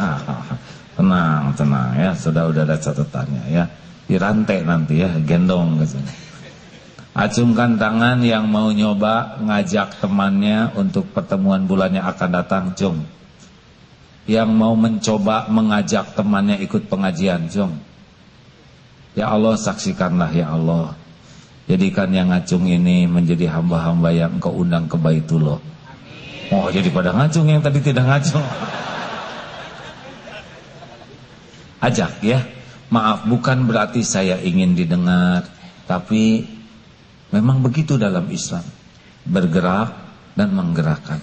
tenang, 0.96 1.52
tenang 1.52 1.92
ya, 1.92 2.16
sudah 2.16 2.48
udah 2.48 2.64
ada 2.64 2.80
catatannya 2.80 3.44
ya. 3.52 3.64
Dirantai 4.08 4.64
nanti 4.64 5.04
ya, 5.04 5.12
gendong 5.28 5.76
ke 5.76 5.84
sini. 5.92 6.23
Acungkan 7.14 7.78
tangan 7.78 8.26
yang 8.26 8.50
mau 8.50 8.74
nyoba 8.74 9.38
ngajak 9.38 10.02
temannya 10.02 10.74
untuk 10.74 11.14
pertemuan 11.14 11.62
bulan 11.62 11.94
yang 11.94 12.10
akan 12.10 12.30
datang, 12.42 12.64
cung. 12.74 13.06
Yang 14.26 14.50
mau 14.50 14.74
mencoba 14.74 15.46
mengajak 15.46 16.18
temannya 16.18 16.58
ikut 16.58 16.90
pengajian, 16.90 17.46
cung. 17.46 17.78
Ya 19.14 19.30
Allah 19.30 19.54
saksikanlah 19.54 20.34
ya 20.34 20.58
Allah. 20.58 20.98
Jadikan 21.70 22.10
yang 22.10 22.34
ngacung 22.34 22.66
ini 22.66 23.06
menjadi 23.06 23.46
hamba-hamba 23.46 24.10
yang 24.10 24.42
engkau 24.42 24.50
undang 24.50 24.90
ke 24.90 24.98
Baitullah. 24.98 25.62
Oh 26.50 26.66
jadi 26.74 26.90
pada 26.90 27.14
ngacung 27.14 27.46
yang 27.46 27.62
tadi 27.62 27.78
tidak 27.78 28.10
ngacung. 28.10 28.42
Ajak 31.78 32.18
ya. 32.26 32.42
Maaf 32.90 33.24
bukan 33.30 33.70
berarti 33.70 34.02
saya 34.02 34.34
ingin 34.42 34.74
didengar. 34.74 35.46
Tapi 35.86 36.42
memang 37.32 37.64
begitu 37.64 37.96
dalam 37.96 38.28
Islam. 38.28 38.64
Bergerak 39.24 39.94
dan 40.36 40.52
menggerakkan. 40.52 41.22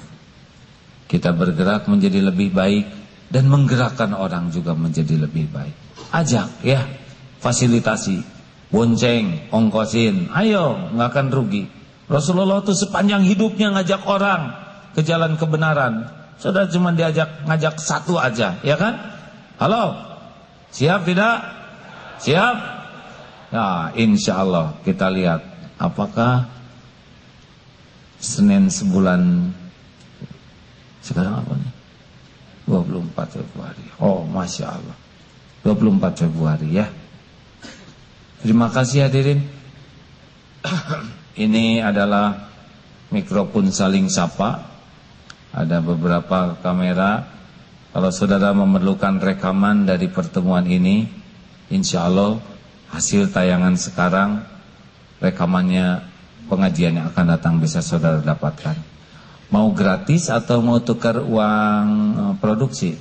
Kita 1.06 1.36
bergerak 1.36 1.86
menjadi 1.86 2.24
lebih 2.32 2.50
baik. 2.56 2.86
Dan 3.32 3.48
menggerakkan 3.48 4.12
orang 4.12 4.52
juga 4.52 4.76
menjadi 4.76 5.16
lebih 5.16 5.48
baik. 5.52 5.76
Ajak 6.12 6.52
ya. 6.68 6.84
Fasilitasi 7.40 8.42
bonceng, 8.72 9.52
ongkosin, 9.52 10.32
ayo 10.32 10.80
nggak 10.96 11.08
akan 11.12 11.28
rugi. 11.30 11.68
Rasulullah 12.08 12.64
itu 12.64 12.72
sepanjang 12.76 13.28
hidupnya 13.28 13.76
ngajak 13.76 14.02
orang 14.08 14.56
ke 14.96 15.04
jalan 15.04 15.36
kebenaran. 15.36 16.08
Saudara 16.40 16.66
cuma 16.72 16.96
diajak 16.96 17.46
ngajak 17.46 17.78
satu 17.78 18.18
aja, 18.18 18.58
ya 18.66 18.76
kan? 18.80 18.98
Halo, 19.62 19.94
siap 20.74 21.06
tidak? 21.06 21.46
Siap? 22.24 22.56
Ya, 23.52 23.92
insya 24.00 24.42
Allah 24.42 24.80
kita 24.82 25.12
lihat 25.12 25.44
apakah 25.82 26.46
Senin 28.22 28.70
sebulan 28.70 29.50
sekarang 31.02 31.42
apa 31.42 31.54
nih? 31.58 31.74
24 32.70 33.42
Februari. 33.42 33.86
Oh, 33.98 34.22
masya 34.30 34.78
Allah. 34.78 34.98
24 35.66 36.30
Februari 36.30 36.78
ya. 36.78 36.86
Terima 38.46 38.70
kasih 38.70 39.10
hadirin. 39.10 39.42
Ini 41.50 41.82
adalah 41.82 42.54
mikrofon 43.10 43.74
saling 43.74 44.06
sapa. 44.06 44.70
Ada 45.52 45.82
beberapa 45.82 46.62
kamera. 46.62 47.26
Kalau 47.92 48.14
saudara 48.14 48.54
memerlukan 48.56 49.20
rekaman 49.20 49.84
dari 49.84 50.08
pertemuan 50.08 50.64
ini, 50.64 51.12
insya 51.68 52.08
Allah 52.08 52.40
hasil 52.88 53.36
tayangan 53.36 53.76
sekarang, 53.76 54.48
rekamannya 55.22 56.02
pengajian 56.50 56.98
yang 56.98 57.08
akan 57.14 57.26
datang 57.38 57.62
bisa 57.62 57.80
saudara 57.80 58.20
dapatkan. 58.20 58.76
Mau 59.54 59.72
gratis 59.72 60.28
atau 60.28 60.60
mau 60.60 60.82
tukar 60.82 61.22
uang 61.22 61.88
eh, 62.18 62.34
produksi? 62.42 62.92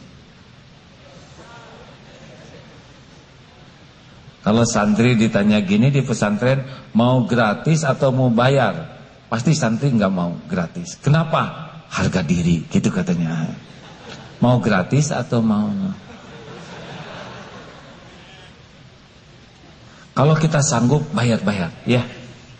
Kalau 4.41 4.65
santri 4.65 5.21
ditanya 5.21 5.61
gini 5.61 5.93
di 5.93 6.01
pesantren 6.01 6.65
mau 6.97 7.29
gratis 7.29 7.85
atau 7.85 8.09
mau 8.09 8.33
bayar, 8.33 8.99
pasti 9.29 9.53
santri 9.53 9.93
nggak 9.93 10.13
mau 10.13 10.33
gratis. 10.49 10.97
Kenapa? 10.97 11.69
Harga 11.91 12.25
diri, 12.25 12.65
gitu 12.73 12.89
katanya. 12.89 13.53
Mau 14.41 14.57
gratis 14.63 15.13
atau 15.13 15.45
mau? 15.45 15.69
Kalau 20.21 20.37
kita 20.37 20.61
sanggup 20.61 21.17
bayar-bayar, 21.17 21.73
ya. 21.89 22.05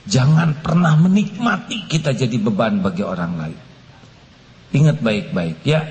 Jangan 0.09 0.65
pernah 0.65 0.97
menikmati 0.97 1.85
kita 1.85 2.17
jadi 2.17 2.41
beban 2.41 2.81
bagi 2.81 3.05
orang 3.05 3.37
lain. 3.37 3.61
Ingat 4.73 5.05
baik-baik, 5.05 5.61
ya. 5.69 5.85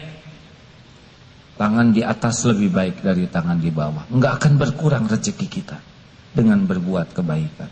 Tangan 1.61 1.93
di 1.93 2.01
atas 2.01 2.41
lebih 2.49 2.74
baik 2.74 3.05
dari 3.05 3.30
tangan 3.30 3.61
di 3.61 3.70
bawah. 3.70 4.09
Enggak 4.09 4.41
akan 4.41 4.53
berkurang 4.57 5.05
rezeki 5.05 5.45
kita 5.45 5.78
dengan 6.34 6.65
berbuat 6.65 7.13
kebaikan. 7.13 7.70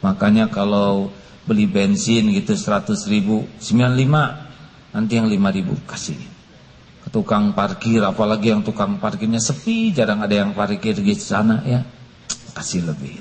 Makanya 0.00 0.48
kalau 0.48 1.12
beli 1.44 1.68
bensin 1.68 2.32
gitu 2.32 2.56
100 2.56 3.04
ribu, 3.12 3.44
95, 3.60 4.96
nanti 4.96 5.12
yang 5.12 5.28
5 5.28 5.52
ribu 5.52 5.76
kasih. 5.84 6.16
Tukang 7.12 7.52
parkir, 7.52 8.00
apalagi 8.00 8.56
yang 8.56 8.64
tukang 8.64 8.96
parkirnya 8.96 9.44
sepi, 9.44 9.92
jarang 9.92 10.24
ada 10.24 10.32
yang 10.32 10.56
parkir 10.56 10.96
di 10.96 11.12
sana 11.20 11.60
ya, 11.68 11.84
kasih 12.56 12.88
lebih. 12.88 13.20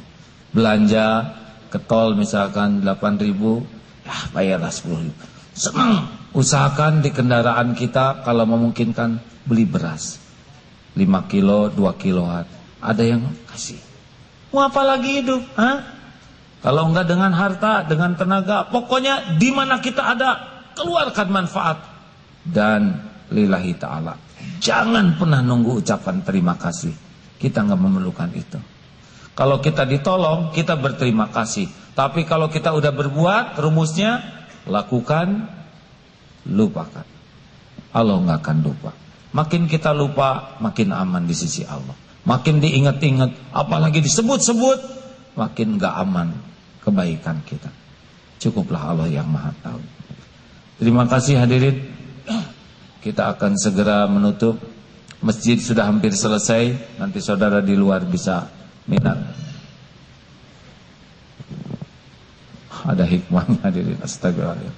Belanja 0.55 1.36
ke 1.67 1.75
tol 1.83 2.15
misalkan 2.15 2.79
8 2.79 3.19
ribu, 3.19 3.59
ya 4.07 4.15
bayarlah 4.31 4.71
10 4.71 5.11
ribu. 5.11 5.23
Senang, 5.51 6.07
usahakan 6.31 7.03
di 7.03 7.11
kendaraan 7.11 7.75
kita 7.75 8.23
kalau 8.23 8.47
memungkinkan 8.47 9.19
beli 9.43 9.67
beras. 9.67 10.23
5 10.95 11.03
kilo 11.27 11.67
2 11.67 11.83
kiloan. 11.99 12.47
Ada 12.79 13.03
yang 13.03 13.27
kasih. 13.51 13.79
Mau 14.55 14.63
apa 14.63 14.81
lagi 14.88 15.19
hidup 15.19 15.43
Hah? 15.59 15.83
kalau 16.63 16.88
enggak 16.88 17.11
dengan 17.11 17.36
harta 17.36 17.83
dengan 17.83 18.15
tenaga 18.15 18.71
pokoknya 18.71 19.36
di 19.36 19.51
mana 19.51 19.83
kita 19.83 20.15
ada 20.15 20.31
keluarkan 20.79 21.27
manfaat. 21.27 21.77
Dan 22.45 22.95
lillahi 23.36 23.73
ta'ala 23.75 24.15
jangan 24.63 25.19
pernah 25.19 25.43
nunggu 25.43 25.83
ucapan 25.83 26.23
terima 26.23 26.55
kasih. 26.55 26.93
Kita 27.36 27.67
enggak 27.67 27.83
memerlukan 27.83 28.31
itu 28.31 28.74
kalau 29.36 29.61
kita 29.61 29.83
ditolong 29.86 30.49
kita 30.55 30.79
berterima 30.79 31.29
kasih 31.29 31.67
tapi 31.93 32.23
kalau 32.23 32.49
kita 32.49 32.71
udah 32.71 32.91
berbuat 32.91 33.59
rumusnya 33.59 34.23
lakukan 34.65 35.51
lupakan 36.49 37.05
Allah 37.95 38.15
enggak 38.19 38.39
akan 38.43 38.57
lupa 38.63 38.91
Makin 39.36 39.67
kita 39.67 39.91
lupa, 39.91 40.55
makin 40.63 40.95
aman 40.95 41.27
di 41.27 41.36
sisi 41.36 41.67
Allah. 41.67 41.91
Makin 42.23 42.63
diingat-ingat, 42.63 43.51
apalagi 43.51 43.99
disebut-sebut, 43.99 44.79
makin 45.36 45.75
gak 45.75 45.91
aman 45.91 46.31
kebaikan 46.79 47.43
kita. 47.43 47.67
Cukuplah 48.39 48.95
Allah 48.95 49.11
yang 49.11 49.27
maha 49.27 49.51
tahu. 49.59 49.83
Terima 50.79 51.03
kasih 51.03 51.36
hadirin. 51.36 51.83
Kita 53.03 53.36
akan 53.36 53.59
segera 53.59 54.07
menutup. 54.07 54.55
Masjid 55.19 55.59
sudah 55.59 55.83
hampir 55.83 56.15
selesai. 56.15 56.95
Nanti 56.95 57.19
saudara 57.19 57.59
di 57.59 57.75
luar 57.75 58.07
bisa 58.07 58.47
minat. 58.89 59.17
Ada 62.86 63.05
hikmahnya 63.05 63.59
hadirin. 63.65 63.97
Astagfirullah. 64.01 64.73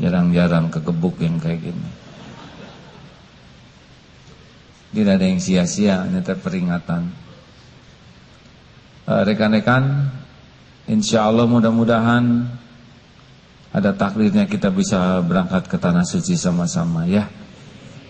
Jarang-jarang 0.00 0.68
kegebuk 0.68 1.16
yang 1.20 1.40
kayak 1.40 1.64
gini. 1.64 1.90
Tidak 4.90 5.12
ada 5.16 5.22
yang 5.24 5.40
sia-sia, 5.40 6.02
ini 6.04 6.20
peringatan. 6.20 7.02
Eh, 9.06 9.22
rekan-rekan, 9.22 10.12
insya 10.90 11.30
Allah 11.30 11.46
mudah-mudahan 11.46 12.46
ada 13.70 13.90
takdirnya 13.94 14.50
kita 14.50 14.66
bisa 14.74 15.22
berangkat 15.22 15.70
ke 15.70 15.78
tanah 15.78 16.02
suci 16.02 16.34
sama-sama 16.34 17.06
ya. 17.06 17.30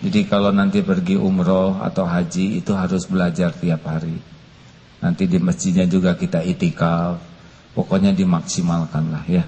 Jadi 0.01 0.24
kalau 0.24 0.48
nanti 0.48 0.80
pergi 0.80 1.20
umroh 1.20 1.76
atau 1.84 2.09
haji 2.09 2.64
itu 2.64 2.72
harus 2.72 3.05
belajar 3.05 3.53
tiap 3.53 3.84
hari. 3.84 4.16
Nanti 5.05 5.28
di 5.28 5.36
masjidnya 5.36 5.84
juga 5.84 6.16
kita 6.16 6.40
itikaf. 6.40 7.20
Pokoknya 7.76 8.16
dimaksimalkan 8.16 9.05
lah 9.12 9.24
ya. 9.28 9.44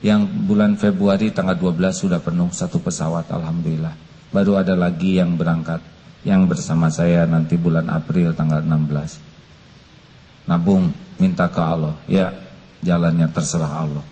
Yang 0.00 0.32
bulan 0.46 0.80
Februari 0.80 1.28
tanggal 1.34 1.58
12 1.58 2.06
sudah 2.06 2.22
penuh 2.22 2.48
satu 2.54 2.78
pesawat 2.80 3.28
Alhamdulillah. 3.28 3.92
Baru 4.30 4.56
ada 4.56 4.78
lagi 4.78 5.18
yang 5.18 5.34
berangkat 5.34 5.82
yang 6.22 6.46
bersama 6.46 6.88
saya 6.88 7.26
nanti 7.26 7.58
bulan 7.58 7.90
April 7.90 8.32
tanggal 8.32 8.62
16. 8.62 10.48
Nabung 10.48 10.94
minta 11.20 11.50
ke 11.52 11.60
Allah, 11.60 11.94
ya 12.08 12.32
jalannya 12.80 13.28
terserah 13.28 13.84
Allah. 13.84 14.04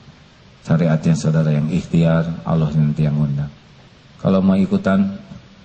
Syariatnya 0.66 1.16
saudara 1.16 1.48
yang 1.54 1.72
ikhtiar, 1.72 2.44
Allah 2.44 2.68
nanti 2.76 3.06
yang 3.06 3.16
undang. 3.16 3.48
Kalau 4.20 4.44
mau 4.44 4.58
ikutan 4.58 5.16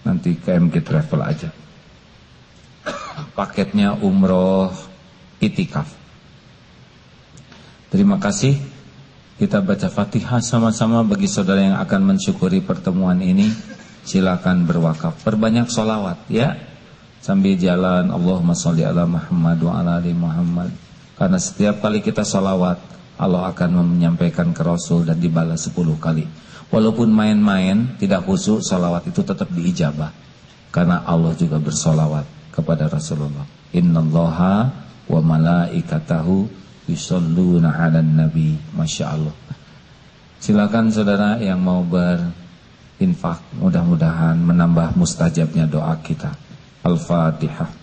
nanti 0.03 0.35
ke 0.37 0.55
MG 0.55 0.83
Travel 0.83 1.21
aja. 1.23 1.49
Paketnya 3.33 3.97
umroh 3.99 4.71
itikaf. 5.39 5.89
Terima 7.89 8.19
kasih. 8.19 8.57
Kita 9.33 9.59
baca 9.65 9.89
Fatihah 9.89 10.39
sama-sama 10.39 11.01
bagi 11.01 11.25
saudara 11.25 11.59
yang 11.59 11.77
akan 11.81 12.15
mensyukuri 12.15 12.61
pertemuan 12.61 13.17
ini 13.19 13.49
silakan 14.05 14.67
berwakaf. 14.69 15.25
Perbanyak 15.25 15.71
solawat 15.71 16.29
ya. 16.29 16.53
Sambil 17.23 17.55
jalan 17.55 18.11
Allahumma 18.11 18.51
sholli 18.51 18.83
ala 18.83 19.07
Muhammad 19.07 19.57
wa 19.63 19.79
ala 19.79 19.91
ali 19.97 20.11
Muhammad. 20.11 20.69
Karena 21.15 21.39
setiap 21.39 21.79
kali 21.79 22.03
kita 22.03 22.27
solawat 22.27 22.77
Allah 23.17 23.53
akan 23.53 23.93
menyampaikan 23.93 24.49
ke 24.51 24.61
Rasul 24.65 25.05
dan 25.05 25.21
dibalas 25.21 25.69
10 25.69 25.97
kali. 26.01 26.25
Walaupun 26.73 27.13
main-main 27.13 27.97
tidak 28.01 28.25
khusus 28.25 28.65
solawat 28.65 29.05
itu 29.05 29.21
tetap 29.21 29.45
diijabah. 29.53 30.09
Karena 30.73 31.05
Allah 31.05 31.37
juga 31.37 31.61
bersolawat 31.61 32.25
kepada 32.49 32.89
Rasulullah. 32.89 33.45
Innallaha 33.69 34.73
wa 35.05 35.21
malaikatahu 35.21 36.49
yusalluna 36.89 37.77
'alan 37.77 38.25
nabi. 38.25 38.57
Masya 38.73 39.05
Allah. 39.05 39.35
Silakan 40.41 40.89
saudara 40.89 41.37
yang 41.37 41.61
mau 41.61 41.85
berinfak, 41.85 43.39
mudah-mudahan 43.61 44.35
menambah 44.41 44.97
mustajabnya 44.97 45.69
doa 45.69 45.93
kita. 46.01 46.33
Al-Fatihah. 46.83 47.82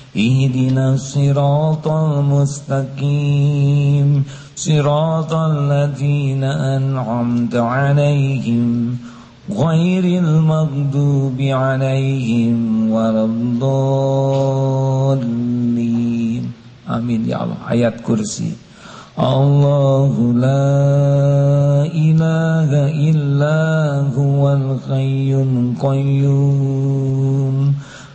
اهدنا 0.17 0.93
الصراط 0.93 1.87
المستقيم. 1.87 3.43
صراط 4.55 5.33
الذين 5.33 6.43
أنعمت 6.43 7.55
عليهم 7.55 8.97
غير 9.51 10.03
المغضوب 10.03 11.41
عليهم 11.41 12.91
ولا 12.91 13.25
الضالين. 13.25 13.91
آمين 16.89 17.29
يا 17.29 17.43
الله. 17.43 17.55
آيات 17.71 18.01
كرسي. 18.01 18.51
الله 19.19 20.33
لا 20.35 21.85
إله 21.87 22.69
إلا 23.09 23.59
هو 24.17 24.53
الحي 24.53 25.35
القيوم. 25.35 26.61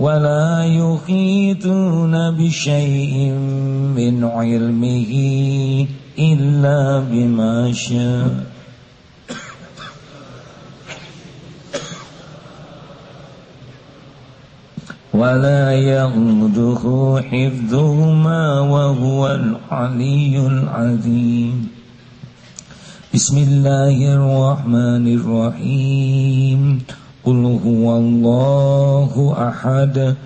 ولا 0.00 0.64
يحيطون 0.64 2.30
بشيء 2.30 3.14
من 3.92 4.24
علمه 4.24 5.12
إلا 6.18 7.04
بما 7.04 7.72
شاء. 7.72 8.48
ولا 15.14 15.72
يغده 15.72 16.82
حفظهما 17.20 18.60
وهو 18.60 19.20
العلي 19.28 20.46
العظيم. 20.46 21.68
بسم 23.14 23.36
الله 23.38 23.96
الرحمن 24.16 25.04
الرحيم. 25.14 26.78
قل 27.26 27.60
هو 27.66 27.96
الله 27.96 29.34
أحد 29.48 30.16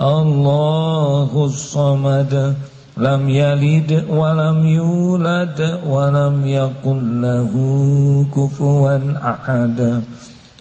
الله 0.00 1.44
الصمد 1.44 2.54
لم 2.96 3.28
يلد 3.28 4.04
ولم 4.10 4.66
يولد 4.66 5.78
ولم 5.86 6.46
يكن 6.46 7.20
له 7.20 7.52
كفوا 8.36 8.98
أحد. 9.30 10.02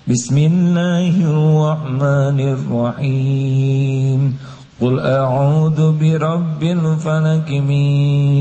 بسم 0.08 0.38
الله 0.38 1.14
الرحمن 1.22 2.40
الرحيم. 2.40 4.38
قل 4.82 5.00
أعوذ 5.00 5.80
برب 6.00 6.64
الفلك 6.64 7.50
من 7.52 7.84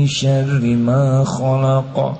شر 0.07 0.61
ما 0.63 1.23
خلق. 1.23 2.19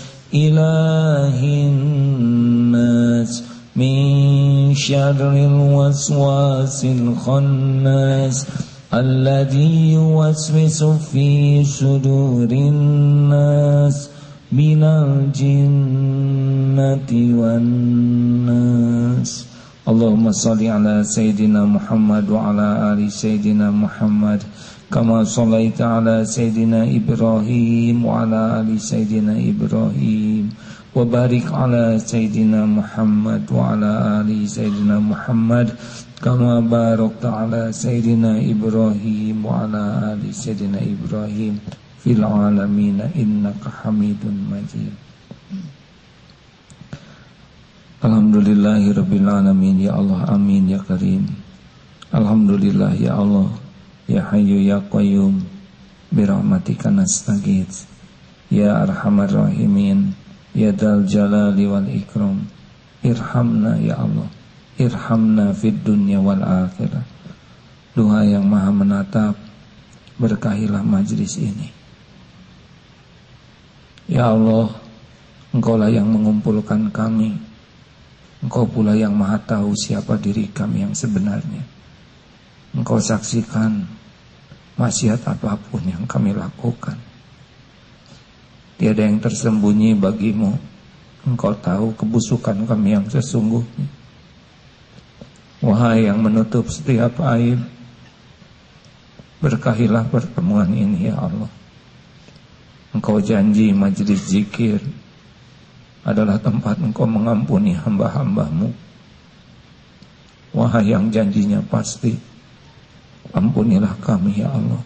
إله 0.33 1.43
الناس 1.43 3.43
من 3.75 4.75
شر 4.75 5.33
الوسواس 5.33 6.85
الخناس 6.85 8.47
الذي 8.93 9.93
يوسوس 9.93 10.83
في 10.83 11.63
صدور 11.63 12.51
الناس 12.51 14.09
من 14.51 14.83
الجنة 14.83 16.19
والناس. 17.39 19.45
اللهم 19.87 20.31
صل 20.31 20.63
على 20.63 21.03
سيدنا 21.03 21.65
محمد 21.65 22.29
وعلى 22.29 22.93
آل 22.93 23.11
سيدنا 23.11 23.71
محمد. 23.71 24.43
كما 24.92 25.24
صليت 25.24 25.82
على 25.82 26.24
سيدنا 26.24 26.84
إبراهيم 26.98 28.04
وعلى 28.04 28.60
آل 28.60 28.80
سيدنا 28.80 29.34
إبراهيم 29.50 30.44
وبارك 30.94 31.46
على 31.52 31.98
سيدنا 31.98 32.66
محمد 32.66 33.42
وعلى 33.52 33.90
آل 34.20 34.30
سيدنا 34.48 34.98
محمد 34.98 35.68
كما 36.22 36.60
باركت 36.60 37.24
على 37.26 37.72
سيدنا 37.72 38.40
إبراهيم 38.52 39.36
وعلى 39.46 39.82
آل 40.12 40.22
سيدنا 40.34 40.78
إبراهيم 40.94 41.54
في 42.04 42.10
العالمين 42.12 43.00
إنك 43.16 43.62
حميد 43.82 44.22
مجيد 44.52 44.94
Alhamdulillahirrabbilalamin 48.06 49.88
Ya 49.88 49.96
Allah 49.96 50.28
amin 50.30 50.68
ya 50.70 50.78
karim 50.84 51.26
Alhamdulillah 52.14 52.92
ya 52.92 53.16
Allah 53.18 53.48
Ya 54.11 54.27
Hayyu 54.27 54.59
Ya 54.59 54.83
Qayyum 54.83 55.39
Birahmatika 56.11 56.91
nastagith 56.91 57.87
Ya 58.51 58.83
Arhamar 58.83 59.31
Rahimin 59.31 60.11
Ya 60.51 60.75
Dal 60.75 61.07
Jalali 61.07 61.63
wal 61.63 61.87
Ikram. 61.87 62.43
Irhamna 63.07 63.79
Ya 63.79 64.03
Allah 64.03 64.27
Irhamna 64.75 65.55
fid 65.55 65.79
dunya 65.87 66.19
wal 66.19 66.43
akhirah. 66.43 67.07
Doa 67.95 68.27
yang 68.27 68.43
maha 68.51 68.75
menatap 68.75 69.39
Berkahilah 70.19 70.83
majlis 70.83 71.39
ini. 71.39 71.71
Ya 74.11 74.35
Allah 74.35 74.75
Engkaulah 75.55 75.87
yang 75.87 76.11
mengumpulkan 76.11 76.91
kami. 76.91 77.35
Engkau 78.43 78.67
pula 78.67 78.91
yang 78.91 79.15
maha 79.15 79.39
tahu 79.39 79.71
siapa 79.75 80.19
diri 80.19 80.51
kami 80.51 80.83
yang 80.83 80.95
sebenarnya. 80.95 81.63
Engkau 82.71 83.03
saksikan 83.03 84.00
maksiat 84.81 85.21
apa 85.29 85.61
pun 85.69 85.85
yang 85.85 86.09
kami 86.09 86.33
lakukan. 86.33 86.97
Tiada 88.81 89.05
yang 89.05 89.21
tersembunyi 89.21 89.93
bagimu. 89.93 90.57
Engkau 91.21 91.53
tahu 91.53 91.93
kebusukan 91.93 92.65
kami 92.65 92.97
yang 92.97 93.05
sesungguhnya. 93.05 93.85
Wahai 95.61 96.09
yang 96.09 96.17
menutup 96.17 96.65
setiap 96.73 97.21
aib, 97.37 97.61
berkahilah 99.37 100.09
pertemuan 100.09 100.73
ini 100.73 101.13
ya 101.13 101.21
Allah. 101.21 101.53
Engkau 102.97 103.21
janji 103.21 103.69
majlis 103.69 104.33
zikir 104.33 104.81
adalah 106.01 106.41
tempat 106.41 106.81
engkau 106.81 107.05
mengampuni 107.05 107.77
hamba-hambamu. 107.77 108.73
Wahai 110.57 110.89
yang 110.89 111.13
janjinya 111.13 111.61
pasti, 111.69 112.17
Ampunilah 113.31 113.95
kami 114.03 114.43
ya 114.43 114.51
Allah. 114.51 114.83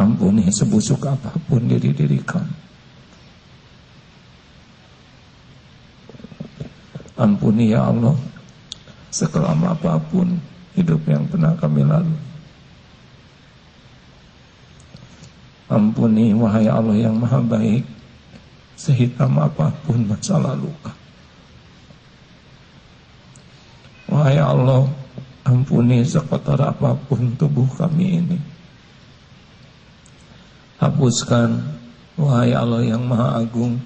Ampuni 0.00 0.48
sebusuk 0.48 1.04
apa 1.04 1.36
pun 1.44 1.68
diri-diri 1.68 2.16
kami. 2.24 2.56
Ampuni 7.20 7.68
ya 7.68 7.84
Allah 7.92 8.16
Sekelam 9.10 9.60
apa 9.66 9.98
pun 9.98 10.38
hidup 10.78 11.02
yang 11.04 11.26
pernah 11.26 11.52
kami 11.58 11.82
lalui. 11.82 12.22
Ampuni 15.66 16.30
wahai 16.32 16.70
Allah 16.70 16.96
yang 16.96 17.18
maha 17.18 17.42
baik 17.42 17.82
Sehitam 18.78 19.36
apa 19.36 19.74
pun 19.84 20.08
masa 20.08 20.40
lalu 20.40 20.72
Wahai 24.10 24.42
Allah 24.42 24.90
Ampuni 25.40 26.04
sekotor 26.04 26.60
apa 26.60 26.92
pun 27.08 27.32
tubuh 27.34 27.64
kami 27.74 28.20
ini. 28.20 28.38
Hapuskan 30.76 31.56
Wahai 32.20 32.52
Allah 32.52 32.84
yang 32.84 33.06
maha 33.08 33.40
agung 33.40 33.80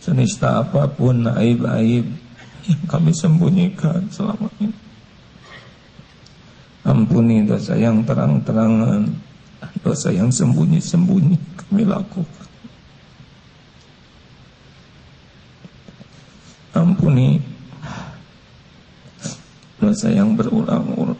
Senista 0.00 0.64
apa 0.64 0.88
pun 0.88 1.28
aib-aib 1.28 2.06
Yang 2.62 2.82
kami 2.88 3.10
sembunyikan 3.12 4.06
selama 4.08 4.48
ini. 4.62 4.74
Ampuni 6.82 7.42
dosa 7.46 7.74
yang 7.74 8.06
terang-terangan 8.06 9.06
Dosa 9.82 10.10
yang 10.10 10.30
sembunyi-sembunyi 10.30 11.38
kami 11.58 11.86
lakukan. 11.86 12.48
Ampuni 16.72 17.51
dosa 19.82 20.06
yang 20.14 20.38
berulang-ulang. 20.38 21.18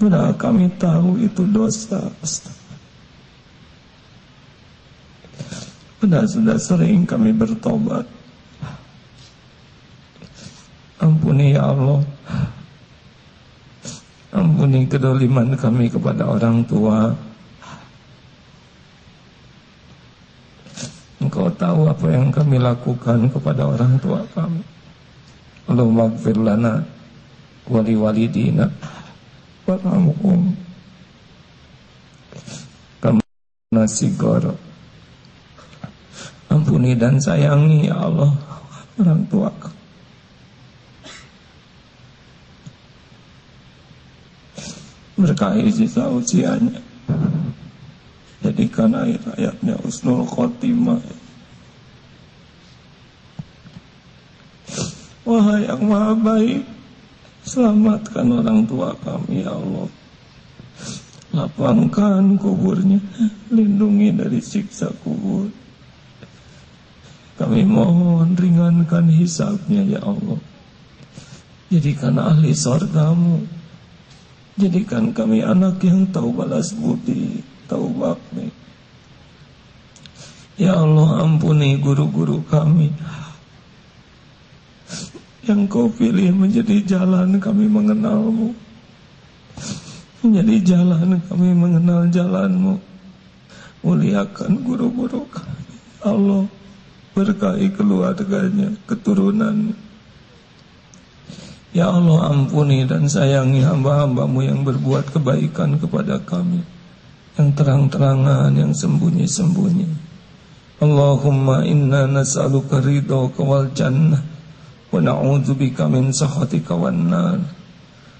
Padahal 0.00 0.32
kami 0.40 0.72
tahu 0.80 1.20
itu 1.20 1.44
dosa. 1.52 2.00
Padahal 6.00 6.24
sudah 6.24 6.56
sering 6.56 7.04
kami 7.04 7.34
bertobat. 7.36 8.08
Ampuni 11.02 11.52
ya 11.52 11.68
Allah. 11.68 12.00
Ampuni 14.32 14.88
kedoliman 14.88 15.52
kami 15.58 15.92
kepada 15.92 16.24
orang 16.24 16.62
tua 16.64 17.10
Engkau 21.18 21.50
tahu 21.50 21.90
apa 21.90 22.06
yang 22.14 22.30
kami 22.30 22.57
lakukan 22.72 23.32
kepada 23.32 23.64
orang 23.64 23.96
tua 24.00 24.20
kami. 24.36 24.60
Allahumma 25.68 26.08
gfir 26.12 26.36
lana 26.36 26.98
Wali 27.68 27.92
walidina 27.92 28.64
warhamhum 29.68 30.56
kama 33.04 33.20
nasigara 33.68 34.56
ampuni 36.48 36.96
dan 36.96 37.20
sayangi 37.20 37.92
ya 37.92 38.08
Allah 38.08 38.32
orang 38.96 39.20
tua. 39.28 39.52
Berkahi 45.20 45.68
sisa 45.68 46.08
usianya 46.08 46.80
jadikan 48.40 48.96
air 48.96 49.20
ayatnya 49.36 49.76
usnul 49.84 50.24
khotimah 50.24 51.04
wahai 55.48 55.64
yang 55.64 55.82
maha 55.88 56.12
baik. 56.12 56.62
Selamatkan 57.48 58.28
orang 58.28 58.68
tua 58.68 58.92
kami 59.00 59.40
ya 59.40 59.56
Allah. 59.56 59.88
Lapangkan 61.32 62.36
kuburnya 62.36 63.00
Lindungi 63.48 64.12
dari 64.12 64.40
siksa 64.44 64.92
kubur. 65.00 65.48
Kami 67.40 67.64
mohon 67.64 68.36
ringankan 68.36 69.08
hisabnya 69.08 69.86
ya 69.88 70.00
Allah. 70.04 70.36
Jadikan 71.72 72.20
ahli 72.20 72.52
sorgamu. 72.52 73.48
Jadikan 74.58 75.14
kami 75.14 75.40
anak 75.40 75.80
yang 75.86 76.10
tahu 76.10 76.34
balas 76.34 76.74
budi 76.74 77.40
Tahu 77.70 77.86
bakti. 77.94 78.48
Ya 80.58 80.74
Allah 80.74 81.22
ampuni 81.22 81.78
guru-guru 81.78 82.42
kami 82.50 82.90
yang 85.48 85.64
kau 85.64 85.88
pilih 85.88 86.28
menjadi 86.36 86.84
jalan 86.84 87.40
kami 87.40 87.64
mengenalmu. 87.64 88.52
Menjadi 90.20 90.76
jalan 90.76 91.16
kami 91.24 91.56
mengenal 91.56 92.04
jalanmu. 92.12 92.76
Muliakan 93.80 94.60
guru-guru 94.60 95.24
kami. 95.32 95.64
Allah 96.04 96.44
berkahi 97.16 97.72
keluarganya 97.72 98.76
keturunannya. 98.84 99.72
Ya 101.72 101.88
Allah 101.88 102.28
ampuni 102.28 102.84
dan 102.84 103.08
sayangi 103.08 103.64
hamba-hambamu 103.64 104.44
yang 104.44 104.60
berbuat 104.68 105.16
kebaikan 105.16 105.80
kepada 105.80 106.20
kami. 106.28 106.60
Yang 107.40 107.48
terang-terangan, 107.56 108.52
yang 108.52 108.74
sembunyi-sembunyi. 108.76 109.88
Allahumma 110.82 111.64
inna 111.64 112.04
nas'aluka 112.04 112.82
ridho 112.82 113.30
wal 113.40 113.70
jannah 113.72 114.37
Wa 114.88 115.00
na'udzubika 115.04 115.88
min 115.88 116.12
sakhatika 116.12 116.72
wan 116.72 117.12
nar. 117.12 117.40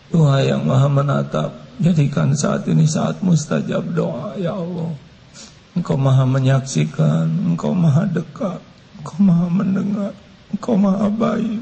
Tuhan 0.08 0.40
yang 0.44 0.62
Maha 0.64 0.88
menatap, 0.88 1.50
jadikan 1.80 2.32
saat 2.32 2.64
ini 2.68 2.88
saat 2.88 3.20
mustajab 3.20 3.92
doa 3.92 4.36
ya 4.40 4.56
Allah. 4.56 4.92
Engkau 5.76 6.00
Maha 6.00 6.24
menyaksikan, 6.24 7.28
Engkau 7.54 7.76
Maha 7.76 8.08
dekat, 8.08 8.60
Engkau 9.00 9.18
Maha 9.20 9.46
mendengar, 9.52 10.12
Engkau 10.50 10.74
Maha 10.80 11.06
baik. 11.12 11.60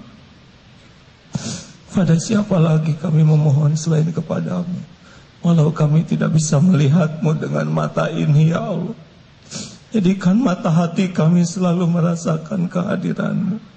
Pada 1.96 2.12
siapa 2.20 2.60
lagi 2.60 2.92
kami 2.92 3.24
memohon 3.24 3.72
selain 3.72 4.12
kepadamu 4.12 4.84
Walau 5.40 5.72
kami 5.72 6.04
tidak 6.04 6.36
bisa 6.36 6.60
melihatmu 6.60 7.40
dengan 7.40 7.72
mata 7.72 8.12
ini 8.12 8.52
ya 8.52 8.68
Allah 8.68 8.92
Jadikan 9.96 10.36
mata 10.36 10.68
hati 10.68 11.08
kami 11.08 11.48
selalu 11.48 11.88
merasakan 11.88 12.68
kehadiranmu 12.68 13.75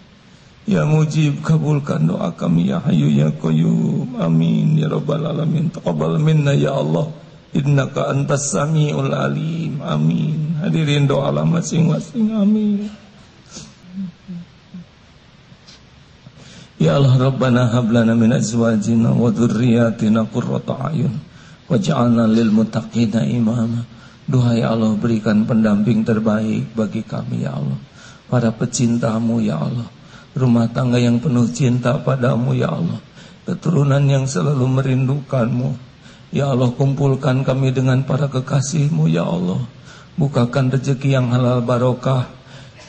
Ya 0.70 0.86
mujib 0.86 1.42
kabulkan 1.42 2.06
doa 2.06 2.30
kami 2.38 2.70
ya 2.70 2.78
hayu 2.86 3.10
ya 3.10 3.34
qayyum. 3.34 4.22
Amin 4.22 4.78
ya 4.78 4.86
rabbal 4.86 5.26
alamin. 5.26 5.74
Taqabbal 5.74 6.22
minna 6.22 6.54
ya 6.54 6.78
Allah. 6.78 7.10
Innaka 7.58 8.14
antas 8.14 8.54
samiul 8.54 9.10
alim. 9.10 9.82
Amin. 9.82 10.62
Hadirin 10.62 11.10
doa 11.10 11.34
masing-masing. 11.34 12.30
Amin. 12.38 12.86
Ya 16.78 17.02
Allah 17.02 17.18
Rabbana 17.18 17.74
hablana 17.74 18.14
min 18.14 18.30
azwajina 18.30 19.10
wa 19.18 19.34
dhurriyyatina 19.34 20.30
qurrata 20.30 20.94
ayun. 20.94 21.18
Waj'alna 21.66 22.30
lil 22.30 22.54
muttaqina 22.54 23.26
imama. 23.26 23.90
Doa 24.30 24.54
ya 24.54 24.78
Allah 24.78 24.94
berikan 25.02 25.50
pendamping 25.50 26.06
terbaik 26.06 26.78
bagi 26.78 27.02
kami 27.02 27.42
ya 27.42 27.58
Allah. 27.58 27.82
Para 28.30 28.54
pecintamu 28.54 29.42
ya 29.42 29.58
Allah 29.58 29.98
rumah 30.40 30.72
tangga 30.72 30.96
yang 30.96 31.20
penuh 31.20 31.46
cinta 31.52 32.00
padamu 32.00 32.56
ya 32.56 32.72
Allah. 32.72 33.04
Keturunan 33.44 34.02
yang 34.08 34.24
selalu 34.24 34.66
merindukanmu. 34.80 35.76
Ya 36.32 36.54
Allah 36.54 36.72
kumpulkan 36.72 37.44
kami 37.44 37.76
dengan 37.76 38.08
para 38.08 38.32
kekasihmu 38.32 39.12
ya 39.12 39.28
Allah. 39.28 39.60
Bukakan 40.16 40.72
rezeki 40.72 41.20
yang 41.20 41.28
halal 41.36 41.60
barokah. 41.60 42.32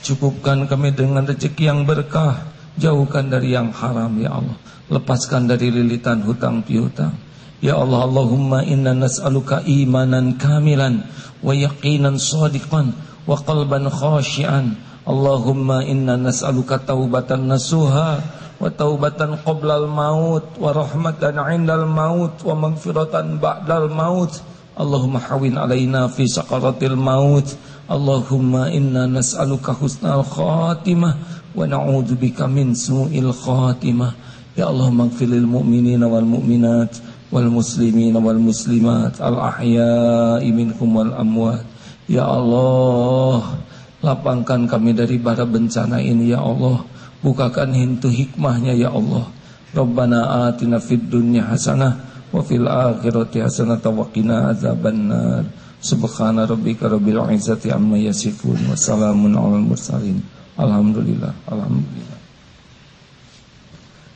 Cukupkan 0.06 0.70
kami 0.70 0.94
dengan 0.94 1.26
rezeki 1.26 1.64
yang 1.66 1.82
berkah. 1.82 2.46
Jauhkan 2.78 3.26
dari 3.26 3.52
yang 3.52 3.74
haram 3.74 4.14
ya 4.22 4.38
Allah. 4.38 4.56
Lepaskan 4.86 5.50
dari 5.50 5.74
lilitan 5.74 6.22
hutang 6.22 6.62
piutang. 6.62 7.12
Ya 7.60 7.76
Allah 7.76 8.08
Allahumma 8.08 8.64
inna 8.64 8.96
nas'aluka 8.96 9.60
imanan 9.68 10.40
kamilan 10.40 11.04
wa 11.44 11.52
yaqinan 11.52 12.16
sadiqan 12.16 12.96
wa 13.28 13.36
qalban 13.36 13.84
khashian 13.92 14.80
Allahumma 15.08 15.80
inna 15.80 16.20
nas'aluka 16.20 16.76
taubatan 16.84 17.48
nasuha 17.48 18.20
wa 18.60 18.68
taubatan 18.68 19.40
qoblal 19.40 19.88
maut 19.88 20.44
wa 20.60 20.76
rahmatan 20.76 21.40
indal 21.56 21.88
maut 21.88 22.36
wa 22.44 22.68
maghfiratan 22.68 23.40
ba'dal 23.40 23.88
maut. 23.88 24.28
Allahumma 24.76 25.20
hawin 25.24 25.56
alaina 25.56 26.04
fi 26.12 26.28
sakaratil 26.28 27.00
maut. 27.00 27.48
Allahumma 27.88 28.68
inna 28.68 29.08
nas'aluka 29.08 29.72
husnal 29.72 30.20
khatimah 30.20 31.16
wa 31.56 31.64
na'udzubika 31.64 32.44
min 32.44 32.76
su'il 32.76 33.32
khatimah. 33.32 34.12
Ya 34.52 34.68
Allah 34.68 34.92
maghfiril 34.92 35.48
mu'minina 35.48 36.04
wal 36.04 36.28
mu'minat 36.28 37.00
wal 37.32 37.48
muslimina 37.48 38.20
wal 38.20 38.36
muslimat 38.36 39.16
al 39.24 39.40
ahya'i 39.40 40.52
minhum 40.52 40.92
wal 40.92 41.16
amwat. 41.16 41.64
Ya 42.04 42.28
Allah 42.28 43.69
Lapangkan 44.00 44.64
kami 44.64 44.96
dari 44.96 45.20
bara 45.20 45.44
bencana 45.44 46.00
ini 46.00 46.32
ya 46.32 46.40
Allah. 46.40 46.80
Bukakan 47.20 47.76
hintu 47.76 48.08
hikmahnya 48.08 48.72
ya 48.72 48.88
Allah. 48.88 49.28
Rabbana 49.76 50.50
atina 50.50 50.80
fid 50.80 51.12
dunya 51.12 51.46
hasanah 51.46 52.10
Wa 52.30 52.46
fil 52.46 52.66
akhirati 52.66 53.42
hasanah 53.42 53.82
wa 53.82 54.06
qina 54.14 54.54
azabannar. 54.54 55.50
Subhana 55.80 56.46
rabbika 56.46 56.86
rabbil 56.86 57.18
izzati 57.34 57.72
amma 57.74 57.98
yasifun 57.98 58.70
wa 58.70 58.76
salamun 58.78 59.34
alal 59.34 59.64
mursalin. 59.64 60.22
Alhamdulillah, 60.54 61.32
alhamdulillah. 61.48 62.20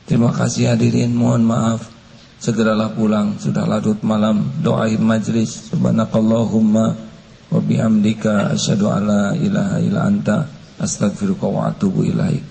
Terima 0.05 0.29
kasih 0.29 0.71
hadirin, 0.77 1.11
mohon 1.11 1.41
maaf. 1.43 1.89
Segeralah 2.37 2.93
pulang 2.93 3.41
sudah 3.41 3.65
larut 3.65 3.97
malam. 4.05 4.53
Doain 4.61 5.01
majlis. 5.01 5.73
Subhanakallahumma 5.73 7.04
wa 7.55 7.63
bihamdika 7.63 8.51
asyhadu 8.51 8.91
alla 8.91 9.31
ilaha 9.31 9.79
illa 9.79 10.03
anta 10.03 10.43
astaghfiruka 10.75 11.47
wa 11.47 11.71
atubu 11.71 12.03
ilaik. 12.03 12.43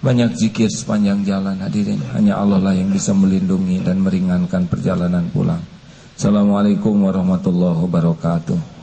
Banyak 0.00 0.32
zikir 0.38 0.72
sepanjang 0.72 1.26
jalan 1.28 1.60
hadirin. 1.60 2.00
Hanya 2.16 2.40
Allah 2.40 2.62
lah 2.62 2.72
yang 2.72 2.88
bisa 2.88 3.12
melindungi 3.12 3.84
dan 3.84 4.00
meringankan 4.00 4.64
perjalanan 4.70 5.28
pulang. 5.28 5.60
Assalamualaikum 6.16 7.04
warahmatullahi 7.04 7.84
wabarakatuh 7.84 8.79